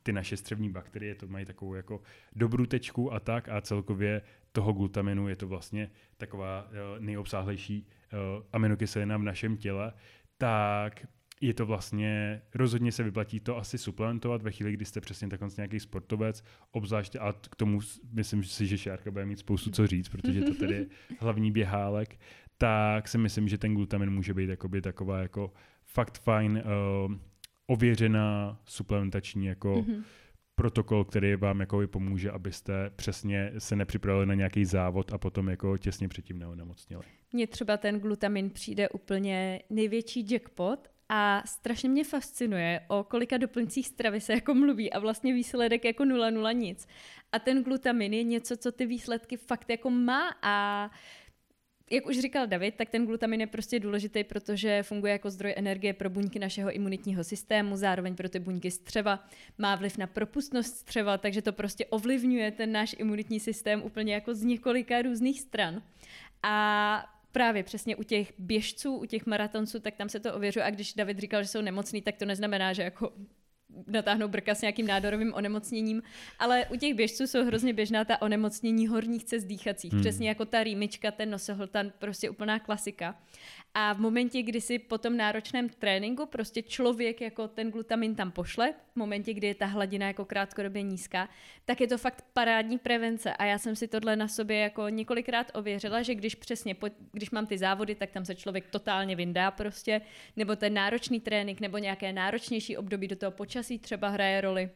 ty 0.04 0.14
naše 0.14 0.38
střevní 0.38 0.70
bakterie 0.70 1.16
to 1.16 1.28
mají 1.28 1.46
takovou 1.46 1.74
jako 1.74 2.02
dobrou 2.36 2.66
tečku 2.66 3.14
a 3.14 3.20
tak 3.20 3.50
a 3.50 3.62
celkově 3.62 4.22
toho 4.52 4.74
glutaminu 4.74 5.28
je 5.28 5.36
to 5.36 5.48
vlastně 5.48 5.92
taková 6.18 6.64
uh, 6.70 7.04
nejobsáhlejší 7.04 7.88
uh, 8.14 8.44
aminokyselina 8.54 9.18
v 9.18 9.24
našem 9.24 9.58
těle, 9.58 9.94
tak 10.38 11.06
je 11.42 11.54
to 11.54 11.66
vlastně, 11.66 12.42
rozhodně 12.56 12.92
se 12.92 13.04
vyplatí 13.04 13.40
to 13.40 13.58
asi 13.58 13.78
suplementovat 13.78 14.42
ve 14.42 14.52
chvíli, 14.52 14.74
kdy 14.74 14.86
jste 14.86 15.02
přesně 15.02 15.28
takhle 15.28 15.50
nějaký 15.58 15.80
sportovec, 15.80 16.44
obzvláště, 16.72 17.20
a 17.20 17.34
k 17.34 17.56
tomu 17.56 17.80
myslím 18.12 18.44
si, 18.44 18.68
že 18.68 18.78
Šárka 18.78 19.12
bude 19.12 19.26
mít 19.26 19.40
spoustu 19.40 19.72
co 19.72 19.88
říct, 19.88 20.10
protože 20.10 20.42
to 20.42 20.54
tady 20.56 20.74
je 20.74 20.86
hlavní 21.20 21.52
běhálek, 21.52 22.20
tak 22.58 23.08
si 23.08 23.18
myslím, 23.18 23.48
že 23.48 23.58
ten 23.58 23.74
glutamin 23.74 24.10
může 24.10 24.34
být 24.34 24.58
taková 24.82 25.20
jako 25.20 25.54
fakt 25.86 26.18
fajn 26.18 26.64
uh, 27.08 27.16
ověřená 27.72 28.60
suplementační 28.66 29.46
jako 29.46 29.76
mm-hmm. 29.76 30.04
protokol, 30.56 31.06
který 31.06 31.36
vám 31.36 31.60
jako 31.60 31.82
pomůže, 31.88 32.32
abyste 32.32 32.92
přesně 32.96 33.52
se 33.58 33.76
nepřipravili 33.76 34.26
na 34.26 34.34
nějaký 34.34 34.66
závod 34.66 35.14
a 35.14 35.18
potom 35.18 35.50
jako 35.50 35.78
těsně 35.78 36.08
předtím 36.08 36.40
neonemocnili. 36.40 37.04
Mně 37.34 37.48
třeba 37.48 37.78
ten 37.78 38.00
glutamin 38.00 38.50
přijde 38.50 38.90
úplně 38.90 39.62
největší 39.70 40.28
jackpot 40.32 40.88
a 41.10 41.44
strašně 41.46 41.90
mě 41.90 42.04
fascinuje, 42.04 42.82
o 42.88 43.04
kolika 43.04 43.38
doplňcích 43.38 43.88
stravy 43.88 44.22
se 44.22 44.34
jako 44.34 44.54
mluví 44.54 44.94
a 44.94 45.00
vlastně 45.00 45.34
výsledek 45.34 45.86
jako 45.86 46.06
nula 46.06 46.30
nula 46.30 46.52
nic. 46.52 46.88
A 47.32 47.40
ten 47.40 47.64
glutamin 47.64 48.14
je 48.14 48.24
něco, 48.24 48.58
co 48.58 48.72
ty 48.72 48.86
výsledky 48.86 49.38
fakt 49.38 49.70
jako 49.70 49.90
má 49.90 50.36
a 50.42 50.90
jak 51.92 52.06
už 52.06 52.20
říkal 52.20 52.48
David, 52.48 52.76
tak 52.76 52.90
ten 52.90 53.06
glutamin 53.06 53.42
je 53.42 53.48
prostě 53.48 53.80
důležitý, 53.80 54.24
protože 54.24 54.84
funguje 54.84 55.12
jako 55.12 55.30
zdroj 55.30 55.54
energie 55.58 55.94
pro 55.94 56.10
buňky 56.10 56.40
našeho 56.40 56.72
imunitního 56.72 57.24
systému, 57.24 57.78
zároveň 57.78 58.16
pro 58.16 58.30
ty 58.30 58.40
buňky 58.40 58.72
střeva, 58.72 59.28
má 59.58 59.76
vliv 59.76 59.98
na 59.98 60.08
propustnost 60.08 60.76
střeva, 60.76 61.18
takže 61.18 61.42
to 61.42 61.54
prostě 61.54 61.86
ovlivňuje 61.86 62.52
ten 62.52 62.72
náš 62.72 62.96
imunitní 63.00 63.40
systém 63.40 63.82
úplně 63.84 64.14
jako 64.14 64.36
z 64.36 64.44
několika 64.44 65.02
různých 65.02 65.42
stran. 65.42 65.82
A 66.44 67.06
právě 67.32 67.64
přesně 67.64 67.96
u 67.96 68.04
těch 68.04 68.34
běžců, 68.38 68.96
u 68.96 69.06
těch 69.06 69.26
maratonců, 69.26 69.80
tak 69.80 69.96
tam 69.96 70.10
se 70.10 70.20
to 70.20 70.34
ověřuje. 70.34 70.66
A 70.66 70.70
když 70.70 70.94
David 70.94 71.20
říkal, 71.20 71.44
že 71.44 71.50
jsou 71.50 71.62
nemocní, 71.62 72.02
tak 72.02 72.18
to 72.18 72.26
neznamená, 72.26 72.74
že 72.74 72.84
jako 72.84 73.14
natáhnou 73.88 74.28
brka 74.28 74.56
s 74.56 74.62
nějakým 74.62 74.88
nádorovým 74.88 75.34
onemocněním, 75.34 76.02
ale 76.40 76.66
u 76.66 76.76
těch 76.76 76.94
běžců 76.94 77.28
jsou 77.28 77.46
hrozně 77.46 77.74
běžná 77.74 78.06
ta 78.06 78.22
onemocnění 78.22 78.88
horních 78.88 79.24
cest 79.24 79.44
dýchacích, 79.44 79.94
hmm. 79.94 80.02
přesně 80.02 80.30
jako 80.30 80.46
ta 80.46 80.64
rýmička, 80.64 81.12
ten 81.12 81.30
nosohltan, 81.30 81.92
prostě 82.00 82.30
úplná 82.30 82.60
klasika. 82.60 83.16
A 83.74 83.94
v 83.94 84.00
momentě, 84.00 84.42
kdy 84.42 84.62
si 84.62 84.80
po 84.80 84.98
tom 84.98 85.18
náročném 85.18 85.70
tréninku 85.70 86.26
prostě 86.26 86.62
člověk 86.62 87.22
jako 87.22 87.48
ten 87.48 87.72
glutamin 87.72 88.16
tam 88.16 88.32
pošle, 88.32 88.74
v 88.94 88.96
momentě, 88.96 89.34
kdy 89.34 89.48
je 89.48 89.56
ta 89.56 89.66
hladina 89.66 90.08
jako 90.08 90.26
krátkodobě 90.26 90.82
nízká, 90.82 91.30
tak 91.66 91.82
je 91.82 91.88
to 91.88 91.98
fakt 91.98 92.26
parádní 92.34 92.78
prevence. 92.78 93.34
A 93.34 93.46
já 93.46 93.58
jsem 93.58 93.76
si 93.76 93.88
tohle 93.88 94.16
na 94.16 94.28
sobě 94.28 94.58
jako 94.58 94.90
několikrát 94.90 95.52
ověřila, 95.54 96.02
že 96.02 96.16
když 96.16 96.36
přesně, 96.36 96.76
po, 96.76 96.88
když 97.12 97.32
mám 97.32 97.48
ty 97.48 97.58
závody, 97.58 97.96
tak 97.96 98.12
tam 98.12 98.26
se 98.26 98.36
člověk 98.36 98.68
totálně 98.68 99.16
vyndá 99.16 99.52
prostě, 99.52 100.02
nebo 100.36 100.56
ten 100.56 100.74
náročný 100.74 101.20
trénink, 101.20 101.60
nebo 101.60 101.78
nějaké 101.78 102.14
náročnější 102.14 102.78
období 102.78 103.08
do 103.08 103.16
toho 103.16 103.32
počasí 103.32 103.80
třeba 103.80 104.10
hraje 104.10 104.42
roli 104.42 104.70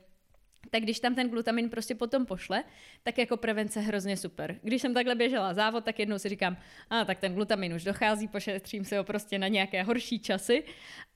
tak 0.69 0.83
když 0.83 0.99
tam 0.99 1.15
ten 1.15 1.29
glutamin 1.29 1.69
prostě 1.69 1.95
potom 1.95 2.25
pošle, 2.25 2.63
tak 3.03 3.17
jako 3.17 3.37
prevence 3.37 3.79
hrozně 3.79 4.17
super. 4.17 4.59
Když 4.61 4.81
jsem 4.81 4.93
takhle 4.93 5.15
běžela 5.15 5.53
závod, 5.53 5.83
tak 5.83 5.99
jednou 5.99 6.19
si 6.19 6.29
říkám, 6.29 6.57
a 6.89 7.05
tak 7.05 7.19
ten 7.19 7.33
glutamin 7.33 7.73
už 7.73 7.83
dochází, 7.83 8.27
pošetřím 8.27 8.85
se 8.85 8.97
ho 8.97 9.03
prostě 9.03 9.39
na 9.39 9.47
nějaké 9.47 9.83
horší 9.83 10.19
časy. 10.19 10.63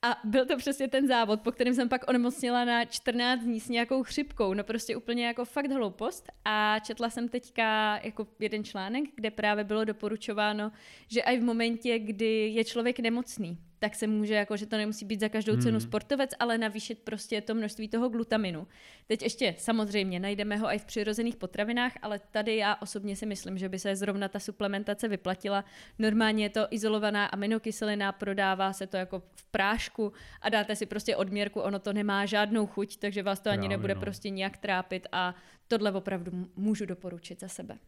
A 0.02 0.20
byl 0.24 0.46
to 0.46 0.56
přesně 0.56 0.88
ten 0.88 1.06
závod, 1.06 1.40
po 1.40 1.52
kterém 1.52 1.74
jsem 1.74 1.88
pak 1.88 2.08
onemocnila 2.08 2.64
na 2.64 2.84
14 2.84 3.40
dní 3.42 3.60
s 3.60 3.68
nějakou 3.68 4.02
chřipkou, 4.02 4.54
no 4.54 4.64
prostě 4.64 4.96
úplně 4.96 5.26
jako 5.26 5.44
fakt 5.44 5.70
hloupost. 5.70 6.32
A 6.44 6.78
četla 6.78 7.10
jsem 7.10 7.28
teďka 7.28 8.00
jako 8.02 8.26
jeden 8.38 8.64
článek, 8.64 9.04
kde 9.14 9.30
právě 9.30 9.64
bylo 9.64 9.84
doporučováno, 9.84 10.72
že 11.08 11.20
i 11.20 11.38
v 11.38 11.42
momentě, 11.42 11.98
kdy 11.98 12.48
je 12.54 12.64
člověk 12.64 13.00
nemocný, 13.00 13.58
tak 13.80 13.94
se 13.94 14.06
může, 14.06 14.34
jako, 14.34 14.56
že 14.56 14.66
to 14.66 14.76
nemusí 14.76 15.04
být 15.04 15.20
za 15.20 15.28
každou 15.28 15.56
cenu 15.56 15.70
hmm. 15.70 15.80
sportovec, 15.80 16.30
ale 16.38 16.58
navýšit 16.58 16.98
prostě 16.98 17.40
to 17.40 17.54
množství 17.54 17.88
toho 17.88 18.08
glutaminu. 18.08 18.66
Teď 19.06 19.22
ještě 19.22 19.54
samozřejmě 19.58 20.20
najdeme 20.20 20.56
ho 20.56 20.68
i 20.68 20.78
v 20.78 20.84
přirozených 20.84 21.36
potravinách, 21.36 21.92
ale 22.02 22.20
tady 22.30 22.56
já 22.56 22.76
osobně 22.76 23.16
si 23.16 23.26
myslím, 23.26 23.58
že 23.58 23.68
by 23.68 23.78
se 23.78 23.96
zrovna 23.96 24.28
ta 24.28 24.38
suplementace 24.38 25.08
vyplatila. 25.08 25.64
Normálně 25.98 26.44
je 26.44 26.50
to 26.50 26.66
izolovaná 26.70 27.26
aminokyselina, 27.26 28.12
prodává 28.12 28.72
se 28.72 28.86
to 28.86 28.96
jako 28.96 29.22
v 29.34 29.44
prášku 29.44 30.12
a 30.40 30.48
dáte 30.48 30.76
si 30.76 30.86
prostě 30.86 31.16
odměrku, 31.16 31.60
ono 31.60 31.78
to 31.78 31.92
nemá 31.92 32.26
žádnou 32.26 32.66
chuť, 32.66 32.96
takže 32.96 33.22
vás 33.22 33.40
to 33.40 33.50
ani 33.50 33.58
Právě, 33.58 33.76
nebude 33.76 33.94
no. 33.94 34.00
prostě 34.00 34.30
nějak 34.30 34.56
trápit 34.56 35.06
a 35.12 35.34
tohle 35.68 35.92
opravdu 35.92 36.48
můžu 36.56 36.86
doporučit 36.86 37.40
za 37.40 37.48
sebe. 37.48 37.78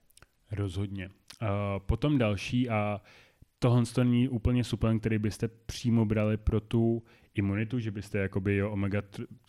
Rozhodně. 0.51 1.09
Uh, 1.43 1.49
potom 1.87 2.19
další 2.19 2.71
a 2.71 3.01
tohle 3.63 3.85
to 3.95 4.05
není 4.05 4.29
úplně 4.29 4.65
suplement, 4.65 5.01
který 5.01 5.19
byste 5.19 5.49
přímo 5.49 6.05
brali 6.05 6.37
pro 6.37 6.61
tu 6.61 7.03
imunitu, 7.35 7.79
že 7.79 7.91
byste 7.91 8.19
jakoby 8.19 8.57
jo, 8.57 8.71
omega, 8.71 9.03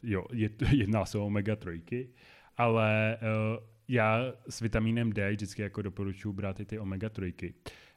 jo, 0.03 0.25
jedná 0.71 1.05
se 1.05 1.17
o 1.17 1.25
omega 1.25 1.55
trojky, 1.55 2.09
ale 2.57 3.17
uh, 3.21 3.63
já 3.87 4.33
s 4.49 4.59
vitamínem 4.61 5.13
D 5.13 5.31
vždycky 5.31 5.61
jako 5.61 5.81
doporučuji 5.81 6.33
brát 6.33 6.59
i 6.59 6.65
ty 6.65 6.79
omega 6.79 7.09
trojky, 7.09 7.53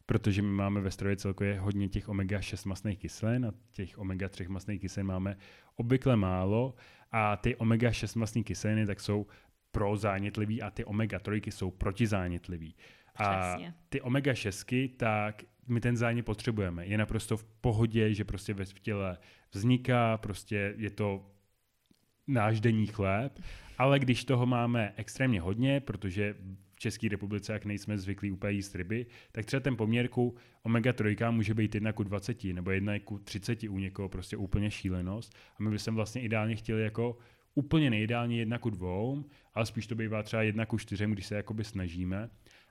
protože 0.07 0.43
my 0.43 0.49
máme 0.49 0.81
ve 0.81 0.91
stravě 0.91 1.17
celkově 1.17 1.61
hodně 1.61 1.89
těch 1.89 2.09
omega 2.09 2.41
6 2.41 2.64
masných 2.64 2.99
kyselin 2.99 3.47
a 3.47 3.53
těch 3.73 3.99
omega 3.99 4.29
3 4.29 4.49
masných 4.49 4.81
kyselin 4.81 5.07
máme 5.07 5.37
obvykle 5.75 6.17
málo 6.17 6.75
a 7.12 7.37
ty 7.37 7.57
omega 7.57 7.93
6 7.93 8.14
masné 8.14 8.43
kyseliny 8.43 8.87
tak 8.87 9.01
jsou 9.01 9.27
pro 9.71 9.97
zánětlivý 9.97 10.62
a 10.62 10.71
ty 10.71 10.85
omega 10.85 11.19
trojky 11.19 11.51
jsou 11.51 11.71
protizánětlivý. 11.71 12.75
A 13.19 13.57
ty 13.89 14.01
omega 14.01 14.35
6 14.35 14.67
tak 14.97 15.43
my 15.67 15.81
ten 15.81 15.97
zánět 15.97 16.25
potřebujeme. 16.25 16.87
Je 16.87 16.99
naprosto 16.99 17.37
v 17.37 17.45
pohodě, 17.45 18.14
že 18.14 18.25
prostě 18.25 18.55
ve 18.55 18.64
těle 18.64 19.19
vzniká, 19.53 20.19
prostě 20.19 20.75
je 20.77 20.91
to 20.91 21.31
náš 22.27 22.61
denní 22.61 22.87
chléb, 22.87 23.39
ale 23.79 23.99
když 23.99 24.25
toho 24.25 24.47
máme 24.47 24.93
extrémně 24.97 25.41
hodně, 25.41 25.81
protože 25.81 26.35
v 26.75 26.79
České 26.79 27.09
republice, 27.09 27.53
jak 27.53 27.64
nejsme 27.64 27.99
zvyklí 27.99 28.31
úplně 28.31 28.53
jíst 28.53 28.75
ryby, 28.75 29.07
tak 29.33 29.45
třeba 29.45 29.61
ten 29.61 29.77
poměrku 29.77 30.37
omega-3 30.64 31.33
může 31.33 31.55
být 31.55 31.75
1 31.75 31.93
ku 31.93 32.03
20 32.03 32.45
nebo 32.45 32.71
1 32.71 32.99
ku 33.05 33.19
30 33.19 33.62
u 33.62 33.79
někoho, 33.79 34.09
prostě 34.09 34.37
úplně 34.37 34.71
šílenost. 34.71 35.35
A 35.61 35.62
my 35.62 35.71
bychom 35.71 35.95
vlastně 35.95 36.23
ideálně 36.23 36.57
chtěli 36.57 36.83
jako 36.83 37.19
úplně 37.55 37.91
nejideálně 37.91 38.37
1 38.37 38.59
ku 38.59 38.71
2, 38.71 38.89
ale 39.55 39.67
spíš 39.67 39.87
to 39.87 39.95
bývá 39.95 40.23
třeba 40.23 40.43
1 40.43 40.67
ku 40.67 40.79
4, 40.79 41.07
když 41.07 41.27
se 41.27 41.35
jakoby 41.35 41.64
snažíme. 41.64 42.31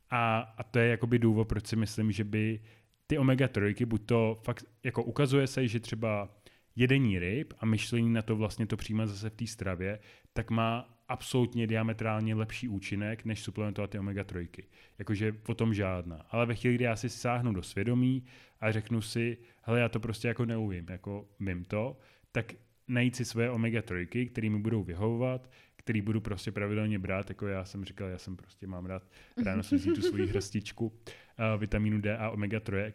A, 0.09 0.39
a 0.57 0.63
to 0.63 0.79
je 0.79 0.87
jakoby 0.89 1.19
důvod, 1.19 1.47
proč 1.47 1.67
si 1.67 1.75
myslím, 1.75 2.11
že 2.11 2.23
by 2.23 2.59
ty 3.07 3.17
omega-3, 3.17 3.85
buď 3.85 4.05
to 4.05 4.37
fakt, 4.43 4.65
jako 4.83 5.03
ukazuje 5.03 5.47
se, 5.47 5.67
že 5.67 5.79
třeba 5.79 6.29
jedení 6.75 7.19
ryb 7.19 7.53
a 7.59 7.65
myšlení 7.65 8.13
na 8.13 8.21
to 8.21 8.35
vlastně 8.35 8.67
to 8.67 8.77
přijímat 8.77 9.05
zase 9.05 9.29
v 9.29 9.35
té 9.35 9.47
stravě, 9.47 9.99
tak 10.33 10.51
má 10.51 10.95
absolutně 11.07 11.67
diametrálně 11.67 12.35
lepší 12.35 12.67
účinek, 12.67 13.25
než 13.25 13.43
suplementovat 13.43 13.89
ty 13.89 13.99
omega-3. 13.99 14.47
Jakože 14.99 15.33
o 15.47 15.53
tom 15.53 15.73
žádná. 15.73 16.25
Ale 16.29 16.45
ve 16.45 16.55
chvíli, 16.55 16.75
kdy 16.75 16.83
já 16.83 16.95
si 16.95 17.09
sáhnu 17.09 17.53
do 17.53 17.63
svědomí 17.63 18.23
a 18.59 18.71
řeknu 18.71 19.01
si, 19.01 19.37
hele, 19.61 19.79
já 19.79 19.89
to 19.89 19.99
prostě 19.99 20.27
jako 20.27 20.45
neuvím, 20.45 20.85
jako 20.89 21.29
vím 21.39 21.65
to, 21.65 21.97
tak 22.31 22.53
najít 22.87 23.15
si 23.15 23.25
své 23.25 23.51
omega-3, 23.51 24.29
které 24.29 24.49
mi 24.49 24.59
budou 24.59 24.83
vyhovovat, 24.83 25.51
který 25.75 26.01
budu 26.01 26.21
prostě 26.21 26.51
pravidelně 26.51 26.99
brát, 26.99 27.29
jako 27.29 27.47
já 27.47 27.65
jsem 27.65 27.85
říkal, 27.85 28.07
já 28.07 28.17
jsem 28.17 28.35
prostě 28.37 28.67
mám 28.67 28.85
rád 28.85 29.03
ráno 29.45 29.63
si 29.63 29.75
vzít 29.75 29.95
tu 29.95 30.01
svoji 30.01 30.27
hrstičku 30.27 30.87
uh, 30.87 30.93
vitamínu 31.57 32.01
D 32.01 32.17
a 32.17 32.29
omega-3, 32.29 32.93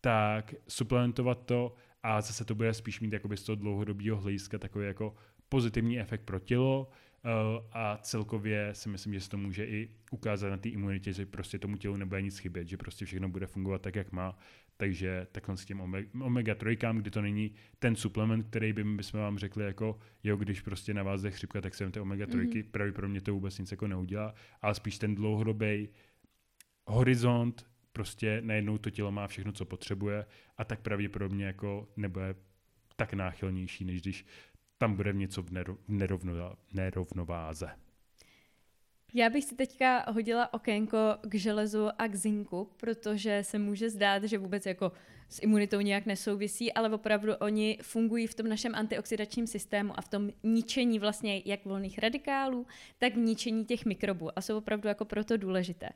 tak 0.00 0.54
suplementovat 0.68 1.46
to 1.46 1.74
a 2.02 2.20
zase 2.20 2.44
to 2.44 2.54
bude 2.54 2.74
spíš 2.74 3.00
mít 3.00 3.12
jakoby 3.12 3.36
z 3.36 3.42
toho 3.42 3.56
dlouhodobého 3.56 4.16
hlediska 4.16 4.58
takový 4.58 4.86
jako 4.86 5.14
pozitivní 5.48 6.00
efekt 6.00 6.22
pro 6.22 6.38
tělo 6.38 6.88
uh, 6.88 7.30
a 7.72 7.96
celkově 7.96 8.74
si 8.74 8.88
myslím, 8.88 9.14
že 9.14 9.20
se 9.20 9.30
to 9.30 9.36
může 9.36 9.66
i 9.66 9.90
ukázat 10.10 10.50
na 10.50 10.56
té 10.56 10.68
imunitě, 10.68 11.12
že 11.12 11.26
prostě 11.26 11.58
tomu 11.58 11.76
tělu 11.76 11.96
nebude 11.96 12.22
nic 12.22 12.38
chybět, 12.38 12.68
že 12.68 12.76
prostě 12.76 13.04
všechno 13.04 13.28
bude 13.28 13.46
fungovat 13.46 13.82
tak, 13.82 13.96
jak 13.96 14.12
má 14.12 14.38
takže 14.76 15.26
takhle 15.32 15.56
s 15.56 15.64
těm 15.64 15.80
omega 16.22 16.54
3, 16.54 16.76
kdy 16.92 17.10
to 17.10 17.22
není 17.22 17.54
ten 17.78 17.96
suplement, 17.96 18.46
který 18.46 18.72
by 18.72 18.84
bychom 18.84 19.20
vám 19.20 19.38
řekli 19.38 19.64
jako, 19.64 19.98
jo, 20.22 20.36
když 20.36 20.60
prostě 20.60 20.94
na 20.94 21.02
vás 21.02 21.22
jde 21.22 21.30
chřipka, 21.30 21.60
tak 21.60 21.74
se 21.74 21.90
ty 21.90 22.00
omega 22.00 22.26
3, 22.26 22.36
mm-hmm. 22.36 22.64
pravděpodobně 22.70 23.20
to 23.20 23.34
vůbec 23.34 23.58
nic 23.58 23.70
jako 23.70 23.88
neudělá, 23.88 24.34
ale 24.62 24.74
spíš 24.74 24.98
ten 24.98 25.14
dlouhodobý 25.14 25.88
horizont, 26.86 27.66
prostě 27.92 28.42
najednou 28.44 28.78
to 28.78 28.90
tělo 28.90 29.12
má 29.12 29.26
všechno, 29.26 29.52
co 29.52 29.64
potřebuje 29.64 30.26
a 30.58 30.64
tak 30.64 30.80
pravděpodobně 30.80 31.44
jako 31.44 31.88
nebude 31.96 32.34
tak 32.96 33.14
náchylnější, 33.14 33.84
než 33.84 34.00
když 34.00 34.26
tam 34.78 34.96
bude 34.96 35.12
něco 35.12 35.42
v 35.42 35.50
nerovnováze. 36.72 37.70
Já 39.14 39.30
bych 39.30 39.44
si 39.44 39.54
teďka 39.54 40.04
hodila 40.10 40.54
okénko 40.54 40.98
k 41.20 41.34
železu 41.34 41.88
a 41.98 42.08
k 42.08 42.14
zinku, 42.14 42.68
protože 42.76 43.38
se 43.42 43.58
může 43.58 43.90
zdát, 43.90 44.24
že 44.24 44.38
vůbec 44.38 44.66
jako 44.66 44.92
s 45.28 45.42
imunitou 45.42 45.80
nějak 45.80 46.06
nesouvisí, 46.06 46.72
ale 46.72 46.90
opravdu 46.90 47.32
oni 47.34 47.78
fungují 47.82 48.26
v 48.26 48.34
tom 48.34 48.48
našem 48.48 48.74
antioxidačním 48.74 49.46
systému 49.46 49.98
a 49.98 50.00
v 50.00 50.08
tom 50.08 50.30
ničení 50.42 50.98
vlastně 50.98 51.42
jak 51.44 51.64
volných 51.64 51.98
radikálů, 51.98 52.66
tak 52.98 53.14
v 53.14 53.18
ničení 53.18 53.64
těch 53.64 53.84
mikrobů 53.84 54.38
a 54.38 54.40
jsou 54.40 54.58
opravdu 54.58 54.88
jako 54.88 55.04
proto 55.04 55.36
důležité. 55.36 55.88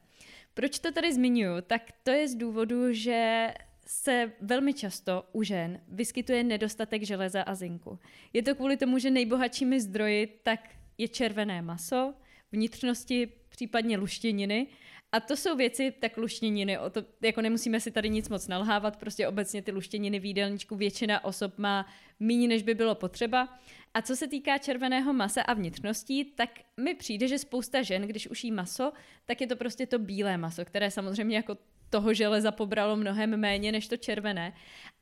Proč 0.55 0.79
to 0.79 0.93
tady 0.93 1.15
zmiňuji? 1.15 1.63
Tak 1.63 1.83
to 2.03 2.11
je 2.11 2.29
z 2.29 2.35
důvodu, 2.35 2.93
že 2.93 3.49
se 3.87 4.33
velmi 4.41 4.75
často 4.75 5.25
u 5.33 5.43
žen 5.43 5.81
vyskytuje 5.89 6.45
nedostatek 6.45 7.03
železa 7.03 7.43
a 7.43 7.55
zinku. 7.55 7.99
Je 8.33 8.43
to 8.43 8.55
kvůli 8.55 8.77
tomu, 8.77 8.99
že 8.99 9.11
nejbohatšími 9.11 9.81
zdroji 9.81 10.41
tak 10.43 10.61
je 10.99 11.09
červené 11.09 11.63
maso, 11.63 12.15
vnitřnosti, 12.53 13.33
případně 13.49 13.97
luštěniny. 13.97 14.67
A 15.13 15.21
to 15.21 15.37
jsou 15.37 15.57
věci, 15.57 15.95
tak 16.01 16.17
luštěniny, 16.17 16.79
o 16.79 16.91
to, 16.91 17.05
jako 17.23 17.41
nemusíme 17.41 17.81
si 17.81 17.91
tady 17.91 18.11
nic 18.11 18.29
moc 18.29 18.49
nalhávat, 18.49 18.97
prostě 18.97 19.29
obecně 19.29 19.63
ty 19.63 19.73
luštěniny 19.73 20.21
v 20.21 20.25
jídelníčku 20.25 20.77
většina 20.77 21.25
osob 21.25 21.59
má 21.59 21.87
méně, 22.21 22.49
než 22.49 22.63
by 22.63 22.75
bylo 22.75 22.95
potřeba. 22.95 23.59
A 23.95 24.03
co 24.03 24.17
se 24.17 24.29
týká 24.29 24.59
červeného 24.59 25.13
masa 25.13 25.43
a 25.43 25.55
vnitřností, 25.55 26.25
tak 26.25 26.51
mi 26.81 26.95
přijde, 26.95 27.29
že 27.29 27.39
spousta 27.39 27.83
žen, 27.83 28.03
když 28.03 28.31
uší 28.31 28.53
maso, 28.53 28.93
tak 29.27 29.41
je 29.41 29.47
to 29.47 29.57
prostě 29.57 29.87
to 29.87 29.99
bílé 29.99 30.37
maso, 30.37 30.65
které 30.65 30.91
samozřejmě 30.91 31.37
jako 31.37 31.57
toho 31.91 32.15
železa 32.15 32.53
pobralo 32.53 32.97
mnohem 32.97 33.37
méně 33.37 33.73
než 33.73 33.89
to 33.89 33.97
červené. 33.97 34.53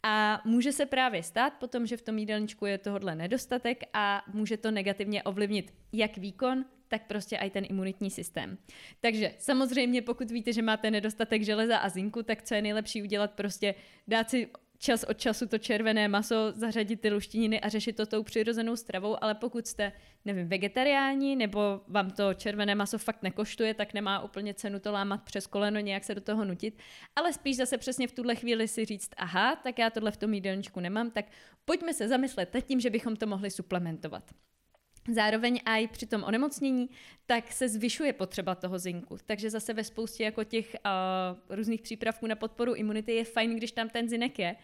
A 0.02 0.42
může 0.44 0.72
se 0.72 0.86
právě 0.86 1.22
stát 1.22 1.52
potom, 1.52 1.86
že 1.86 1.96
v 1.96 2.02
tom 2.02 2.18
jídelníčku 2.18 2.66
je 2.66 2.78
tohle 2.78 3.14
nedostatek 3.14 3.84
a 3.92 4.22
může 4.32 4.56
to 4.56 4.70
negativně 4.70 5.22
ovlivnit 5.22 5.74
jak 5.92 6.16
výkon, 6.16 6.64
tak 6.88 7.06
prostě 7.06 7.36
i 7.36 7.50
ten 7.50 7.64
imunitní 7.68 8.10
systém. 8.10 8.58
Takže 9.00 9.34
samozřejmě, 9.38 10.02
pokud 10.02 10.30
víte, 10.30 10.52
že 10.52 10.62
máte 10.62 10.90
nedostatek 10.90 11.42
železa 11.42 11.78
a 11.78 11.88
zinku, 11.88 12.22
tak 12.22 12.42
co 12.42 12.54
je 12.54 12.62
nejlepší 12.62 13.02
udělat, 13.02 13.30
prostě 13.30 13.74
dát 14.08 14.30
si 14.30 14.48
čas 14.78 15.04
od 15.04 15.18
času 15.18 15.46
to 15.46 15.58
červené 15.58 16.08
maso, 16.08 16.52
zařadit 16.52 17.00
ty 17.00 17.10
luštininy 17.10 17.60
a 17.60 17.68
řešit 17.68 17.96
to 17.96 18.06
tou 18.06 18.22
přirozenou 18.22 18.76
stravou, 18.76 19.24
ale 19.24 19.34
pokud 19.34 19.66
jste, 19.66 19.92
nevím, 20.24 20.48
vegetariáni 20.48 21.36
nebo 21.36 21.80
vám 21.88 22.10
to 22.10 22.34
červené 22.34 22.74
maso 22.74 22.98
fakt 22.98 23.22
nekoštuje, 23.22 23.74
tak 23.74 23.94
nemá 23.94 24.20
úplně 24.20 24.54
cenu 24.54 24.80
to 24.80 24.92
lámat 24.92 25.22
přes 25.22 25.46
koleno, 25.46 25.80
nějak 25.80 26.04
se 26.04 26.14
do 26.14 26.20
toho 26.20 26.44
nutit, 26.44 26.78
ale 27.16 27.32
spíš 27.32 27.56
zase 27.56 27.78
přesně 27.78 28.08
v 28.08 28.12
tuhle 28.12 28.34
chvíli 28.34 28.68
si 28.68 28.84
říct, 28.84 29.10
aha, 29.16 29.56
tak 29.56 29.78
já 29.78 29.90
tohle 29.90 30.10
v 30.10 30.16
tom 30.16 30.34
jídelníčku 30.34 30.80
nemám, 30.80 31.10
tak 31.10 31.24
pojďme 31.64 31.94
se 31.94 32.08
zamyslet 32.08 32.54
nad 32.54 32.60
tím, 32.60 32.80
že 32.80 32.90
bychom 32.90 33.16
to 33.16 33.26
mohli 33.26 33.50
suplementovat. 33.50 34.30
Zároveň 35.12 35.60
i 35.64 35.88
při 35.88 36.06
tom 36.06 36.24
onemocnění, 36.24 36.90
tak 37.26 37.52
se 37.52 37.68
zvyšuje 37.68 38.12
potřeba 38.12 38.54
toho 38.54 38.78
zinku. 38.78 39.18
Takže 39.26 39.50
zase 39.50 39.74
ve 39.74 39.84
spoustě 39.84 40.24
jako 40.24 40.44
těch 40.44 40.76
uh, 40.84 41.56
různých 41.56 41.82
přípravků 41.82 42.26
na 42.26 42.34
podporu 42.34 42.74
imunity 42.74 43.12
je 43.12 43.24
fajn, 43.24 43.56
když 43.56 43.72
tam 43.72 43.88
ten 43.88 44.08
zinek 44.08 44.38
je. 44.38 44.56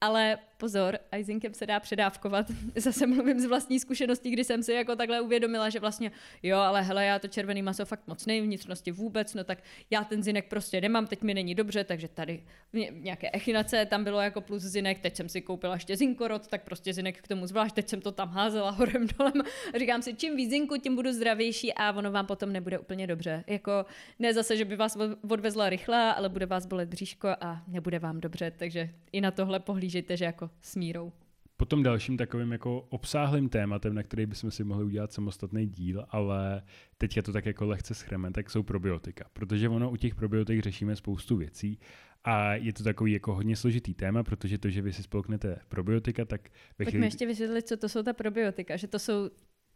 Ale 0.00 0.38
pozor, 0.60 0.98
a 1.12 1.22
zinkem 1.22 1.54
se 1.54 1.66
dá 1.66 1.80
předávkovat. 1.80 2.46
Zase 2.76 3.06
mluvím 3.06 3.40
z 3.40 3.44
vlastní 3.44 3.80
zkušenosti, 3.80 4.30
kdy 4.30 4.44
jsem 4.44 4.62
si 4.62 4.72
jako 4.72 4.96
takhle 4.96 5.20
uvědomila, 5.20 5.70
že 5.70 5.80
vlastně 5.80 6.12
jo, 6.42 6.58
ale 6.58 6.82
hele, 6.82 7.04
já 7.04 7.18
to 7.18 7.28
červený 7.28 7.62
maso 7.62 7.84
fakt 7.84 8.06
moc 8.06 8.26
nejím, 8.26 8.44
vnitřnosti 8.44 8.92
vůbec, 8.92 9.34
no 9.34 9.44
tak 9.44 9.58
já 9.90 10.04
ten 10.04 10.22
zinek 10.22 10.48
prostě 10.48 10.80
nemám, 10.80 11.06
teď 11.06 11.22
mi 11.22 11.34
není 11.34 11.54
dobře, 11.54 11.84
takže 11.84 12.08
tady 12.08 12.42
nějaké 12.90 13.30
echinace 13.32 13.86
tam 13.86 14.04
bylo 14.04 14.20
jako 14.20 14.40
plus 14.40 14.62
zinek, 14.62 14.98
teď 14.98 15.16
jsem 15.16 15.28
si 15.28 15.40
koupila 15.40 15.74
ještě 15.74 15.96
zinkorod, 15.96 16.46
tak 16.48 16.62
prostě 16.62 16.94
zinek 16.94 17.22
k 17.22 17.28
tomu 17.28 17.46
zvlášť, 17.46 17.74
teď 17.74 17.88
jsem 17.88 18.00
to 18.00 18.12
tam 18.12 18.28
házela 18.28 18.70
horem 18.80 19.06
dolem. 19.18 19.42
Říkám 19.78 20.02
si, 20.02 20.14
čím 20.14 20.36
víc 20.36 20.50
zinku, 20.50 20.76
tím 20.76 20.96
budu 20.96 21.12
zdravější 21.12 21.74
a 21.74 21.92
ono 21.92 22.12
vám 22.12 22.26
potom 22.26 22.52
nebude 22.52 22.78
úplně 22.78 23.06
dobře. 23.06 23.44
Jako 23.46 23.86
ne 24.18 24.34
zase, 24.34 24.56
že 24.56 24.64
by 24.64 24.76
vás 24.76 24.98
odvezla 25.30 25.70
rychle, 25.70 26.14
ale 26.14 26.28
bude 26.28 26.46
vás 26.46 26.66
bolet 26.66 26.88
bříško 26.88 27.28
a 27.40 27.62
nebude 27.68 27.98
vám 27.98 28.20
dobře, 28.20 28.52
takže 28.56 28.90
i 29.12 29.20
na 29.20 29.30
tohle 29.30 29.60
pohlížejte, 29.60 30.16
že 30.16 30.24
jako 30.24 30.49
smírou. 30.60 31.12
Potom 31.56 31.82
dalším 31.82 32.16
takovým 32.16 32.52
jako 32.52 32.80
obsáhlým 32.80 33.48
tématem, 33.48 33.94
na 33.94 34.02
který 34.02 34.26
bychom 34.26 34.50
si 34.50 34.64
mohli 34.64 34.84
udělat 34.84 35.12
samostatný 35.12 35.66
díl, 35.66 36.04
ale 36.08 36.62
teďka 36.98 37.22
to 37.22 37.32
tak 37.32 37.46
jako 37.46 37.66
lehce 37.66 37.94
schreme, 37.94 38.30
tak 38.30 38.50
jsou 38.50 38.62
probiotika. 38.62 39.24
Protože 39.32 39.68
ono 39.68 39.90
u 39.90 39.96
těch 39.96 40.14
probiotik 40.14 40.60
řešíme 40.60 40.96
spoustu 40.96 41.36
věcí 41.36 41.78
a 42.24 42.54
je 42.54 42.72
to 42.72 42.84
takový 42.84 43.12
jako 43.12 43.34
hodně 43.34 43.56
složitý 43.56 43.94
téma, 43.94 44.22
protože 44.22 44.58
to, 44.58 44.70
že 44.70 44.82
vy 44.82 44.92
si 44.92 45.02
spolknete 45.02 45.58
probiotika, 45.68 46.24
tak... 46.24 46.48
Ve 46.78 46.84
chvíli... 46.84 46.92
Pojďme 46.92 47.06
ještě 47.06 47.26
vysvětlit, 47.26 47.68
co 47.68 47.76
to 47.76 47.88
jsou 47.88 48.02
ta 48.02 48.12
probiotika, 48.12 48.76
že 48.76 48.88
to 48.88 48.98
jsou 48.98 49.30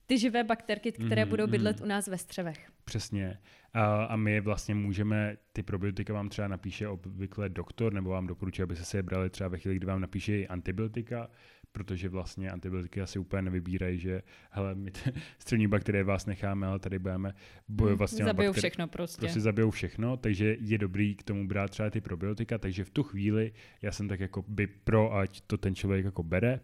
ty 0.06 0.18
živé 0.18 0.44
bakterky, 0.44 0.92
které 0.92 1.24
mm-hmm, 1.24 1.28
budou 1.28 1.46
bydlet 1.46 1.80
mm. 1.80 1.84
u 1.84 1.88
nás 1.88 2.08
ve 2.08 2.18
střevech. 2.18 2.70
Přesně. 2.84 3.38
A, 3.72 4.04
a 4.04 4.16
my 4.16 4.40
vlastně 4.40 4.74
můžeme, 4.74 5.36
ty 5.52 5.62
probiotika 5.62 6.12
vám 6.12 6.28
třeba 6.28 6.48
napíše 6.48 6.88
obvykle 6.88 7.48
doktor, 7.48 7.92
nebo 7.92 8.10
vám 8.10 8.26
doporučí, 8.26 8.62
aby 8.62 8.76
se 8.76 8.98
je 8.98 9.02
brali 9.02 9.30
třeba 9.30 9.48
ve 9.48 9.58
chvíli, 9.58 9.76
kdy 9.76 9.86
vám 9.86 10.00
napíše 10.00 10.46
antibiotika, 10.46 11.30
protože 11.72 12.08
vlastně 12.08 12.50
antibiotiky 12.50 13.00
asi 13.00 13.18
úplně 13.18 13.42
nevybírají, 13.42 13.98
že 13.98 14.22
hele, 14.50 14.74
my 14.74 14.90
ty 14.90 15.12
střevní 15.38 15.66
bakterie 15.66 16.04
vás 16.04 16.26
necháme, 16.26 16.66
ale 16.66 16.78
tady 16.78 16.98
budeme 16.98 17.34
bojovat 17.68 18.10
hmm, 18.10 18.18
s 18.18 18.24
Zabijou 18.24 18.52
bakterie. 18.52 18.52
všechno 18.52 18.88
prostě. 18.88 19.20
Prostě 19.20 19.40
zabijou 19.40 19.70
všechno, 19.70 20.16
takže 20.16 20.56
je 20.60 20.78
dobrý 20.78 21.14
k 21.14 21.22
tomu 21.22 21.48
brát 21.48 21.70
třeba 21.70 21.90
ty 21.90 22.00
probiotika, 22.00 22.58
takže 22.58 22.84
v 22.84 22.90
tu 22.90 23.02
chvíli 23.02 23.52
já 23.82 23.92
jsem 23.92 24.08
tak 24.08 24.20
jako 24.20 24.44
by 24.48 24.66
pro, 24.66 25.14
ať 25.14 25.40
to 25.40 25.56
ten 25.56 25.74
člověk 25.74 26.04
jako 26.04 26.22
bere, 26.22 26.60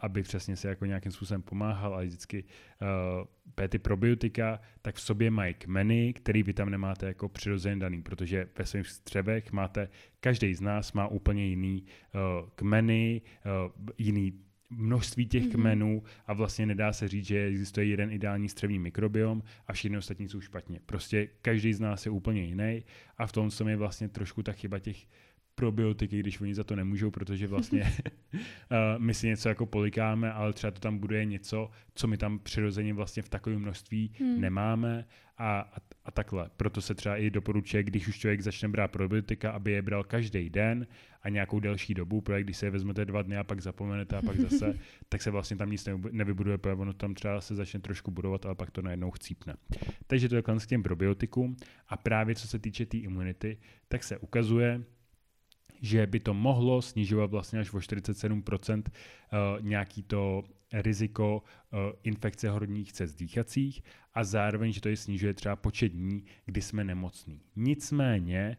aby 0.00 0.22
přesně 0.22 0.56
se 0.56 0.68
jako 0.68 0.84
nějakým 0.84 1.12
způsobem 1.12 1.42
pomáhal, 1.42 1.94
ale 1.94 2.06
vždycky 2.06 2.44
uh, 2.44 3.68
ty 3.68 3.78
probiotika, 3.78 4.60
tak 4.82 4.94
v 4.94 5.00
sobě 5.00 5.30
mají 5.30 5.54
kmeny, 5.54 6.12
který 6.12 6.42
vy 6.42 6.52
tam 6.52 6.70
nemáte 6.70 7.06
jako 7.06 7.28
přirozeně 7.28 7.76
daný, 7.76 8.02
protože 8.02 8.48
ve 8.58 8.66
svých 8.66 8.88
střevech 8.88 9.52
máte, 9.52 9.88
každý 10.20 10.54
z 10.54 10.60
nás 10.60 10.92
má 10.92 11.08
úplně 11.08 11.46
jiný 11.46 11.84
uh, 12.14 12.48
kmeny, 12.54 13.22
uh, 13.66 13.72
jiný 13.98 14.32
množství 14.70 15.26
těch 15.26 15.44
mm-hmm. 15.44 15.50
kmenů 15.50 16.02
a 16.26 16.32
vlastně 16.32 16.66
nedá 16.66 16.92
se 16.92 17.08
říct, 17.08 17.26
že 17.26 17.46
existuje 17.46 17.86
jeden 17.86 18.12
ideální 18.12 18.48
střevní 18.48 18.78
mikrobiom 18.78 19.42
a 19.66 19.72
všichni 19.72 19.98
ostatní 19.98 20.28
jsou 20.28 20.40
špatně. 20.40 20.80
Prostě 20.86 21.28
každý 21.42 21.72
z 21.72 21.80
nás 21.80 22.06
je 22.06 22.12
úplně 22.12 22.42
jiný 22.42 22.84
a 23.18 23.26
v 23.26 23.32
tom 23.32 23.50
je 23.66 23.76
vlastně 23.76 24.08
trošku 24.08 24.42
ta 24.42 24.52
chyba 24.52 24.78
těch 24.78 25.06
probiotiky, 25.58 26.20
když 26.20 26.40
oni 26.40 26.54
za 26.54 26.64
to 26.64 26.76
nemůžou, 26.76 27.10
protože 27.10 27.46
vlastně 27.46 27.92
uh, 28.34 28.40
my 28.98 29.14
si 29.14 29.26
něco 29.26 29.48
jako 29.48 29.66
polikáme, 29.66 30.32
ale 30.32 30.52
třeba 30.52 30.70
to 30.70 30.80
tam 30.80 30.98
bude 30.98 31.24
něco, 31.24 31.70
co 31.94 32.06
my 32.06 32.16
tam 32.16 32.38
přirozeně 32.38 32.94
vlastně 32.94 33.22
v 33.22 33.28
takovém 33.28 33.60
množství 33.60 34.10
hmm. 34.18 34.40
nemáme 34.40 35.04
a, 35.38 35.60
a, 35.60 35.76
a 36.04 36.10
takhle. 36.10 36.50
Proto 36.56 36.80
se 36.80 36.94
třeba 36.94 37.16
i 37.16 37.30
doporučuje, 37.30 37.82
když 37.82 38.08
už 38.08 38.18
člověk 38.18 38.40
začne 38.40 38.68
brát 38.68 38.90
probiotika, 38.90 39.50
aby 39.50 39.72
je 39.72 39.82
bral 39.82 40.04
každý 40.04 40.50
den 40.50 40.86
a 41.22 41.28
nějakou 41.28 41.60
delší 41.60 41.94
dobu, 41.94 42.20
protože 42.20 42.42
když 42.42 42.56
se 42.56 42.66
je 42.66 42.70
vezmete 42.70 43.04
dva 43.04 43.22
dny 43.22 43.36
a 43.36 43.44
pak 43.44 43.60
zapomenete 43.60 44.16
a 44.16 44.22
pak 44.22 44.40
zase, 44.40 44.78
tak 45.08 45.22
se 45.22 45.30
vlastně 45.30 45.56
tam 45.56 45.70
nic 45.70 45.88
nevybuduje, 46.10 46.58
protože 46.58 46.74
ono 46.74 46.92
tam 46.92 47.14
třeba 47.14 47.40
se 47.40 47.54
začne 47.54 47.80
trošku 47.80 48.10
budovat, 48.10 48.46
ale 48.46 48.54
pak 48.54 48.70
to 48.70 48.82
najednou 48.82 49.10
chcípne. 49.10 49.54
Takže 50.06 50.28
to 50.28 50.36
je 50.36 50.42
k 50.42 50.66
těm 50.66 50.82
probiotikům 50.82 51.56
a 51.88 51.96
právě 51.96 52.34
co 52.34 52.48
se 52.48 52.58
týče 52.58 52.86
té 52.86 52.90
tý 52.90 52.98
imunity, 52.98 53.58
tak 53.88 54.04
se 54.04 54.18
ukazuje, 54.18 54.82
že 55.82 56.06
by 56.06 56.20
to 56.20 56.34
mohlo 56.34 56.82
snižovat 56.82 57.30
vlastně 57.30 57.60
až 57.60 57.72
o 57.72 57.78
47% 57.78 58.78
uh, 58.78 58.82
eh, 58.82 59.62
nějaký 59.62 60.02
to 60.02 60.44
riziko 60.72 61.42
uh, 61.72 61.78
infekce 62.02 62.50
horních 62.50 62.92
cest 62.92 63.14
dýchacích 63.14 63.82
a 64.14 64.24
zároveň, 64.24 64.72
že 64.72 64.80
to 64.80 64.88
je 64.88 64.96
snižuje 64.96 65.34
třeba 65.34 65.56
počet 65.56 65.88
dní, 65.88 66.24
kdy 66.46 66.62
jsme 66.62 66.84
nemocní. 66.84 67.40
Nicméně, 67.56 68.56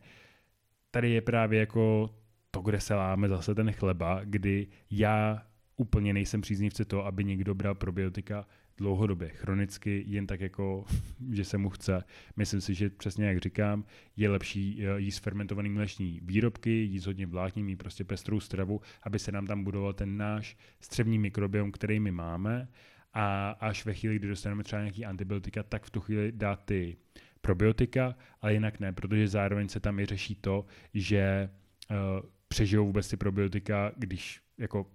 tady 0.92 1.10
je 1.10 1.22
právě 1.22 1.60
jako 1.60 2.10
to, 2.52 2.62
kde 2.62 2.80
se 2.80 2.96
láme 2.96 3.30
zase 3.30 3.56
ten 3.56 3.72
chleba, 3.72 4.22
kdy 4.24 4.68
já 4.92 5.46
úplně 5.78 6.14
nejsem 6.14 6.42
příznivce 6.42 6.86
toho, 6.86 7.06
aby 7.06 7.24
někdo 7.24 7.56
bral 7.56 7.76
probiotika 7.76 8.48
dlouhodobě, 8.80 9.30
chronicky, 9.30 10.04
jen 10.08 10.28
tak 10.28 10.42
jako, 10.42 10.86
že 11.32 11.46
se 11.46 11.58
mu 11.58 11.70
chce. 11.70 12.04
Myslím 12.36 12.62
si, 12.62 12.74
že 12.74 12.90
přesně 12.90 13.26
jak 13.26 13.38
říkám, 13.38 13.84
je 14.16 14.30
lepší 14.30 14.86
eh, 14.86 15.00
jíst 15.00 15.24
fermentovaný 15.24 15.70
mleční 15.70 16.20
výrobky, 16.24 16.70
jíst 16.70 17.06
hodně 17.06 17.28
vláknin, 17.28 17.66
mít 17.66 17.76
prostě 17.76 18.04
pestrou 18.04 18.40
stravu, 18.40 18.82
aby 19.04 19.20
se 19.20 19.32
nám 19.32 19.48
tam 19.48 19.64
budoval 19.64 19.94
ten 19.94 20.18
náš 20.18 20.58
střevní 20.82 21.20
mikrobiom, 21.20 21.72
který 21.72 22.00
my 22.00 22.12
máme 22.12 22.68
a 23.14 23.50
až 23.50 23.86
ve 23.86 23.94
chvíli, 23.94 24.16
kdy 24.16 24.28
dostaneme 24.28 24.64
třeba 24.64 24.82
nějaký 24.82 25.06
antibiotika, 25.06 25.64
tak 25.64 25.84
v 25.84 25.90
tu 25.90 26.00
chvíli 26.00 26.32
dát 26.32 26.66
ty 26.66 26.98
probiotika, 27.42 28.16
ale 28.42 28.54
jinak 28.54 28.80
ne, 28.80 28.94
protože 28.94 29.28
zároveň 29.28 29.70
se 29.70 29.80
tam 29.80 30.00
i 30.00 30.06
řeší 30.06 30.36
to, 30.36 30.66
že 30.94 31.50
uh, 31.92 32.30
přežijou 32.48 32.86
vůbec 32.86 33.10
ty 33.10 33.18
probiotika, 33.18 33.92
když 33.98 34.42
jako 34.58 34.92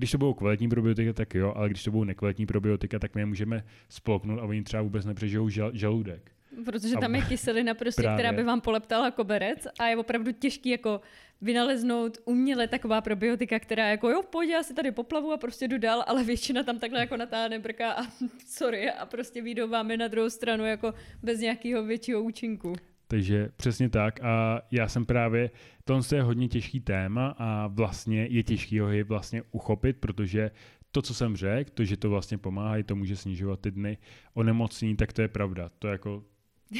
když 0.00 0.10
to 0.10 0.18
budou 0.18 0.34
kvalitní 0.34 0.68
probiotika, 0.68 1.12
tak 1.12 1.34
jo, 1.34 1.52
ale 1.56 1.68
když 1.68 1.84
to 1.84 1.90
budou 1.90 2.04
nekvalitní 2.04 2.46
probiotika, 2.46 2.98
tak 2.98 3.14
my 3.14 3.20
je 3.20 3.26
můžeme 3.26 3.64
spolknout 3.88 4.40
a 4.40 4.42
oni 4.42 4.62
třeba 4.62 4.82
vůbec 4.82 5.04
nepřežijou 5.04 5.48
žal, 5.48 5.70
žaludek. 5.74 6.32
Protože 6.64 6.96
tam 7.00 7.14
je 7.14 7.22
kyselina 7.22 7.74
prostě, 7.74 8.02
Právě. 8.02 8.18
která 8.18 8.32
by 8.32 8.42
vám 8.42 8.60
poleptala 8.60 9.10
koberec 9.10 9.66
a 9.78 9.86
je 9.86 9.96
opravdu 9.96 10.32
těžký 10.32 10.68
jako 10.68 11.00
vynaleznout 11.40 12.18
uměle 12.24 12.68
taková 12.68 13.00
probiotika, 13.00 13.58
která 13.58 13.88
jako 13.88 14.10
jo, 14.10 14.22
pojď, 14.22 14.50
já 14.50 14.62
si 14.62 14.74
tady 14.74 14.92
poplavu 14.92 15.32
a 15.32 15.36
prostě 15.36 15.68
jdu 15.68 15.78
dál, 15.78 16.04
ale 16.06 16.24
většina 16.24 16.62
tam 16.62 16.78
takhle 16.78 17.00
jako 17.00 17.16
natáhne 17.16 17.58
brka 17.58 17.92
a 17.92 18.02
sorry 18.46 18.90
a 18.90 19.06
prostě 19.06 19.42
výjdou 19.42 19.68
vám 19.68 19.88
na 19.88 20.08
druhou 20.08 20.30
stranu 20.30 20.64
jako 20.66 20.94
bez 21.22 21.40
nějakého 21.40 21.84
většího 21.84 22.22
účinku. 22.22 22.74
Takže 23.10 23.48
přesně 23.56 23.88
tak 23.88 24.24
a 24.24 24.62
já 24.70 24.88
jsem 24.88 25.06
právě, 25.06 25.50
to 25.84 26.00
je 26.16 26.22
hodně 26.22 26.48
těžký 26.48 26.80
téma 26.80 27.34
a 27.38 27.66
vlastně 27.66 28.26
je 28.26 28.42
těžký 28.42 28.78
ho 28.78 28.88
je 28.88 29.04
vlastně 29.04 29.42
uchopit, 29.50 29.96
protože 29.96 30.50
to, 30.90 31.02
co 31.02 31.14
jsem 31.14 31.36
řekl, 31.36 31.70
to, 31.74 31.84
že 31.84 31.96
to 31.96 32.10
vlastně 32.10 32.38
pomáhá, 32.38 32.82
to 32.82 32.96
může 32.96 33.16
snižovat 33.16 33.60
ty 33.60 33.70
dny 33.70 33.98
onemocnění, 34.34 34.96
tak 34.96 35.12
to 35.12 35.22
je 35.22 35.28
pravda. 35.28 35.70
To 35.78 35.88
jako, 35.88 36.24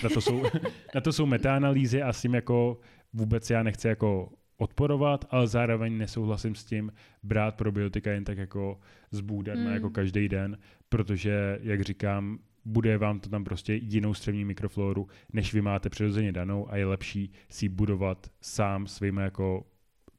na 0.02 0.08
to 0.08 0.20
jsou, 0.20 0.42
na 0.94 1.00
to 1.00 1.12
jsou 1.12 1.26
metaanalýzy 1.26 2.02
a 2.02 2.12
s 2.12 2.22
tím 2.22 2.34
jako 2.34 2.78
vůbec 3.12 3.50
já 3.50 3.62
nechci 3.62 3.88
jako 3.88 4.32
odporovat, 4.56 5.24
ale 5.30 5.46
zároveň 5.46 5.98
nesouhlasím 5.98 6.54
s 6.54 6.64
tím 6.64 6.92
brát 7.22 7.54
probiotika 7.54 8.10
jen 8.10 8.24
tak 8.24 8.38
jako 8.38 8.80
z 9.10 9.20
mm. 9.20 9.66
jako 9.66 9.90
každý 9.90 10.28
den, 10.28 10.58
protože, 10.88 11.58
jak 11.62 11.80
říkám, 11.80 12.38
bude 12.64 12.98
vám 12.98 13.20
to 13.20 13.28
tam 13.28 13.44
prostě 13.44 13.74
jinou 13.74 14.14
střevní 14.14 14.44
mikrofloru, 14.44 15.08
než 15.32 15.54
vy 15.54 15.62
máte 15.62 15.90
přirozeně 15.90 16.32
danou 16.32 16.70
a 16.70 16.76
je 16.76 16.86
lepší 16.86 17.32
si 17.48 17.68
budovat 17.68 18.30
sám 18.40 18.86
svými 18.86 19.22
jako 19.22 19.66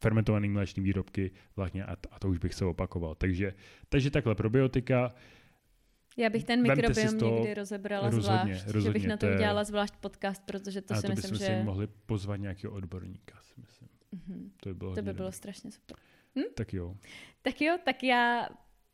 fermentovaný 0.02 0.50
mléční 0.50 0.84
výrobky 0.84 1.32
vlastně 1.56 1.86
a, 1.86 1.96
a 2.12 2.20
to 2.20 2.30
už 2.30 2.38
bych 2.38 2.54
se 2.54 2.66
opakoval. 2.66 3.16
Takže, 3.16 3.54
takže 3.89 4.12
takhle 4.12 4.36
probiotika, 4.36 5.14
já 6.18 6.30
bych 6.30 6.44
ten 6.44 6.62
mikrobiom 6.62 7.36
někdy 7.36 7.54
rozebrala 7.54 8.10
rozhodně, 8.10 8.56
zvlášť, 8.56 8.66
rozhodně, 8.68 8.82
že 8.82 8.94
bych 8.94 9.08
na 9.08 9.18
to, 9.18 9.28
to 9.28 9.34
udělala 9.34 9.64
zvlášť 9.64 9.94
podcast, 10.02 10.44
protože 10.46 10.82
to 10.82 10.96
si 10.96 11.02
to 11.02 11.08
myslím, 11.08 11.36
že... 11.36 11.46
si 11.46 11.64
mohli 11.64 11.88
pozvat 11.88 12.39
nějakého 12.39 12.74
odborníka, 12.74 13.36
si 13.42 13.54
myslím. 13.62 13.89
Mm-hmm. 14.16 14.50
To 14.64 14.70
by 14.70 14.76
bylo, 14.76 14.96
to 14.96 15.02
by 15.02 15.14
bylo 15.14 15.32
strašně 15.32 15.72
super. 15.72 15.98
Hm? 16.36 16.54
Tak 16.56 16.74
jo. 16.74 16.96
Tak 17.42 17.62
jo, 17.62 17.78
tak 17.86 18.04
já 18.04 18.50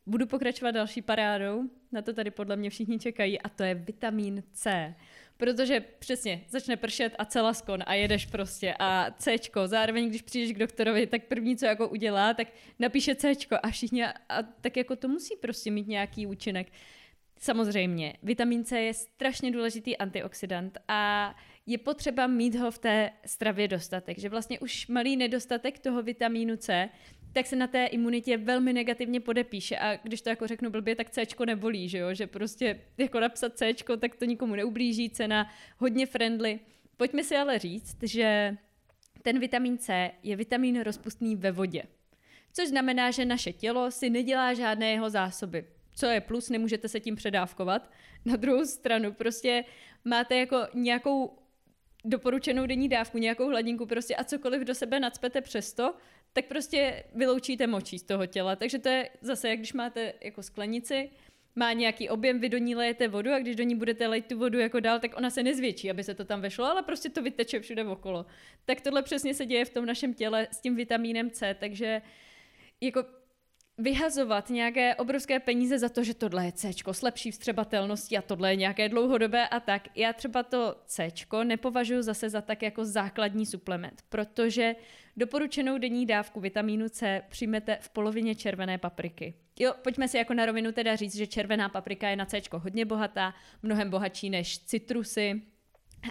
budu 0.08 0.26
pokračovat 0.26 0.70
další 0.70 1.02
parádou, 1.02 1.62
na 1.92 2.02
to 2.02 2.12
tady 2.12 2.30
podle 2.30 2.56
mě 2.56 2.70
všichni 2.70 2.98
čekají, 2.98 3.40
a 3.40 3.48
to 3.48 3.62
je 3.62 3.74
vitamin 3.74 4.42
C. 4.52 4.94
Protože 5.36 5.80
přesně, 5.80 6.40
začne 6.48 6.76
pršet 6.76 7.14
a 7.18 7.24
celaskon 7.24 7.82
a 7.86 7.94
jedeš 7.94 8.26
prostě 8.26 8.74
a 8.78 9.10
C, 9.10 9.36
zároveň 9.66 10.08
když 10.08 10.22
přijdeš 10.22 10.52
k 10.52 10.58
doktorovi, 10.58 11.06
tak 11.06 11.24
první, 11.24 11.56
co 11.56 11.66
jako 11.66 11.88
udělá, 11.88 12.34
tak 12.34 12.48
napíše 12.78 13.14
C 13.14 13.32
a 13.62 13.70
všichni, 13.70 14.04
a, 14.04 14.14
a 14.28 14.42
tak 14.42 14.76
jako 14.76 14.96
to 14.96 15.08
musí 15.08 15.36
prostě 15.36 15.70
mít 15.70 15.88
nějaký 15.88 16.26
účinek. 16.26 16.66
Samozřejmě, 17.38 18.14
vitamin 18.22 18.64
C 18.64 18.80
je 18.80 18.94
strašně 18.94 19.50
důležitý 19.50 19.96
antioxidant 19.96 20.78
a 20.88 21.34
je 21.66 21.78
potřeba 21.78 22.26
mít 22.26 22.54
ho 22.54 22.70
v 22.70 22.78
té 22.78 23.10
stravě 23.26 23.68
dostatek, 23.68 24.18
že 24.18 24.28
vlastně 24.28 24.60
už 24.60 24.86
malý 24.86 25.16
nedostatek 25.16 25.78
toho 25.78 26.02
vitamínu 26.02 26.56
C 26.56 26.88
tak 27.32 27.46
se 27.46 27.56
na 27.56 27.66
té 27.66 27.86
imunitě 27.86 28.36
velmi 28.36 28.72
negativně 28.72 29.20
podepíše. 29.20 29.78
A 29.78 29.96
když 29.96 30.22
to 30.22 30.28
jako 30.28 30.46
řeknu 30.46 30.70
blbě, 30.70 30.96
tak 30.96 31.10
C 31.10 31.22
nebolí, 31.46 31.88
že 31.88 31.98
jo? 31.98 32.14
Že 32.14 32.26
prostě 32.26 32.80
jako 32.98 33.20
napsat 33.20 33.56
C, 33.58 33.74
tak 34.00 34.16
to 34.16 34.24
nikomu 34.24 34.54
neublíží, 34.54 35.10
cena 35.10 35.50
hodně 35.78 36.06
friendly. 36.06 36.60
Pojďme 36.96 37.24
si 37.24 37.36
ale 37.36 37.58
říct, 37.58 37.96
že 38.02 38.56
ten 39.22 39.38
vitamin 39.38 39.78
C 39.78 40.10
je 40.22 40.36
vitamin 40.36 40.80
rozpustný 40.80 41.36
ve 41.36 41.52
vodě 41.52 41.82
Což 42.52 42.68
znamená, 42.68 43.10
že 43.10 43.24
naše 43.24 43.52
tělo 43.52 43.90
si 43.90 44.10
nedělá 44.10 44.54
žádné 44.54 44.90
jeho 44.90 45.10
zásoby. 45.10 45.64
Co 45.94 46.06
je 46.06 46.20
plus, 46.20 46.50
nemůžete 46.50 46.88
se 46.88 47.00
tím 47.00 47.16
předávkovat. 47.16 47.90
Na 48.24 48.36
druhou 48.36 48.64
stranu 48.64 49.12
prostě 49.12 49.64
máte 50.04 50.36
jako 50.36 50.66
nějakou 50.74 51.38
doporučenou 52.04 52.66
denní 52.66 52.88
dávku, 52.88 53.18
nějakou 53.18 53.48
hladinku 53.48 53.86
prostě 53.86 54.16
a 54.16 54.24
cokoliv 54.24 54.62
do 54.62 54.74
sebe 54.74 55.00
nadspete 55.00 55.40
přesto, 55.40 55.94
tak 56.32 56.44
prostě 56.44 57.04
vyloučíte 57.14 57.66
močí 57.66 57.98
z 57.98 58.02
toho 58.02 58.26
těla. 58.26 58.56
Takže 58.56 58.78
to 58.78 58.88
je 58.88 59.10
zase, 59.20 59.48
jak 59.48 59.58
když 59.58 59.72
máte 59.72 60.12
jako 60.20 60.42
sklenici, 60.42 61.10
má 61.56 61.72
nějaký 61.72 62.08
objem, 62.08 62.40
vy 62.40 62.48
do 62.48 62.58
ní 62.58 62.74
lejete 62.74 63.08
vodu 63.08 63.32
a 63.32 63.38
když 63.38 63.56
do 63.56 63.64
ní 63.64 63.74
budete 63.74 64.06
lejt 64.06 64.26
tu 64.26 64.38
vodu 64.38 64.58
jako 64.58 64.80
dál, 64.80 65.00
tak 65.00 65.16
ona 65.16 65.30
se 65.30 65.42
nezvětší, 65.42 65.90
aby 65.90 66.04
se 66.04 66.14
to 66.14 66.24
tam 66.24 66.40
vešlo, 66.40 66.64
ale 66.64 66.82
prostě 66.82 67.08
to 67.08 67.22
vyteče 67.22 67.60
všude 67.60 67.84
okolo. 67.84 68.26
Tak 68.64 68.80
tohle 68.80 69.02
přesně 69.02 69.34
se 69.34 69.46
děje 69.46 69.64
v 69.64 69.70
tom 69.70 69.86
našem 69.86 70.14
těle 70.14 70.48
s 70.50 70.60
tím 70.60 70.76
vitamínem 70.76 71.30
C, 71.30 71.56
takže 71.60 72.02
jako 72.80 73.04
vyhazovat 73.78 74.50
nějaké 74.50 74.94
obrovské 74.94 75.40
peníze 75.40 75.78
za 75.78 75.88
to, 75.88 76.04
že 76.04 76.14
tohle 76.14 76.44
je 76.44 76.52
C 76.52 76.70
s 76.92 77.02
lepší 77.02 77.30
vstřebatelností 77.30 78.18
a 78.18 78.22
tohle 78.22 78.52
je 78.52 78.56
nějaké 78.56 78.88
dlouhodobé 78.88 79.48
a 79.48 79.60
tak. 79.60 79.88
Já 79.94 80.12
třeba 80.12 80.42
to 80.42 80.76
C 80.86 81.08
nepovažuji 81.44 82.02
zase 82.02 82.30
za 82.30 82.40
tak 82.40 82.62
jako 82.62 82.84
základní 82.84 83.46
suplement, 83.46 84.02
protože 84.08 84.76
doporučenou 85.16 85.78
denní 85.78 86.06
dávku 86.06 86.40
vitamínu 86.40 86.88
C 86.88 87.22
přijmete 87.28 87.78
v 87.80 87.88
polovině 87.88 88.34
červené 88.34 88.78
papriky. 88.78 89.34
Jo, 89.60 89.74
pojďme 89.82 90.08
si 90.08 90.16
jako 90.16 90.34
na 90.34 90.46
rovinu 90.46 90.72
teda 90.72 90.96
říct, 90.96 91.16
že 91.16 91.26
červená 91.26 91.68
paprika 91.68 92.08
je 92.08 92.16
na 92.16 92.26
C 92.26 92.42
hodně 92.52 92.84
bohatá, 92.84 93.34
mnohem 93.62 93.90
bohatší 93.90 94.30
než 94.30 94.58
citrusy, 94.58 95.42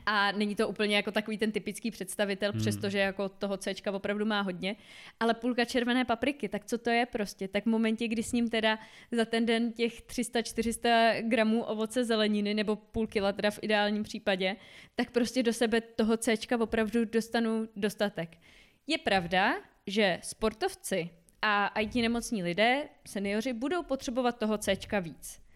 a 0.06 0.32
není 0.32 0.56
to 0.56 0.70
úplně 0.70 0.96
jako 0.96 1.12
takový 1.12 1.38
ten 1.38 1.52
typický 1.52 1.92
představitel, 1.92 2.52
hmm. 2.52 2.62
přestože 2.62 3.00
jako 3.00 3.30
toho 3.30 3.58
C 3.58 3.74
opravdu 3.92 4.26
má 4.26 4.42
hodně. 4.42 4.76
Ale 5.20 5.34
půlka 5.34 5.66
červené 5.66 6.06
papriky, 6.06 6.50
tak 6.50 6.66
co 6.66 6.78
to 6.78 6.90
je 6.90 7.06
prostě? 7.06 7.48
Tak 7.48 7.64
v 7.64 7.70
momentě, 7.70 8.08
kdy 8.08 8.24
s 8.24 8.32
ním 8.32 8.50
teda 8.50 8.80
za 9.12 9.26
ten 9.26 9.46
den 9.46 9.72
těch 9.72 10.02
300-400 10.02 11.30
gramů 11.30 11.64
ovoce 11.64 12.06
zeleniny, 12.06 12.54
nebo 12.54 12.76
půl 12.76 13.08
kila 13.08 13.34
teda 13.34 13.52
v 13.52 13.60
ideálním 13.62 14.04
případě, 14.04 14.56
tak 14.96 15.12
prostě 15.12 15.44
do 15.44 15.54
sebe 15.54 15.82
toho 15.82 16.18
C 16.18 16.36
opravdu 16.60 17.06
dostanu 17.06 17.68
dostatek. 17.76 18.38
Je 18.88 18.98
pravda, 18.98 19.56
že 19.88 20.20
sportovci 20.24 21.10
a 21.42 21.68
IT 21.80 21.96
nemocní 21.96 22.44
lidé, 22.44 22.90
seniori, 23.08 23.54
budou 23.54 23.84
potřebovat 23.84 24.38
toho 24.38 24.58
C 24.58 24.78
víc. 25.02 25.47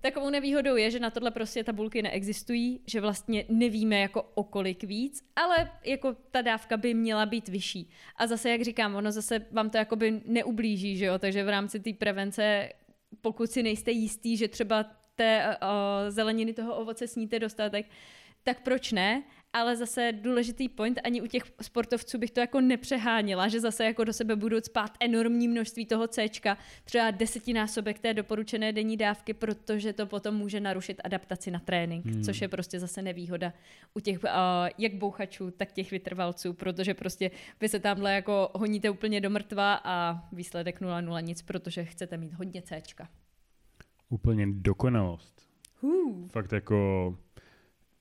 Takovou 0.00 0.30
nevýhodou 0.30 0.76
je, 0.76 0.90
že 0.90 1.00
na 1.00 1.10
tohle 1.10 1.30
prostě 1.30 1.64
tabulky 1.64 2.02
neexistují, 2.02 2.80
že 2.86 3.00
vlastně 3.00 3.44
nevíme 3.48 4.00
jako 4.00 4.22
o 4.34 4.44
kolik 4.44 4.84
víc, 4.84 5.24
ale 5.36 5.70
jako 5.84 6.16
ta 6.30 6.42
dávka 6.42 6.76
by 6.76 6.94
měla 6.94 7.26
být 7.26 7.48
vyšší. 7.48 7.90
A 8.16 8.26
zase, 8.26 8.50
jak 8.50 8.62
říkám, 8.62 8.94
ono 8.94 9.12
zase 9.12 9.46
vám 9.50 9.70
to 9.70 9.78
jakoby 9.78 10.20
neublíží, 10.24 10.96
že 10.96 11.04
jo, 11.04 11.18
takže 11.18 11.44
v 11.44 11.48
rámci 11.48 11.80
té 11.80 11.92
prevence, 11.92 12.68
pokud 13.20 13.50
si 13.50 13.62
nejste 13.62 13.90
jistý, 13.90 14.36
že 14.36 14.48
třeba 14.48 14.84
té 15.14 15.56
uh, 15.62 16.10
zeleniny 16.10 16.52
toho 16.52 16.76
ovoce 16.76 17.08
sníte 17.08 17.38
dostatek, 17.38 17.86
tak 18.42 18.62
proč 18.62 18.92
ne? 18.92 19.22
Ale 19.52 19.76
zase 19.76 20.12
důležitý 20.12 20.68
point, 20.68 21.00
ani 21.04 21.22
u 21.22 21.26
těch 21.26 21.42
sportovců 21.62 22.18
bych 22.18 22.30
to 22.30 22.40
jako 22.40 22.60
nepřeháněla, 22.60 23.48
že 23.48 23.60
zase 23.60 23.84
jako 23.84 24.04
do 24.04 24.12
sebe 24.12 24.36
budou 24.36 24.60
spát 24.60 24.90
enormní 25.00 25.48
množství 25.48 25.86
toho 25.86 26.08
C, 26.08 26.28
třeba 26.84 27.10
desetinásobek 27.10 27.98
té 27.98 28.14
doporučené 28.14 28.72
denní 28.72 28.96
dávky, 28.96 29.34
protože 29.34 29.92
to 29.92 30.06
potom 30.06 30.34
může 30.34 30.60
narušit 30.60 31.00
adaptaci 31.04 31.50
na 31.50 31.58
trénink, 31.58 32.06
hmm. 32.06 32.22
což 32.22 32.40
je 32.40 32.48
prostě 32.48 32.80
zase 32.80 33.02
nevýhoda 33.02 33.52
u 33.94 34.00
těch 34.00 34.24
uh, 34.24 34.30
jak 34.78 34.94
bouchačů, 34.94 35.50
tak 35.50 35.72
těch 35.72 35.90
vytrvalců, 35.90 36.52
protože 36.52 36.94
prostě 36.94 37.30
vy 37.60 37.68
se 37.68 37.78
tamhle 37.80 38.14
jako 38.14 38.50
honíte 38.54 38.90
úplně 38.90 39.20
do 39.20 39.30
mrtva 39.30 39.80
a 39.84 40.28
výsledek 40.32 40.80
0-0 40.80 41.22
nic, 41.24 41.42
protože 41.42 41.84
chcete 41.84 42.16
mít 42.16 42.32
hodně 42.32 42.62
C. 42.62 42.82
Úplně 44.08 44.46
dokonalost. 44.50 45.48
Uh. 45.80 46.28
Fakt 46.28 46.52
jako 46.52 47.16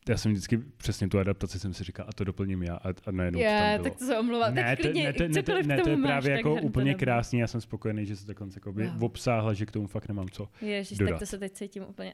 já 0.09 0.17
jsem 0.17 0.31
vždycky 0.31 0.57
přesně 0.57 1.07
tu 1.07 1.19
adaptaci 1.19 1.59
jsem 1.59 1.73
si 1.73 1.83
říkal, 1.83 2.05
a 2.09 2.13
to 2.13 2.23
doplním 2.23 2.63
já 2.63 2.75
a, 2.75 2.89
a 3.05 3.11
najednou 3.11 3.39
yeah, 3.39 3.61
to 3.61 3.63
tam 3.63 3.83
bylo. 3.83 3.83
tak 3.83 3.99
to 3.99 4.05
se 4.05 4.19
omlouvám. 4.19 4.55
Ne, 4.55 4.63
tak 4.63 4.79
klidně, 4.79 5.03
ne, 5.03 5.13
ne, 5.19 5.27
ne, 5.27 5.43
ne, 5.47 5.63
ne, 5.63 5.81
to 5.81 5.89
je 5.89 5.97
právě 5.97 6.31
máš, 6.31 6.37
jako 6.37 6.55
úplně 6.55 6.93
to 6.93 6.99
krásný, 6.99 7.39
já 7.39 7.47
jsem 7.47 7.61
spokojený, 7.61 8.05
že 8.05 8.15
se 8.15 8.25
takhle 8.25 8.47
jako 8.55 8.73
wow. 8.73 9.03
obsáhla, 9.03 9.53
že 9.53 9.65
k 9.65 9.71
tomu 9.71 9.87
fakt 9.87 10.07
nemám 10.07 10.29
co 10.29 10.49
Ježiš, 10.61 10.97
dodat. 10.97 11.11
tak 11.11 11.19
to 11.19 11.25
se 11.25 11.37
teď 11.37 11.53
cítím 11.53 11.83
úplně... 11.83 12.13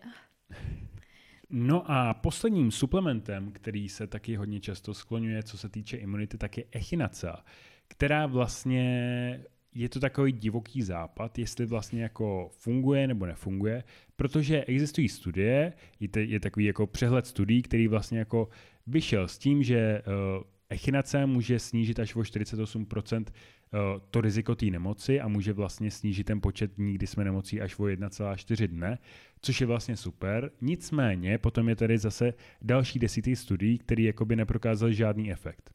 No 1.50 1.92
a 1.92 2.14
posledním 2.14 2.72
suplementem, 2.72 3.52
který 3.52 3.90
se 3.90 4.08
taky 4.08 4.36
hodně 4.36 4.60
často 4.60 4.94
skloňuje, 4.94 5.44
co 5.44 5.58
se 5.58 5.70
týče 5.70 5.98
imunity, 5.98 6.38
tak 6.38 6.58
je 6.58 6.64
echinacea, 6.72 7.44
která 7.88 8.26
vlastně 8.26 9.44
je 9.76 9.90
to 9.90 10.00
takový 10.00 10.32
divoký 10.32 10.82
západ, 10.82 11.40
jestli 11.40 11.66
vlastně 11.66 12.04
jako 12.04 12.50
funguje 12.52 13.08
nebo 13.08 13.26
nefunguje, 13.26 13.84
protože 14.16 14.64
existují 14.64 15.10
studie, 15.10 15.74
je, 16.18 16.40
takový 16.40 16.66
jako 16.66 16.88
přehled 16.88 17.28
studií, 17.28 17.62
který 17.62 17.88
vlastně 17.88 18.20
jako 18.20 18.50
vyšel 18.88 19.28
s 19.28 19.38
tím, 19.38 19.64
že 19.64 20.02
uh, 20.08 20.44
echinace 20.70 21.26
může 21.26 21.60
snížit 21.60 22.00
až 22.00 22.16
o 22.16 22.20
48% 22.20 23.20
uh, 23.20 23.80
to 24.12 24.22
riziko 24.22 24.56
té 24.56 24.66
nemoci 24.66 25.22
a 25.22 25.28
může 25.28 25.54
vlastně 25.54 25.92
snížit 25.92 26.24
ten 26.24 26.42
počet 26.42 26.72
dní, 26.76 26.94
kdy 26.94 27.08
jsme 27.08 27.24
nemocí 27.24 27.62
až 27.62 27.80
o 27.80 27.84
1,4 27.84 28.68
dne, 28.68 28.98
což 29.42 29.62
je 29.62 29.68
vlastně 29.68 29.98
super. 29.98 30.52
Nicméně 30.62 31.38
potom 31.38 31.70
je 31.70 31.76
tady 31.76 31.98
zase 31.98 32.34
další 32.62 33.00
desítky 33.00 33.36
studií, 33.36 33.78
které 33.78 34.04
jakoby 34.04 34.36
neprokázaly 34.36 34.94
žádný 34.94 35.32
efekt. 35.32 35.72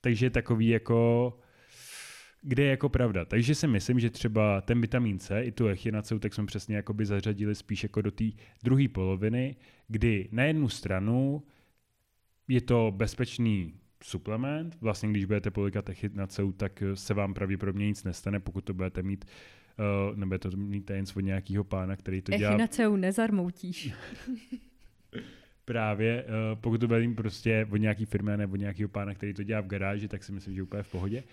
Takže 0.00 0.30
takový 0.30 0.68
jako 0.68 1.32
kde 2.44 2.62
je 2.62 2.70
jako 2.70 2.88
pravda. 2.88 3.24
Takže 3.24 3.54
si 3.54 3.66
myslím, 3.66 4.00
že 4.00 4.10
třeba 4.10 4.60
ten 4.60 4.80
vitamin 4.80 5.18
C 5.18 5.42
i 5.42 5.52
tu 5.52 5.66
echinaceu, 5.66 6.18
tak 6.18 6.34
jsme 6.34 6.46
přesně 6.46 6.76
jakoby 6.76 7.06
zařadili 7.06 7.54
spíš 7.54 7.82
jako 7.82 8.02
do 8.02 8.10
té 8.10 8.24
druhé 8.64 8.88
poloviny, 8.88 9.56
kdy 9.88 10.28
na 10.32 10.44
jednu 10.44 10.68
stranu 10.68 11.42
je 12.48 12.60
to 12.60 12.92
bezpečný 12.96 13.74
suplement, 14.02 14.76
vlastně 14.80 15.08
když 15.10 15.24
budete 15.24 15.50
polikat 15.50 15.88
echinaceu, 15.88 16.52
tak 16.52 16.82
se 16.94 17.14
vám 17.14 17.34
pravděpodobně 17.34 17.86
nic 17.86 18.04
nestane, 18.04 18.40
pokud 18.40 18.64
to 18.64 18.74
budete 18.74 19.02
mít 19.02 19.24
uh, 20.10 20.16
nebo 20.16 20.38
to 20.38 20.50
mít 20.56 20.90
jen 20.90 21.04
od 21.16 21.20
nějakého 21.20 21.64
pána, 21.64 21.96
který 21.96 22.22
to 22.22 22.32
dělá. 22.32 22.52
Echinaceu 22.52 22.96
nezarmoutíš. 22.96 23.92
Právě, 25.64 26.24
uh, 26.24 26.60
pokud 26.60 26.78
to 26.80 26.86
bude 26.86 27.08
prostě 27.08 27.68
od 27.70 27.76
nějaký 27.76 28.04
firmy 28.04 28.32
nebo 28.36 28.52
od 28.52 28.56
nějakého 28.56 28.88
pána, 28.88 29.14
který 29.14 29.34
to 29.34 29.42
dělá 29.42 29.60
v 29.60 29.66
garáži, 29.66 30.08
tak 30.08 30.24
si 30.24 30.32
myslím, 30.32 30.54
že 30.54 30.62
úplně 30.62 30.82
v 30.82 30.90
pohodě. 30.90 31.24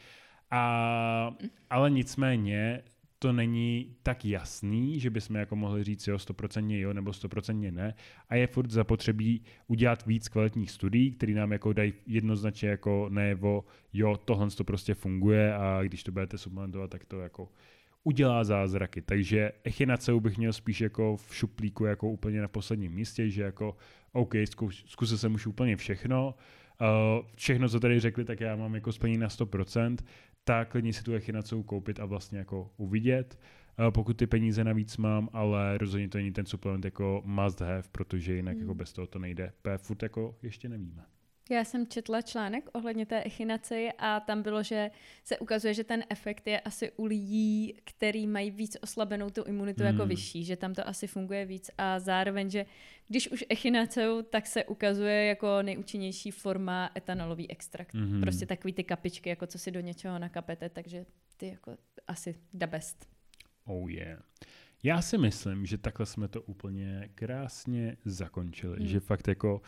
A, 0.52 1.36
ale 1.70 1.90
nicméně 1.90 2.82
to 3.20 3.34
není 3.34 3.96
tak 4.04 4.26
jasný, 4.26 5.00
že 5.00 5.10
bychom 5.10 5.36
jako 5.36 5.56
mohli 5.56 5.84
říct 5.84 6.08
jo, 6.08 6.16
100% 6.16 6.80
jo 6.80 6.94
nebo 6.94 7.12
100% 7.12 7.74
ne. 7.74 7.94
A 8.30 8.36
je 8.36 8.48
furt 8.48 8.72
zapotřebí 8.72 9.42
udělat 9.68 10.06
víc 10.06 10.28
kvalitních 10.28 10.72
studií, 10.72 11.12
které 11.12 11.34
nám 11.34 11.52
jako 11.52 11.74
dají 11.74 11.94
jednoznačně 12.08 12.70
jako 12.70 13.10
nevo, 13.10 13.66
jo, 13.94 14.18
tohle 14.26 14.50
to 14.50 14.64
prostě 14.64 14.94
funguje 14.94 15.56
a 15.56 15.84
když 15.84 16.04
to 16.04 16.12
budete 16.12 16.38
suplementovat, 16.38 16.90
tak 16.90 17.06
to 17.06 17.20
jako 17.20 17.50
udělá 18.04 18.44
zázraky. 18.44 19.02
Takže 19.02 19.52
echinaceu 19.64 20.20
bych 20.20 20.38
měl 20.38 20.54
spíš 20.54 20.82
jako 20.82 21.18
v 21.18 21.36
šuplíku 21.36 21.86
jako 21.86 22.10
úplně 22.10 22.42
na 22.42 22.48
posledním 22.48 22.92
místě, 22.92 23.30
že 23.30 23.44
jako 23.44 23.76
OK, 24.12 24.34
zkusil 24.86 25.18
jsem 25.18 25.34
už 25.34 25.48
úplně 25.48 25.78
všechno, 25.78 26.36
Uh, 26.82 27.26
všechno, 27.36 27.70
co 27.70 27.80
tady 27.80 28.00
řekli, 28.00 28.26
tak 28.26 28.40
já 28.40 28.56
mám 28.56 28.76
jako 28.76 28.92
splnění 28.92 29.18
na 29.18 29.28
100%, 29.28 29.98
tak 30.44 30.72
klidně 30.72 30.94
si 30.94 31.04
tu 31.04 31.14
echinaceu 31.14 31.64
koupit 31.64 32.00
a 32.00 32.06
vlastně 32.06 32.40
jako 32.40 32.72
uvidět, 32.78 33.40
uh, 33.80 33.92
pokud 33.92 34.18
ty 34.18 34.28
peníze 34.28 34.64
navíc 34.64 34.98
mám, 34.98 35.30
ale 35.34 35.78
rozhodně 35.78 36.10
to 36.10 36.18
není 36.18 36.32
ten 36.32 36.46
suplement 36.46 36.86
jako 36.86 37.22
must 37.26 37.62
have, 37.62 37.84
protože 37.92 38.36
jinak 38.36 38.56
mm. 38.56 38.62
jako 38.62 38.76
bez 38.76 38.94
toho 38.94 39.08
to 39.08 39.20
nejde. 39.20 39.54
P 39.62 39.78
furt 39.78 40.04
jako 40.04 40.38
ještě 40.42 40.70
nevíme. 40.70 41.06
Já 41.52 41.64
jsem 41.64 41.88
četla 41.88 42.22
článek 42.22 42.70
ohledně 42.74 43.06
té 43.06 43.24
echinace 43.24 43.88
a 43.98 44.20
tam 44.20 44.42
bylo, 44.42 44.64
že 44.64 44.92
se 45.24 45.38
ukazuje, 45.38 45.74
že 45.74 45.84
ten 45.84 46.04
efekt 46.10 46.48
je 46.48 46.60
asi 46.60 46.92
u 46.92 47.06
lidí, 47.06 47.74
který 47.84 48.28
mají 48.28 48.52
víc 48.52 48.78
oslabenou 48.82 49.30
tu 49.30 49.44
imunitu 49.44 49.84
jako 49.84 49.92
hmm. 49.92 50.00
jako 50.00 50.10
vyšší, 50.10 50.44
že 50.44 50.56
tam 50.56 50.74
to 50.74 50.88
asi 50.88 51.08
funguje 51.08 51.46
víc 51.46 51.72
a 51.78 52.00
zároveň, 52.00 52.50
že 52.50 52.66
když 53.08 53.32
už 53.32 53.46
echinaceu, 53.50 54.22
tak 54.22 54.48
se 54.48 54.66
ukazuje 54.66 55.26
jako 55.26 55.62
nejúčinnější 55.62 56.32
forma 56.32 56.90
etanolový 56.98 57.52
extrakt. 57.52 57.94
Hmm. 57.94 58.22
Prostě 58.22 58.46
takový 58.46 58.74
ty 58.74 58.84
kapičky, 58.84 59.30
jako 59.30 59.48
co 59.48 59.60
si 59.60 59.72
do 59.72 59.80
něčeho 59.80 60.20
nakapete, 60.20 60.70
takže 60.70 61.06
ty 61.38 61.48
jako 61.48 61.78
asi 62.08 62.36
the 62.54 62.68
best. 62.68 63.08
Oh 63.66 63.92
yeah. 63.92 64.24
Já 64.84 65.02
si 65.02 65.18
myslím, 65.18 65.66
že 65.66 65.78
takhle 65.78 66.06
jsme 66.06 66.28
to 66.28 66.42
úplně 66.42 67.10
krásně 67.16 67.98
zakončili, 68.06 68.78
hmm. 68.78 68.88
že 68.88 69.00
fakt 69.00 69.28
jako 69.28 69.62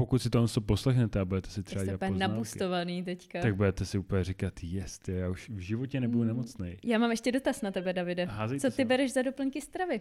pokud 0.00 0.22
si 0.22 0.30
to 0.30 0.46
poslechnete 0.60 1.20
a 1.20 1.24
budete 1.24 1.50
si 1.50 1.62
třeba 1.62 1.84
dělat 1.84 2.00
poznámky, 2.00 2.20
nabustovaný 2.20 3.04
teďka. 3.04 3.40
tak 3.40 3.56
budete 3.56 3.84
si 3.84 3.98
úplně 3.98 4.24
říkat, 4.24 4.54
jest, 4.62 5.08
já 5.08 5.28
už 5.28 5.50
v 5.50 5.58
životě 5.58 6.00
nebudu 6.00 6.18
hmm. 6.18 6.28
nemocný. 6.28 6.76
Já 6.84 6.98
mám 6.98 7.10
ještě 7.10 7.32
dotaz 7.32 7.62
na 7.62 7.70
tebe, 7.70 7.92
Davide. 7.92 8.28
Co 8.60 8.66
ty 8.66 8.70
se. 8.70 8.84
bereš 8.84 9.12
za 9.12 9.22
doplňky 9.22 9.60
stravy? 9.60 10.00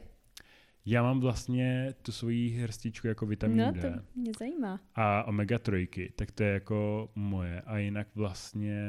Já 0.85 1.03
mám 1.03 1.19
vlastně 1.19 1.93
tu 2.01 2.11
svoji 2.11 2.49
hrstičku 2.49 3.07
jako 3.07 3.25
vitamin 3.25 3.57
no, 3.57 3.71
D. 3.71 3.81
to 3.81 3.87
mě 4.15 4.31
zajímá. 4.39 4.79
A 4.95 5.23
omega 5.23 5.59
trojky, 5.59 6.13
tak 6.15 6.31
to 6.31 6.43
je 6.43 6.53
jako 6.53 7.09
moje. 7.15 7.61
A 7.61 7.77
jinak 7.77 8.07
vlastně 8.15 8.81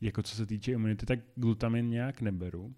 jako 0.00 0.22
co 0.22 0.36
se 0.36 0.46
týče 0.46 0.72
imunity, 0.72 1.06
tak 1.06 1.18
glutamin 1.34 1.88
nějak 1.88 2.20
neberu. 2.20 2.74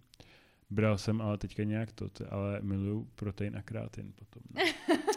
Bral 0.70 0.98
jsem 0.98 1.20
ale 1.20 1.38
teďka 1.38 1.64
nějak 1.64 1.92
to, 1.92 2.08
to 2.08 2.32
ale 2.32 2.60
miluju 2.62 3.08
protein 3.14 3.56
a 3.56 3.62
krátin 3.62 4.12
potom. 4.12 4.42
No. 4.54 4.96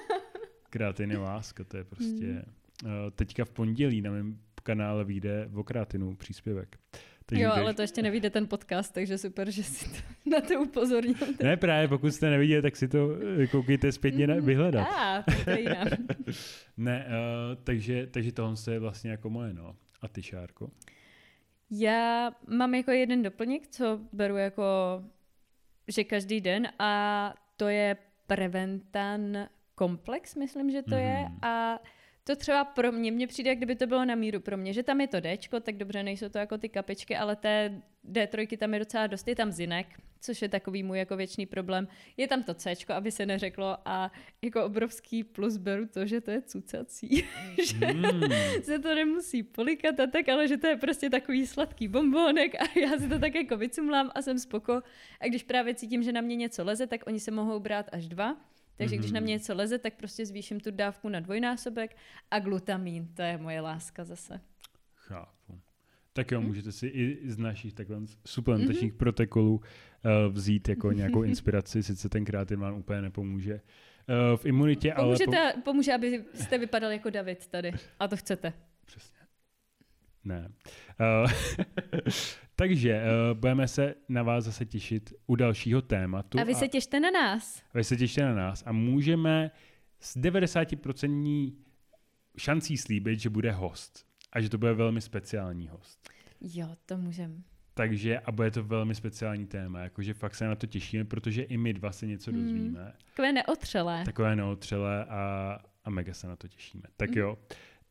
krátin 0.74 1.12
je 1.12 1.18
láska, 1.18 1.64
to 1.64 1.78
je 1.78 1.84
prostě... 1.84 2.46
Uh, 2.84 2.90
teďka 3.16 3.46
v 3.46 3.50
pondělí 3.50 4.02
na 4.02 4.12
mém 4.12 4.40
kanále 4.64 5.04
vyjde 5.04 5.50
o 5.54 5.64
krátinu 5.64 6.16
příspěvek. 6.16 6.78
Takže 7.26 7.44
jo, 7.44 7.52
ale 7.52 7.74
to 7.74 7.82
ještě 7.82 8.02
nevíde 8.02 8.30
ten 8.30 8.48
podcast, 8.48 8.94
takže 8.94 9.18
super, 9.18 9.52
že 9.52 9.64
si 9.64 9.90
to, 9.90 9.98
na 10.30 10.42
to 10.42 10.54
upozornil. 10.62 11.16
Ne, 11.44 11.58
právě 11.58 11.88
pokud 11.88 12.12
jste 12.12 12.30
neviděli, 12.30 12.62
tak 12.62 12.76
si 12.76 12.88
to 12.88 13.10
eh, 13.40 13.48
koukejte 13.48 13.92
zpětně 13.92 14.28
na, 14.28 14.36
vyhledat. 14.36 14.88
A, 14.88 15.24
Ne, 16.78 17.06
uh, 17.08 17.64
takže, 17.64 18.08
takže 18.08 18.32
tohle 18.32 18.56
je 18.72 18.80
vlastně 18.80 19.12
jako 19.12 19.30
moje, 19.30 19.54
no. 19.54 19.76
A 20.02 20.08
ty, 20.08 20.24
Šárko? 20.24 20.72
Já 21.72 22.32
mám 22.48 22.76
jako 22.76 22.92
jeden 22.92 23.24
doplněk, 23.24 23.68
co 23.68 24.00
beru 24.14 24.38
jako, 24.38 24.64
že 25.88 26.04
každý 26.04 26.42
den 26.42 26.68
a 26.80 27.34
to 27.58 27.68
je 27.68 27.98
Preventan 28.28 29.48
komplex, 29.76 30.36
myslím, 30.36 30.72
že 30.72 30.82
to 30.82 30.96
mm. 30.96 31.02
je. 31.02 31.20
Mhm. 31.20 31.40
A 31.42 31.80
to 32.24 32.36
třeba 32.36 32.66
pro 32.66 32.92
mě, 32.92 33.12
mně 33.12 33.28
přijde, 33.28 33.50
jak 33.50 33.58
kdyby 33.58 33.76
to 33.76 33.88
bylo 33.88 34.06
na 34.06 34.16
míru 34.16 34.40
pro 34.40 34.58
mě, 34.58 34.74
že 34.74 34.84
tam 34.84 35.02
je 35.02 35.08
to 35.08 35.20
D, 35.20 35.38
tak 35.62 35.78
dobře, 35.78 36.04
nejsou 36.04 36.30
to 36.30 36.38
jako 36.38 36.58
ty 36.58 36.70
kapičky, 36.70 37.18
ale 37.18 37.36
té 37.36 37.82
D3 38.12 38.58
tam 38.58 38.74
je 38.74 38.80
docela 38.80 39.08
dost, 39.08 39.28
je 39.28 39.36
tam 39.36 39.52
zinek, 39.52 39.88
což 40.22 40.42
je 40.42 40.50
takový 40.50 40.84
můj 40.84 40.98
jako 40.98 41.18
věčný 41.18 41.46
problém. 41.46 41.88
Je 42.18 42.28
tam 42.28 42.44
to 42.44 42.54
C, 42.54 42.74
aby 42.94 43.12
se 43.12 43.26
neřeklo 43.26 43.78
a 43.86 44.12
jako 44.42 44.66
obrovský 44.66 45.24
plus 45.24 45.58
beru 45.58 45.86
to, 45.88 46.06
že 46.06 46.22
to 46.22 46.32
je 46.32 46.42
cucací, 46.42 47.24
že 47.64 47.86
mm. 47.94 48.22
se 48.64 48.80
to 48.80 48.96
nemusí 48.96 49.44
polikat 49.44 50.00
a 50.00 50.08
tak, 50.08 50.30
ale 50.30 50.48
že 50.48 50.58
to 50.58 50.68
je 50.68 50.78
prostě 50.78 51.10
takový 51.10 51.48
sladký 51.48 51.88
bombónek 51.88 52.56
a 52.56 52.80
já 52.80 52.98
si 52.98 53.10
to 53.10 53.20
tak 53.20 53.36
jako 53.36 53.58
vycumlám 53.58 54.12
a 54.16 54.22
jsem 54.22 54.40
spoko. 54.40 54.82
A 55.20 55.28
když 55.28 55.44
právě 55.44 55.76
cítím, 55.76 56.04
že 56.04 56.12
na 56.12 56.22
mě 56.22 56.36
něco 56.36 56.64
leze, 56.64 56.88
tak 56.88 57.02
oni 57.08 57.20
se 57.20 57.32
mohou 57.32 57.60
brát 57.60 57.90
až 57.92 58.08
dva. 58.08 58.38
Takže 58.78 58.96
mm-hmm. 58.96 59.00
když 59.00 59.12
na 59.12 59.20
mě 59.20 59.34
mhm. 59.34 59.40
něco 59.40 59.56
leze, 59.56 59.78
tak 59.78 59.94
prostě 59.94 60.26
zvýším 60.26 60.60
tu 60.60 60.72
dávku 60.72 61.10
na 61.10 61.20
dvojnásobek 61.20 61.96
a 62.32 62.40
glutamin, 62.40 63.08
to 63.14 63.22
je 63.22 63.38
moje 63.38 63.62
láska 63.62 64.04
zase. 64.04 64.42
Chápu. 64.96 65.62
Tak 66.14 66.32
jo, 66.32 66.42
mm. 66.42 66.48
můžete 66.48 66.72
si 66.72 66.88
i 66.88 67.20
z 67.32 67.38
našich 67.38 67.74
takhle 67.74 67.98
suplementačních 68.26 68.94
mm-hmm. 68.94 68.98
protokolů 68.98 69.56
uh, 69.56 70.34
vzít 70.34 70.70
jako 70.70 70.92
nějakou 71.02 71.24
inspiraci, 71.24 71.84
sice 71.84 72.10
tenkrát 72.10 72.52
jim 72.52 72.60
vám 72.60 72.76
úplně 72.76 73.02
nepomůže 73.02 73.54
uh, 73.54 74.38
v 74.38 74.46
imunitě, 74.46 74.94
Pomůžete, 74.96 75.38
ale... 75.38 75.54
Po... 75.54 75.62
Pomůže, 75.62 75.94
abyste 75.94 76.58
vypadali 76.58 76.96
jako 76.96 77.10
David 77.10 77.48
tady. 77.48 77.72
A 78.00 78.08
to 78.08 78.18
chcete. 78.18 78.54
Přesně. 78.86 79.23
Ne. 80.26 80.52
Uh, 81.24 81.32
takže 82.56 83.02
uh, 83.02 83.40
budeme 83.40 83.68
se 83.68 83.96
na 84.10 84.24
vás 84.24 84.44
zase 84.44 84.66
těšit 84.66 85.14
u 85.28 85.36
dalšího 85.36 85.82
tématu. 85.82 86.40
A 86.40 86.44
vy 86.44 86.56
se 86.56 86.68
těšte 86.68 87.00
na 87.00 87.12
nás. 87.12 87.64
A 87.74 87.78
vy 87.78 87.84
se 87.84 87.98
těšte 87.98 88.22
na 88.22 88.36
nás 88.36 88.64
a 88.66 88.72
můžeme 88.72 89.52
s 90.00 90.18
90% 90.18 91.54
šancí 92.38 92.78
slíbit, 92.78 93.20
že 93.20 93.30
bude 93.30 93.52
host. 93.52 94.06
A 94.32 94.42
že 94.42 94.50
to 94.50 94.58
bude 94.58 94.74
velmi 94.74 95.02
speciální 95.02 95.68
host. 95.68 96.10
Jo, 96.42 96.68
to 96.86 96.98
můžeme. 96.98 97.36
Takže 97.74 98.20
a 98.20 98.32
bude 98.32 98.52
to 98.52 98.64
velmi 98.64 98.96
speciální 98.96 99.48
téma, 99.48 99.80
jakože 99.80 100.14
fakt 100.14 100.36
se 100.36 100.48
na 100.48 100.56
to 100.56 100.68
těšíme, 100.68 101.06
protože 101.06 101.42
i 101.42 101.58
my 101.58 101.74
dva 101.74 101.92
se 101.92 102.08
něco 102.08 102.32
hmm. 102.32 102.42
dozvíme. 102.42 102.94
Takové 103.06 103.32
neotřelé. 103.32 104.06
Takové 104.06 104.36
neotřelé 104.36 105.06
a, 105.06 105.58
a 105.84 105.90
mega 105.90 106.14
se 106.14 106.28
na 106.28 106.36
to 106.36 106.48
těšíme. 106.48 106.84
Tak 106.98 107.10
hmm. 107.10 107.36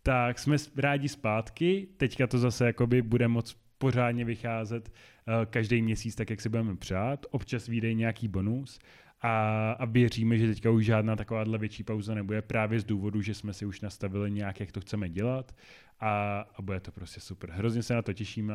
Tak 0.03 0.39
jsme 0.39 0.57
rádi 0.77 1.09
zpátky, 1.09 1.89
teďka 1.97 2.27
to 2.27 2.39
zase 2.39 2.67
jakoby 2.67 3.03
bude 3.03 3.29
moc 3.29 3.57
pořádně 3.79 4.25
vycházet 4.25 4.89
uh, 4.89 5.35
každý 5.45 5.83
měsíc 5.83 6.15
tak, 6.15 6.31
jak 6.31 6.41
si 6.41 6.49
budeme 6.49 6.77
přát. 6.77 7.27
Občas 7.31 7.67
vyjde 7.67 7.95
nějaký 7.95 8.29
bonus 8.29 8.79
a, 9.21 9.73
a 9.73 9.85
věříme, 9.85 10.39
že 10.39 10.47
teďka 10.47 10.71
už 10.71 10.85
žádná 10.85 11.17
takováhle 11.17 11.59
větší 11.59 11.83
pauza 11.83 12.15
nebude 12.15 12.43
právě 12.43 12.81
z 12.81 12.85
důvodu, 12.85 13.23
že 13.23 13.35
jsme 13.35 13.53
si 13.53 13.67
už 13.67 13.81
nastavili 13.81 14.31
nějak, 14.31 14.61
jak 14.61 14.73
to 14.73 14.81
chceme 14.81 15.09
dělat 15.09 15.55
a, 16.01 16.41
a 16.57 16.63
bude 16.63 16.81
to 16.81 16.93
prostě 16.93 17.21
super. 17.21 17.51
Hrozně 17.51 17.83
se 17.83 17.95
na 17.95 18.03
to 18.03 18.13
těšíme. 18.13 18.55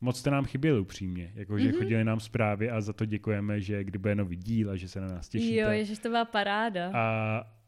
Moc 0.00 0.18
jste 0.18 0.30
nám 0.30 0.44
chyběli 0.44 0.80
upřímně, 0.80 1.32
jakože 1.34 1.68
mm-hmm. 1.68 1.78
chodili 1.78 2.04
nám 2.04 2.20
zprávy 2.20 2.70
a 2.70 2.80
za 2.80 2.92
to 2.92 3.04
děkujeme, 3.04 3.60
že 3.60 3.84
kdy 3.84 3.98
bude 3.98 4.14
nový 4.14 4.36
díl 4.36 4.70
a 4.70 4.76
že 4.76 4.88
se 4.88 5.00
na 5.00 5.08
nás 5.08 5.28
těšíte. 5.28 5.60
Jo, 5.60 5.70
ježiš, 5.70 5.98
to 5.98 6.08
byla 6.08 6.24
paráda. 6.24 6.90
A, 6.94 7.59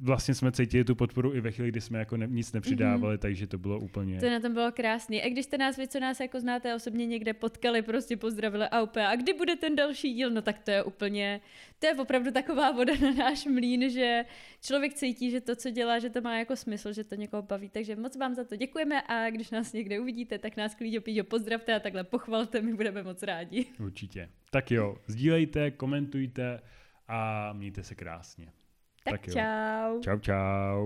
vlastně 0.00 0.34
jsme 0.34 0.52
cítili 0.52 0.84
tu 0.84 0.94
podporu 0.94 1.34
i 1.34 1.40
ve 1.40 1.50
chvíli, 1.50 1.68
kdy 1.68 1.80
jsme 1.80 1.98
jako 1.98 2.16
ne, 2.16 2.26
nic 2.26 2.52
nepřidávali, 2.52 3.16
mm-hmm. 3.16 3.20
takže 3.20 3.46
to 3.46 3.58
bylo 3.58 3.78
úplně... 3.78 4.20
To 4.20 4.30
na 4.30 4.40
tom 4.40 4.52
bylo 4.52 4.72
krásný. 4.72 5.22
A 5.22 5.28
když 5.28 5.44
jste 5.44 5.58
nás, 5.58 5.76
vy 5.76 5.88
co 5.88 6.00
nás 6.00 6.20
jako 6.20 6.40
znáte 6.40 6.74
osobně 6.74 7.06
někde 7.06 7.34
potkali, 7.34 7.82
prostě 7.82 8.16
pozdravili 8.16 8.64
a 8.64 8.82
úplně, 8.82 9.06
a 9.06 9.16
kdy 9.16 9.32
bude 9.32 9.56
ten 9.56 9.76
další 9.76 10.14
díl, 10.14 10.30
no 10.30 10.42
tak 10.42 10.58
to 10.58 10.70
je 10.70 10.82
úplně, 10.82 11.40
to 11.78 11.86
je 11.86 11.94
opravdu 11.94 12.30
taková 12.30 12.70
voda 12.72 12.92
na 13.02 13.12
náš 13.12 13.46
mlín, 13.46 13.90
že 13.90 14.24
člověk 14.62 14.94
cítí, 14.94 15.30
že 15.30 15.40
to, 15.40 15.56
co 15.56 15.70
dělá, 15.70 15.98
že 15.98 16.10
to 16.10 16.20
má 16.20 16.38
jako 16.38 16.56
smysl, 16.56 16.92
že 16.92 17.04
to 17.04 17.14
někoho 17.14 17.42
baví. 17.42 17.68
Takže 17.68 17.96
moc 17.96 18.16
vám 18.16 18.34
za 18.34 18.44
to 18.44 18.56
děkujeme 18.56 19.02
a 19.02 19.30
když 19.30 19.50
nás 19.50 19.72
někde 19.72 20.00
uvidíte, 20.00 20.38
tak 20.38 20.56
nás 20.56 20.74
klidně 20.74 21.00
píďo 21.00 21.24
pozdravte 21.24 21.74
a 21.74 21.80
takhle 21.80 22.04
pochvalte, 22.04 22.60
my 22.62 22.74
budeme 22.74 23.02
moc 23.02 23.22
rádi. 23.22 23.66
Určitě. 23.80 24.28
Tak 24.50 24.70
jo, 24.70 24.96
sdílejte, 25.06 25.70
komentujte 25.70 26.60
a 27.08 27.52
mějte 27.52 27.82
se 27.82 27.94
krásně. 27.94 28.52
Tak, 29.04 29.18
tak 29.18 29.34
čau. 29.34 29.88
Čau, 29.98 30.18
čau. 30.22 30.76